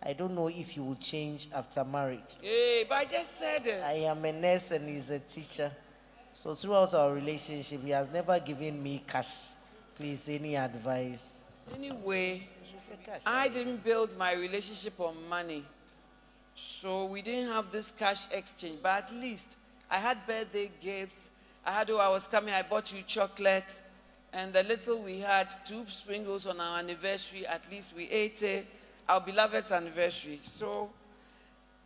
[0.03, 2.37] I don't know if he will change after marriage.
[2.41, 3.83] Hey, but I just said it.
[3.83, 5.71] I am a nurse and he's a teacher.
[6.33, 9.49] So throughout our relationship, he has never given me cash.
[9.97, 11.43] Please, any advice?
[11.75, 12.49] Anyway,
[13.27, 15.65] I didn't build my relationship on money.
[16.55, 18.79] So we didn't have this cash exchange.
[18.83, 19.57] But at least
[19.91, 21.31] I had birthday gifts.
[21.67, 23.83] Oh, I was coming, I bought you chocolate.
[24.33, 28.67] And the little we had, two sprinkles on our anniversary, at least we ate it.
[29.09, 30.41] Our beloved's anniversary.
[30.45, 30.91] So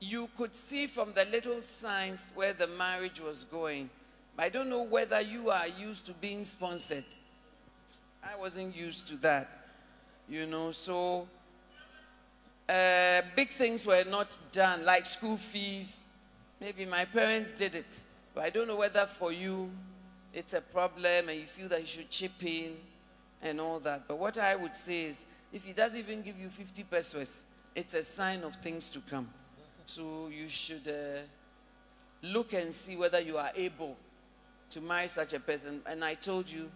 [0.01, 3.91] you could see from the little signs where the marriage was going.
[4.39, 7.05] I don't know whether you are used to being sponsored.
[8.25, 9.51] I wasn't used to that,
[10.29, 10.73] you know.
[10.73, 11.29] So
[12.67, 15.99] uh, big things were not done, like school fees.
[16.59, 18.03] Maybe my parents did it,
[18.35, 19.71] but I don't know whether for you
[20.33, 22.77] it's a problem and you feel that you should chip in
[23.43, 24.07] and all that.
[24.07, 27.43] But what I would say is, if he doesn't even give you 50 pesewas,
[27.75, 29.29] it's a sign of things to come.
[29.87, 31.23] So you should uh,
[32.23, 33.97] look and see whether you are able
[34.71, 35.81] to marry such a person.
[35.87, 36.71] And I told you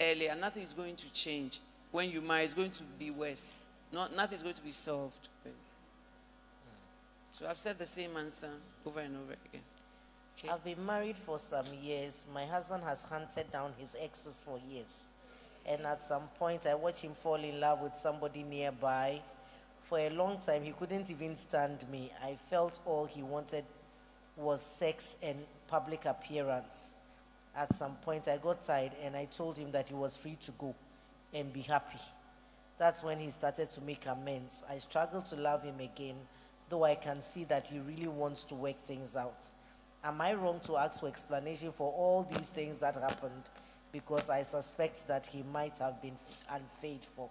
[0.00, 1.60] earlier, nothing is going to change.
[1.90, 3.64] When you marry, it's going to be worse.
[3.90, 5.28] Not, nothing is going to be solved.
[7.32, 8.50] So I've said the same answer
[8.84, 9.62] over and over again.
[10.38, 10.50] Okay.
[10.50, 12.24] I've been married for some years.
[12.32, 15.04] My husband has hunted down his exes for years.
[15.66, 19.20] And at some point, I watched him fall in love with somebody nearby.
[19.88, 22.12] For a long time, he couldn't even stand me.
[22.22, 23.64] I felt all he wanted
[24.36, 26.94] was sex and public appearance.
[27.56, 30.52] At some point, I got tired and I told him that he was free to
[30.52, 30.72] go
[31.34, 31.98] and be happy.
[32.78, 34.62] That's when he started to make amends.
[34.70, 36.16] I struggle to love him again,
[36.68, 39.50] though I can see that he really wants to work things out.
[40.08, 43.42] Am I wrong to ask for explanation for all these things that happened?
[43.92, 46.16] Because I suspect that he might have been
[46.50, 47.30] unfaithful.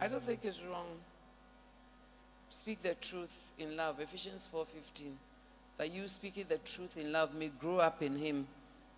[0.00, 0.86] I don't think it's wrong.
[2.48, 4.00] Speak the truth in love.
[4.00, 5.18] Ephesians 4:15.
[5.76, 8.46] that you speaking the truth in love may grow up in him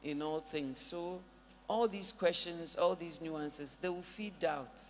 [0.02, 0.80] in all things.
[0.80, 1.20] So,
[1.68, 4.80] all these questions, all these nuances, they will feed doubt.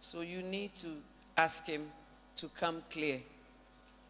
[0.00, 1.02] So, you need to
[1.36, 1.92] ask him
[2.36, 3.20] to come clear.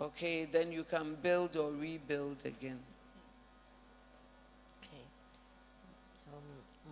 [0.01, 2.79] Okay, then you can build or rebuild again.
[4.83, 5.05] Okay.
[6.33, 6.43] Um,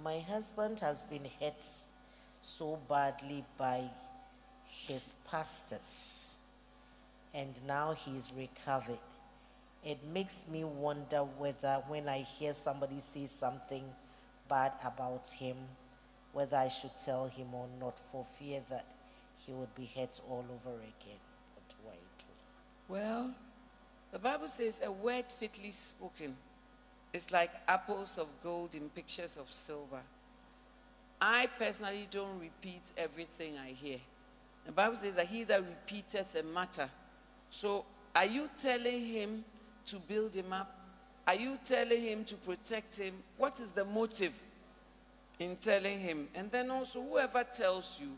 [0.02, 1.64] my husband has been hurt
[2.40, 3.84] so badly by
[4.66, 6.34] his pastors,
[7.32, 8.98] and now he's recovered.
[9.84, 13.84] It makes me wonder whether, when I hear somebody say something
[14.48, 15.56] bad about him,
[16.32, 18.86] whether I should tell him or not for fear that
[19.38, 21.20] he would be hurt all over again.
[21.54, 22.24] What do I do?
[22.88, 23.34] Well,
[24.12, 26.36] the Bible says a word fitly spoken
[27.12, 30.01] is like apples of gold in pictures of silver.
[31.20, 33.98] I personally don't repeat everything I hear.
[34.66, 36.89] The Bible says that he that repeateth a matter.
[37.51, 37.84] So
[38.14, 39.44] are you telling him
[39.86, 40.78] to build him up?
[41.26, 43.14] Are you telling him to protect him?
[43.36, 44.32] What is the motive
[45.39, 46.28] in telling him?
[46.34, 48.09] And then also, whoever tells you,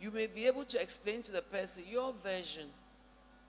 [0.00, 2.66] you may be able to explain to the person your version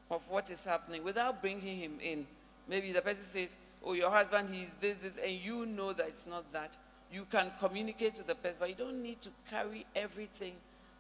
[0.10, 2.26] of what is happening without bringing him in.
[2.68, 6.26] Maybe the person says, Oh, your husband, he's this, this, and you know that it's
[6.26, 6.78] not that.
[7.12, 10.54] You can communicate to the person, but you don't need to carry everything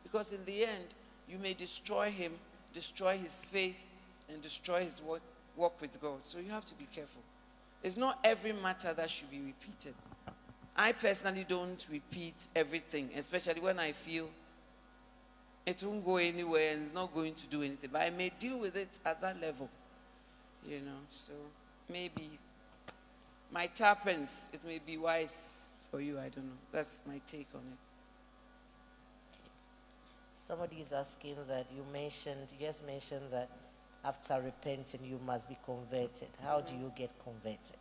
[0.03, 0.93] because, in the end,
[1.27, 2.33] you may destroy him,
[2.73, 3.81] destroy his faith,
[4.29, 5.21] and destroy his work,
[5.55, 6.19] walk with God.
[6.23, 7.21] So you have to be careful.
[7.81, 9.93] It's not every matter that should be repeated.
[10.75, 14.29] I personally don't repeat everything, especially when I feel
[15.65, 17.89] it won't go anywhere and it's not going to do anything.
[17.91, 19.69] But I may deal with it at that level,
[20.65, 20.99] you know.
[21.11, 21.33] So
[21.89, 22.39] maybe
[23.53, 24.49] my happens.
[24.51, 26.17] It may be wise for you.
[26.17, 26.61] I don't know.
[26.71, 27.77] That's my take on it.
[30.47, 33.49] Somebody is asking that you mentioned, you just mentioned that
[34.03, 36.27] after repenting, you must be converted.
[36.41, 37.77] How do you get converted?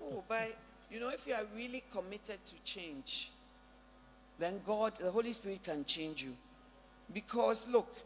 [0.00, 0.50] Oh, by,
[0.90, 3.32] you know, if you are really committed to change,
[4.38, 6.36] then God, the Holy Spirit can change you.
[7.12, 7.96] Because look,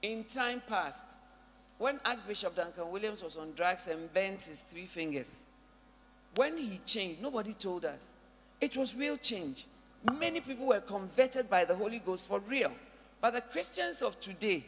[0.00, 1.04] in time past,
[1.82, 5.32] when Archbishop Duncan Williams was on drugs and bent his three fingers,
[6.36, 8.06] when he changed, nobody told us.
[8.60, 9.66] It was real change.
[10.16, 12.70] Many people were converted by the Holy Ghost for real.
[13.20, 14.64] But the Christians of today,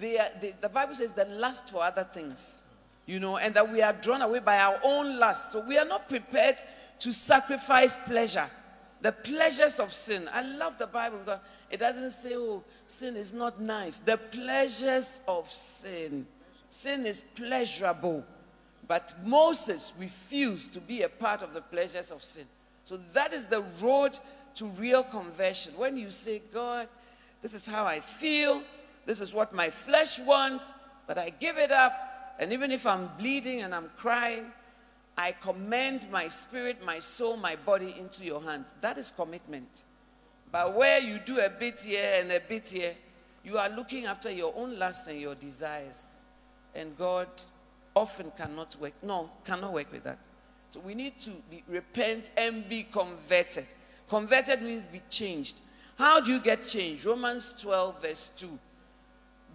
[0.00, 2.62] they are, they, the Bible says they lust for other things,
[3.06, 5.52] you know, and that we are drawn away by our own lust.
[5.52, 6.56] So we are not prepared
[6.98, 8.50] to sacrifice pleasure,
[9.02, 10.28] the pleasures of sin.
[10.32, 13.98] I love the Bible because it doesn't say, oh, sin is not nice.
[13.98, 16.26] The pleasures of sin.
[16.70, 18.24] Sin is pleasurable.
[18.86, 22.44] But Moses refused to be a part of the pleasures of sin.
[22.84, 24.18] So that is the road
[24.56, 25.72] to real conversion.
[25.76, 26.88] When you say, God,
[27.42, 28.62] this is how I feel,
[29.04, 30.66] this is what my flesh wants,
[31.08, 31.92] but I give it up.
[32.38, 34.46] And even if I'm bleeding and I'm crying,
[35.16, 38.72] I commend my spirit, my soul, my body into your hands.
[38.80, 39.84] That is commitment.
[40.50, 42.94] But where you do a bit here and a bit here,
[43.44, 46.02] you are looking after your own lusts and your desires.
[46.74, 47.28] And God
[47.94, 50.18] often cannot work, no, cannot work with that.
[50.68, 53.66] So we need to be, repent and be converted.
[54.08, 55.60] Converted means be changed.
[55.96, 57.04] How do you get changed?
[57.04, 58.58] Romans 12, verse 2.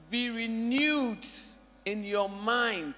[0.09, 1.25] Be renewed
[1.85, 2.95] in your mind.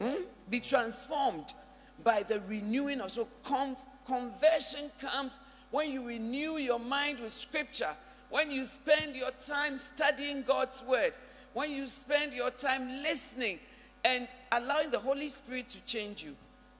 [0.00, 0.22] Hmm?
[0.48, 1.54] Be transformed
[2.02, 3.10] by the renewing of.
[3.10, 3.76] So con-
[4.06, 5.38] conversion comes
[5.70, 7.90] when you renew your mind with scripture,
[8.30, 11.12] when you spend your time studying God's word,
[11.52, 13.58] when you spend your time listening
[14.04, 16.36] and allowing the Holy Spirit to change you.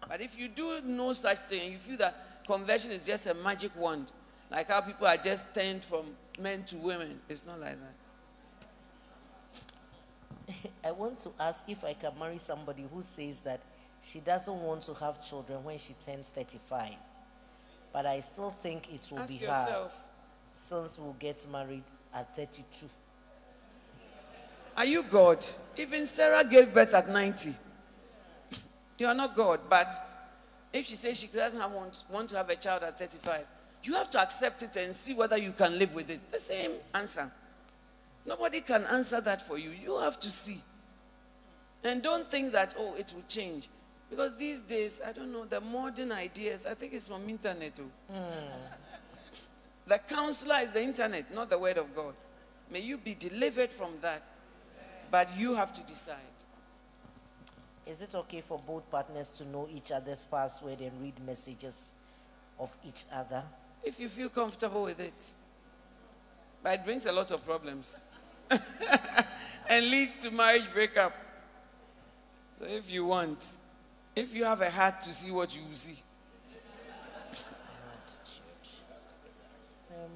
[0.09, 3.73] But if you do no such thing, you feel that conversion is just a magic
[3.77, 4.11] wand,
[4.51, 6.07] like how people are just turned from
[6.39, 7.95] men to women, it's not like that.
[10.85, 13.61] I want to ask if I can marry somebody who says that
[14.03, 16.93] she doesn't want to have children when she turns 35.
[17.93, 19.69] But I still think it will Ask be yourself.
[19.69, 19.93] hard
[20.55, 21.83] since we'll get married
[22.15, 22.65] at 32.
[24.77, 25.45] Are you God?
[25.77, 27.55] Even Sarah gave birth at 90.
[28.99, 29.93] You are not God, but
[30.73, 33.45] if she says she doesn't have want, want to have a child at 35,
[33.85, 36.21] you have to accept it and see whether you can live with it.
[36.31, 37.31] The same answer.
[38.29, 39.71] Nobody can answer that for you.
[39.71, 40.63] You have to see.
[41.83, 43.71] And don't think that, oh, it will change.
[44.11, 47.91] Because these days, I don't know, the modern ideas, I think it's from internet too.
[49.87, 52.13] The counselor is the internet, not the word of God.
[52.71, 54.23] May you be delivered from that.
[55.11, 56.17] But you have to decide.
[57.87, 61.93] Is it okay for both partners to know each other's password and read messages
[62.61, 63.43] of each other?
[63.83, 65.33] If you feel comfortable with it.
[66.63, 67.95] But it brings a lot of problems
[69.69, 71.13] and leads to marriage breakup.
[72.59, 73.47] So if you want,
[74.17, 76.03] if you have a heart to see what you will see.
[79.91, 80.11] Um,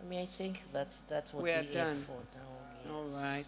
[0.00, 1.96] I mean, I think that's that's what We are done.
[1.96, 3.04] here for now.
[3.04, 3.10] Yes.
[3.10, 3.46] right.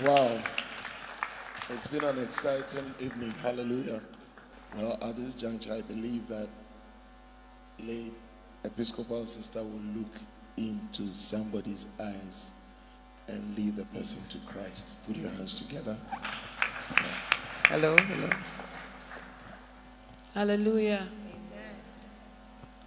[0.00, 0.08] Yeah.
[0.08, 0.42] Wow.
[1.68, 3.32] It's been an exciting evening.
[3.42, 4.00] Hallelujah.
[4.76, 6.48] Well, at this juncture, I believe that
[7.78, 8.14] late
[8.64, 10.14] Episcopal sister will look
[10.56, 12.52] into somebody's eyes
[13.26, 15.04] and lead the person to Christ.
[15.06, 15.96] Put your hands together.
[17.66, 18.30] Hello, hello.
[20.34, 21.08] Hallelujah.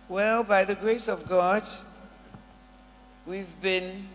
[0.07, 1.67] Well, by the grace of God,
[3.25, 4.07] we've been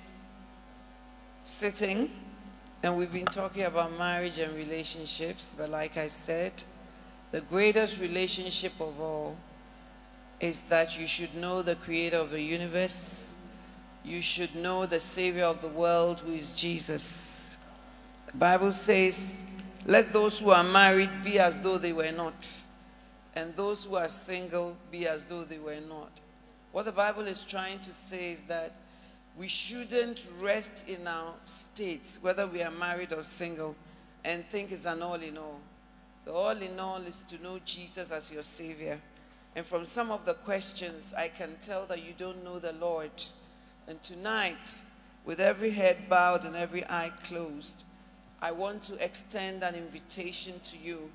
[1.45, 2.11] sitting
[2.83, 5.53] and we've been talking about marriage and relationships.
[5.57, 6.65] But like I said,
[7.33, 9.37] the greatest relationship of all
[10.41, 13.35] is that you should know the creator of the universe.
[14.03, 17.59] You should know the savior of the world, who is Jesus.
[18.27, 19.41] The Bible says,
[19.87, 22.63] let those who are married be as though they were not,
[23.35, 26.11] and those who are single be as though they were not.
[26.73, 28.73] What the Bible is trying to say is that
[29.37, 33.75] we shouldn't rest in our states, whether we are married or single,
[34.25, 35.61] and think it's an all in all.
[36.25, 39.01] The all in all is to know Jesus as your Savior.
[39.57, 43.11] And from some of the questions, I can tell that you don't know the Lord.
[43.87, 44.83] And tonight,
[45.25, 47.85] with every head bowed and every eye closed,
[48.41, 51.11] I want to extend an invitation to you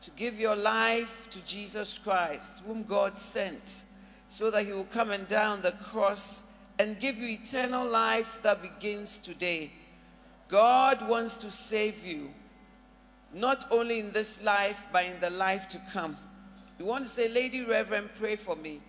[0.00, 3.82] to give your life to Jesus Christ, whom God sent,
[4.28, 6.42] so that he will come and die on the cross
[6.78, 9.72] and give you eternal life that begins today.
[10.48, 12.30] God wants to save you,
[13.34, 16.16] not only in this life, but in the life to come.
[16.80, 18.80] You want to say, Lady Reverend, pray for me.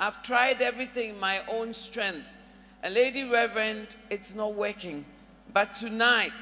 [0.00, 2.28] I've tried everything in my own strength.
[2.82, 5.04] And Lady Reverend, it's not working.
[5.54, 6.32] But tonight,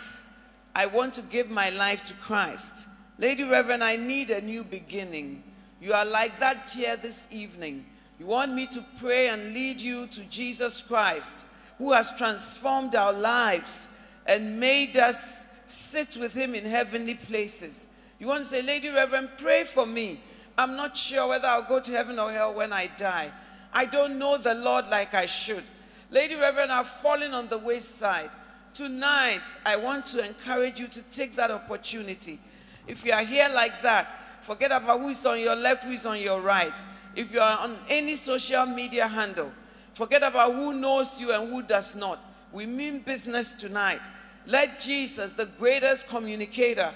[0.75, 2.89] I want to give my life to Christ.
[3.19, 5.43] Lady Reverend, I need a new beginning.
[5.79, 7.85] You are like that chair this evening.
[8.19, 11.45] You want me to pray and lead you to Jesus Christ,
[11.77, 13.89] who has transformed our lives
[14.25, 17.89] and made us sit with him in heavenly places.
[18.19, 20.23] You want to say, Lady Reverend, pray for me.
[20.57, 23.33] I'm not sure whether I'll go to heaven or hell when I die.
[23.73, 25.65] I don't know the Lord like I should.
[26.11, 28.31] Lady Reverend, I've fallen on the wayside.
[28.73, 32.41] Tonight, I want to encourage you to take that opportunity.
[32.87, 34.09] If you are here like that,
[34.43, 36.77] forget about who is on your left, who is on your right.
[37.17, 39.53] If you are on any social media handle,
[39.95, 42.21] forget about who knows you and who does not.
[42.53, 44.03] We mean business tonight.
[44.47, 46.93] Let Jesus, the greatest communicator,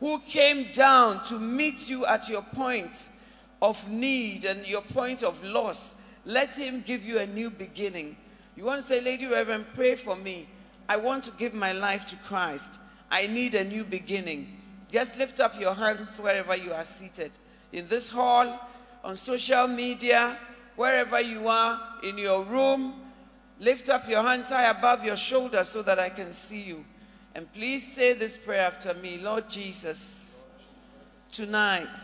[0.00, 3.08] who came down to meet you at your point
[3.62, 5.94] of need and your point of loss,
[6.24, 8.16] let him give you a new beginning.
[8.56, 10.48] You want to say, Lady Reverend, pray for me.
[10.88, 12.78] I want to give my life to Christ.
[13.10, 14.56] I need a new beginning.
[14.90, 17.32] Just lift up your hands wherever you are seated.
[17.72, 18.60] In this hall,
[19.04, 20.38] on social media,
[20.76, 22.94] wherever you are, in your room,
[23.58, 26.84] lift up your hands high above your shoulder so that I can see you.
[27.36, 30.46] And please say this prayer after me Lord Jesus,
[31.30, 31.98] tonight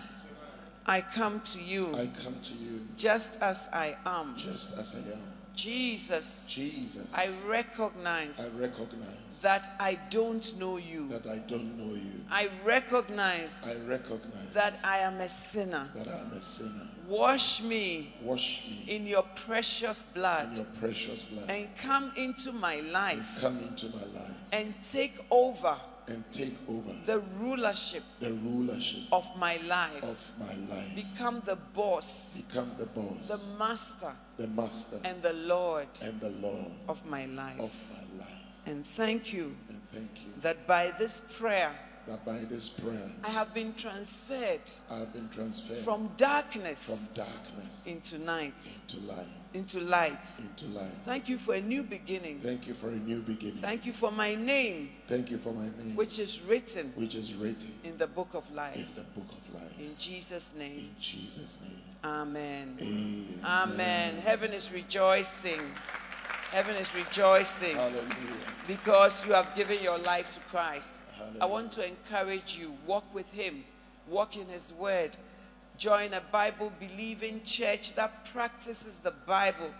[0.84, 4.36] I come to you I come to you just as I am.
[4.36, 5.22] just as I am.
[5.54, 11.08] Jesus, Jesus, I recognize I recognize that I don't know you.
[11.08, 12.12] that I don't know you.
[12.30, 15.88] I recognize I recognize that I am a sinner.
[15.94, 16.88] that I am a sinner.
[17.12, 21.50] Wash me Wash me in your precious in blood your precious blood.
[21.50, 25.76] and come into my life Come into my life and take over
[26.08, 30.02] and take over the rulership the rulership of my life.
[30.02, 30.94] of my life.
[30.96, 36.30] Become the boss, Become the boss, the master, the master, and the Lord and the
[36.30, 37.60] Lord of my life.
[37.60, 38.40] of my life.
[38.66, 41.72] And thank you And thank you that by this prayer
[42.06, 44.60] that by this prayer I have been transferred
[44.90, 50.32] I have been transferred from darkness from darkness into night, to light, into light.
[50.38, 50.90] into light.
[51.04, 52.40] Thank you for a new beginning.
[52.40, 53.56] Thank you for a new beginning.
[53.58, 57.34] Thank you for my name, Thank you for my name, which is written which is
[57.34, 58.76] written in the book of life.
[58.76, 59.70] in the book of life.
[59.78, 61.78] In Jesus' name, In Jesus' name.
[62.04, 62.76] amen.
[62.80, 63.40] Amen.
[63.44, 64.14] Amen.
[64.24, 65.60] Heaven is rejoicing.
[66.50, 68.04] Heaven is rejoicing Hallelujah.
[68.66, 70.92] because you have given your life to Christ.
[71.40, 73.64] I want to encourage you walk with Him,
[74.08, 75.16] walk in His Word,
[75.76, 79.70] join a Bible believing church that practices the Bible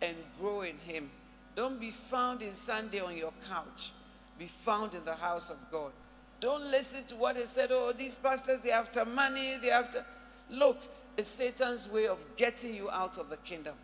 [0.00, 1.10] and grow in Him.
[1.56, 3.92] Don't be found in Sunday on your couch,
[4.38, 5.92] be found in the house of God.
[6.40, 7.70] Don't listen to what is said.
[7.70, 10.04] Oh, these pastors, they're after money, they're after.
[10.48, 10.78] Look,
[11.16, 13.74] it's Satan's way of getting you out of the kingdom.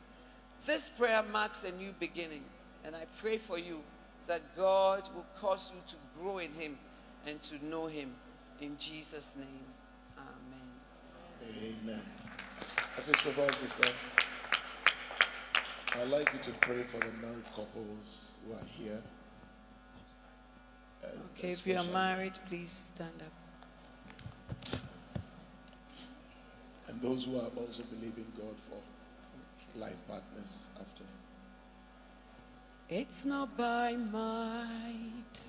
[0.65, 2.45] This prayer marks a new beginning,
[2.85, 3.81] and I pray for you
[4.27, 6.79] that God will cause you to grow in Him
[7.27, 8.15] and to know Him.
[8.61, 9.67] In Jesus' name,
[10.17, 11.83] Amen.
[11.85, 12.03] Amen.
[12.99, 13.89] Episcopal sister,
[16.01, 19.03] I'd like you to pray for the married couples who are here.
[21.03, 24.81] And Okay, if you are married, please stand up.
[26.89, 28.81] And those who are also believing God for
[29.79, 31.05] life partners after.
[32.89, 35.41] It's not by might,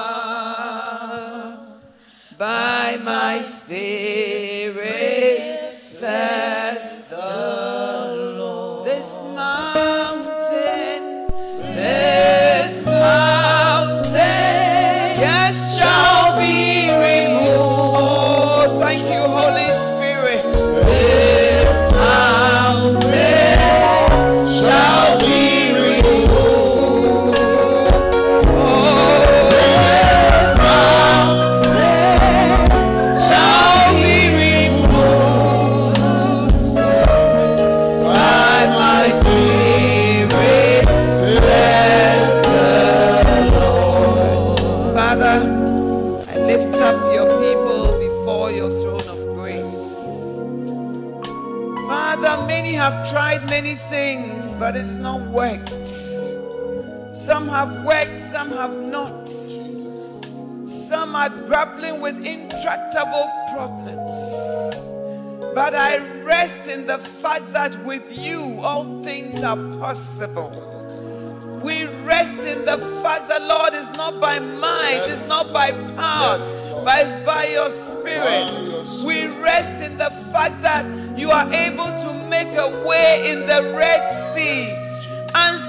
[2.37, 4.77] by my spirit,
[5.81, 7.56] says the
[57.66, 59.28] have worked, some have not.
[60.88, 64.14] Some are grappling with intractable problems.
[65.55, 70.52] But I rest in the fact that with you all things are possible.
[71.62, 75.09] We rest in the fact that the Lord is not by might, Yes.
[75.20, 78.20] it's not by power, Yes, but it's by your spirit.
[78.20, 80.84] By your We rest in the fact that
[81.18, 84.02] you are able to make a way in the Red
[84.36, 84.86] Sea.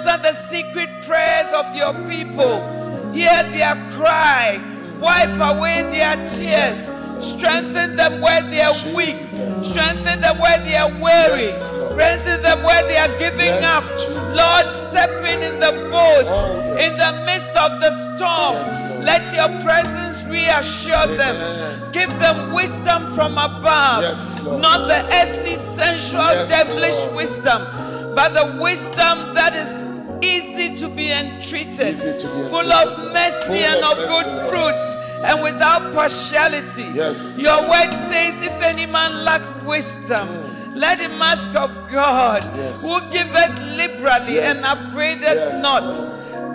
[0.08, 2.64] Answer the secret prayers of your people.
[3.12, 4.58] Hear their cry.
[5.02, 6.88] Wipe away their tears.
[7.20, 9.22] Strengthen them where they are weak.
[9.24, 11.50] Strengthen them where they are weary.
[11.50, 13.84] Strengthen them where they are giving up.
[14.34, 19.04] Lord, step in in the boat, Oh, in the midst of the storm.
[19.04, 21.92] Let your presence reassure them.
[21.92, 24.04] Give them wisdom from above.
[24.62, 29.87] Not the earthly, sensual, devilish wisdom, but the wisdom that is
[30.24, 34.50] easy to be entreated, to be full entreated, of mercy Full and of of good
[34.50, 36.86] fruits, and without partiality.
[36.94, 37.38] Yes.
[37.38, 40.76] Your word says, if any man lack wisdom, mm.
[40.76, 42.82] let him ask of God, Yes.
[42.84, 44.58] who giveth liberally Yes.
[44.58, 45.84] and upbraideth not.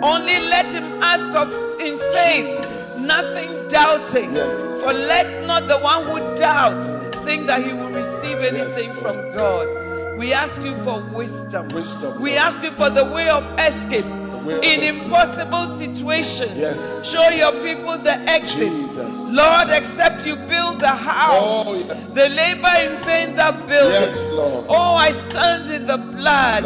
[0.01, 1.49] Only let him ask of
[1.79, 4.31] in faith, nothing doubting.
[4.83, 6.87] For let not the one who doubts
[7.23, 9.67] think that he will receive anything from God.
[10.23, 11.67] We ask you for wisdom.
[11.67, 14.05] Wisdom, We ask you for the way of escape
[14.45, 15.03] way of in escape.
[15.03, 16.51] impossible situations.
[16.57, 17.11] Yes.
[17.11, 18.71] Show your people the exit.
[18.71, 19.29] Jesus.
[19.31, 21.97] Lord, except you build the house, Oh, yes.
[22.13, 23.91] the labor in vain that build.
[23.91, 24.65] Yes, Lord.
[24.69, 26.63] Oh, I stand in the blood.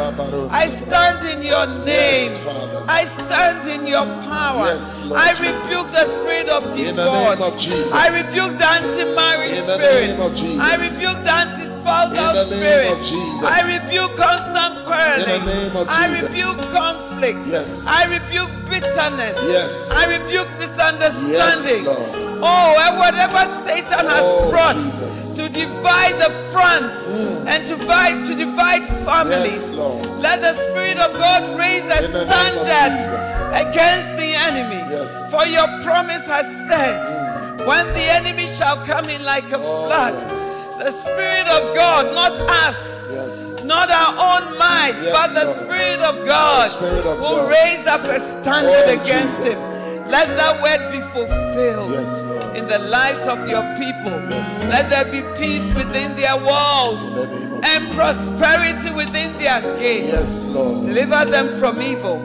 [0.52, 2.30] I stand in your name.
[2.30, 2.84] Yes, Father.
[2.88, 4.66] I stand in your power.
[4.66, 5.62] Yes, Lord I Jesus.
[5.64, 6.88] rebuke the spirit of divorce.
[6.90, 7.92] In the name of Jesus.
[7.92, 10.36] I rebuke the anti-marriage In the spirit.
[10.36, 10.60] Jesus.
[10.60, 12.92] I rebuke the anti-spousal The name spirit.
[12.92, 13.42] of Jesus.
[13.44, 15.40] I rebuke constant quarreling.
[15.40, 17.46] In the name of I rebuke conflict.
[17.46, 17.86] Yes.
[17.86, 19.38] I rebuke bitterness.
[19.48, 19.90] Yes.
[19.90, 21.84] I rebuke misunderstanding.
[21.84, 22.24] Yes.
[22.40, 25.32] Oh, and whatever Satan has Oh, brought Jesus.
[25.32, 27.46] to divide the front mm.
[27.46, 29.72] and to divide to divide families.
[29.74, 30.08] Yes.
[30.22, 32.98] Let the Spirit of God raise a In of standard
[33.54, 34.82] against the enemy.
[34.92, 35.30] Yes.
[35.30, 37.66] For your promise has said, mm.
[37.66, 40.14] when the enemy shall come in like a Oh, flood,
[40.78, 42.32] the Spirit of God, not
[42.66, 43.64] us, Yes.
[43.64, 45.54] not our own might, Yes, but the.
[45.54, 47.50] Spirit of God The Spirit of will God.
[47.50, 49.58] raise up a standard Oh, against Jesus.
[49.58, 50.10] him.
[50.10, 52.20] Let that word be fulfilled Yes,
[52.56, 54.12] in the lives of your people.
[54.30, 57.28] Yes, Let there be peace within their walls the
[57.64, 60.12] and prosperity within their gates.
[60.12, 60.86] Yes, Lord.
[60.86, 62.18] Deliver them from evil.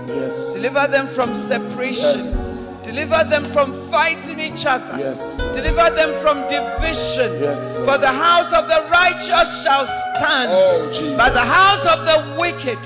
[0.53, 2.21] Deliver them from separation.
[2.93, 3.07] Yes.
[3.09, 4.97] Deliver them from fighting each other.
[4.97, 5.35] Yes.
[5.53, 7.39] Deliver them from division.
[7.41, 7.85] Yes, Lord.
[7.85, 12.77] For the house of the righteous shall stand, Oh, but the house of the wicked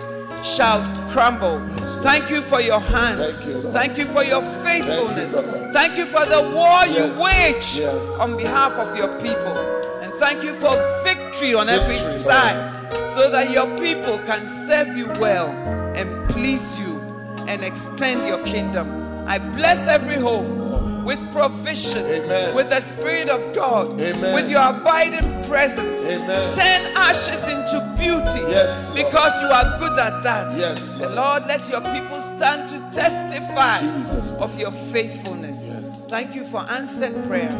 [0.45, 0.81] shall
[1.11, 1.59] crumble.
[2.03, 3.19] Thank you for your hand.
[3.19, 3.73] Thank you, Lord.
[3.73, 5.33] Thank you for your faithfulness.
[5.33, 5.73] Lord.
[5.73, 7.17] Thank you for the war Yes.
[7.17, 8.19] you wage Yes.
[8.19, 9.57] on behalf of your people.
[10.03, 10.71] And thank you for
[11.03, 12.23] victory on every Victory, Lord.
[12.23, 12.73] side.
[13.13, 15.49] so that your people can serve you well
[15.95, 17.01] and please you
[17.47, 19.06] and extend your kingdom.
[19.27, 22.55] I bless every home with provision, Amen.
[22.55, 24.33] with the Spirit of God, Amen.
[24.33, 25.99] with your abiding presence.
[26.01, 26.53] Amen.
[26.55, 30.57] Turn ashes into beauty Yes, because you are good at that.
[30.57, 31.13] Yes, Lord.
[31.13, 34.33] Lord, let your people stand to testify Jesus.
[34.35, 35.57] of your faithfulness.
[35.61, 36.09] Yes.
[36.09, 37.51] Thank you for answered prayer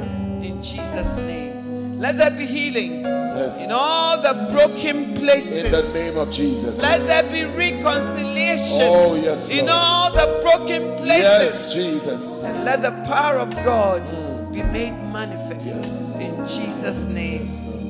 [0.42, 1.57] in Jesus' name.
[1.98, 3.60] Let there be healing Yes.
[3.64, 5.66] in all the broken places.
[5.66, 6.80] In the name of Jesus.
[6.82, 11.24] Let there be reconciliation Oh, yes, in all the broken places.
[11.24, 12.44] Yes, Jesus.
[12.44, 14.54] And let the power of God mm.
[14.54, 16.16] be made manifest Yes.
[16.20, 17.48] in Jesus' name.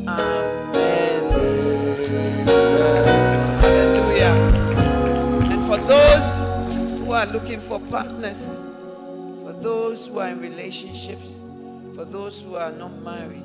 [0.08, 1.34] Amen.
[1.34, 2.48] Amen.
[3.60, 4.36] Hallelujah.
[5.52, 6.26] And for those
[7.04, 8.56] who are looking for partners,
[9.44, 11.42] for those who are in relationships,
[11.96, 13.44] for those who are not married,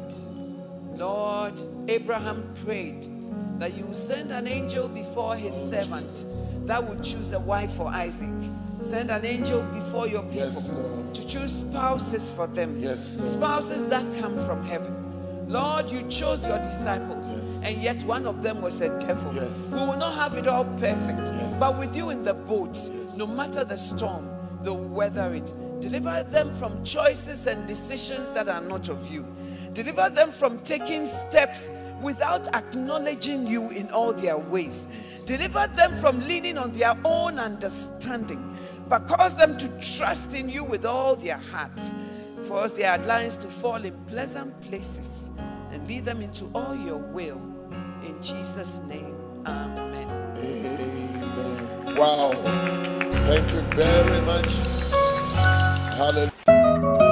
[0.96, 1.54] Lord,
[1.88, 3.08] Abraham prayed
[3.58, 6.24] that you send an angel before his servant
[6.66, 8.28] that would choose a wife for Isaac.
[8.80, 10.68] Send an angel before your people Yes,
[11.14, 12.74] to choose spouses for them.
[12.78, 14.98] Yes, spouses that come from heaven.
[15.48, 17.60] Lord, you chose your disciples, Yes.
[17.64, 19.34] and yet one of them was a devil.
[19.34, 19.72] Yes.
[19.72, 21.58] We will not have it all perfect, Yes.
[21.60, 22.76] but with you in the boat,
[23.16, 24.28] no matter the storm,
[24.62, 25.52] they'll weather it.
[25.80, 29.24] Deliver them from choices and decisions that are not of you.
[29.74, 31.70] Deliver them from taking steps
[32.02, 34.86] without acknowledging you in all their ways.
[35.24, 38.56] Deliver them from leaning on their own understanding,
[38.88, 41.94] but cause them to trust in you with all their hearts.
[42.48, 45.30] Cause their lines to fall in pleasant places
[45.70, 47.40] and lead them into all your will.
[48.04, 49.16] In Jesus' name,
[49.46, 50.08] amen.
[50.36, 51.96] Amen.
[51.96, 52.32] Wow.
[53.26, 54.52] Thank you very much.
[55.96, 57.11] Hallelujah.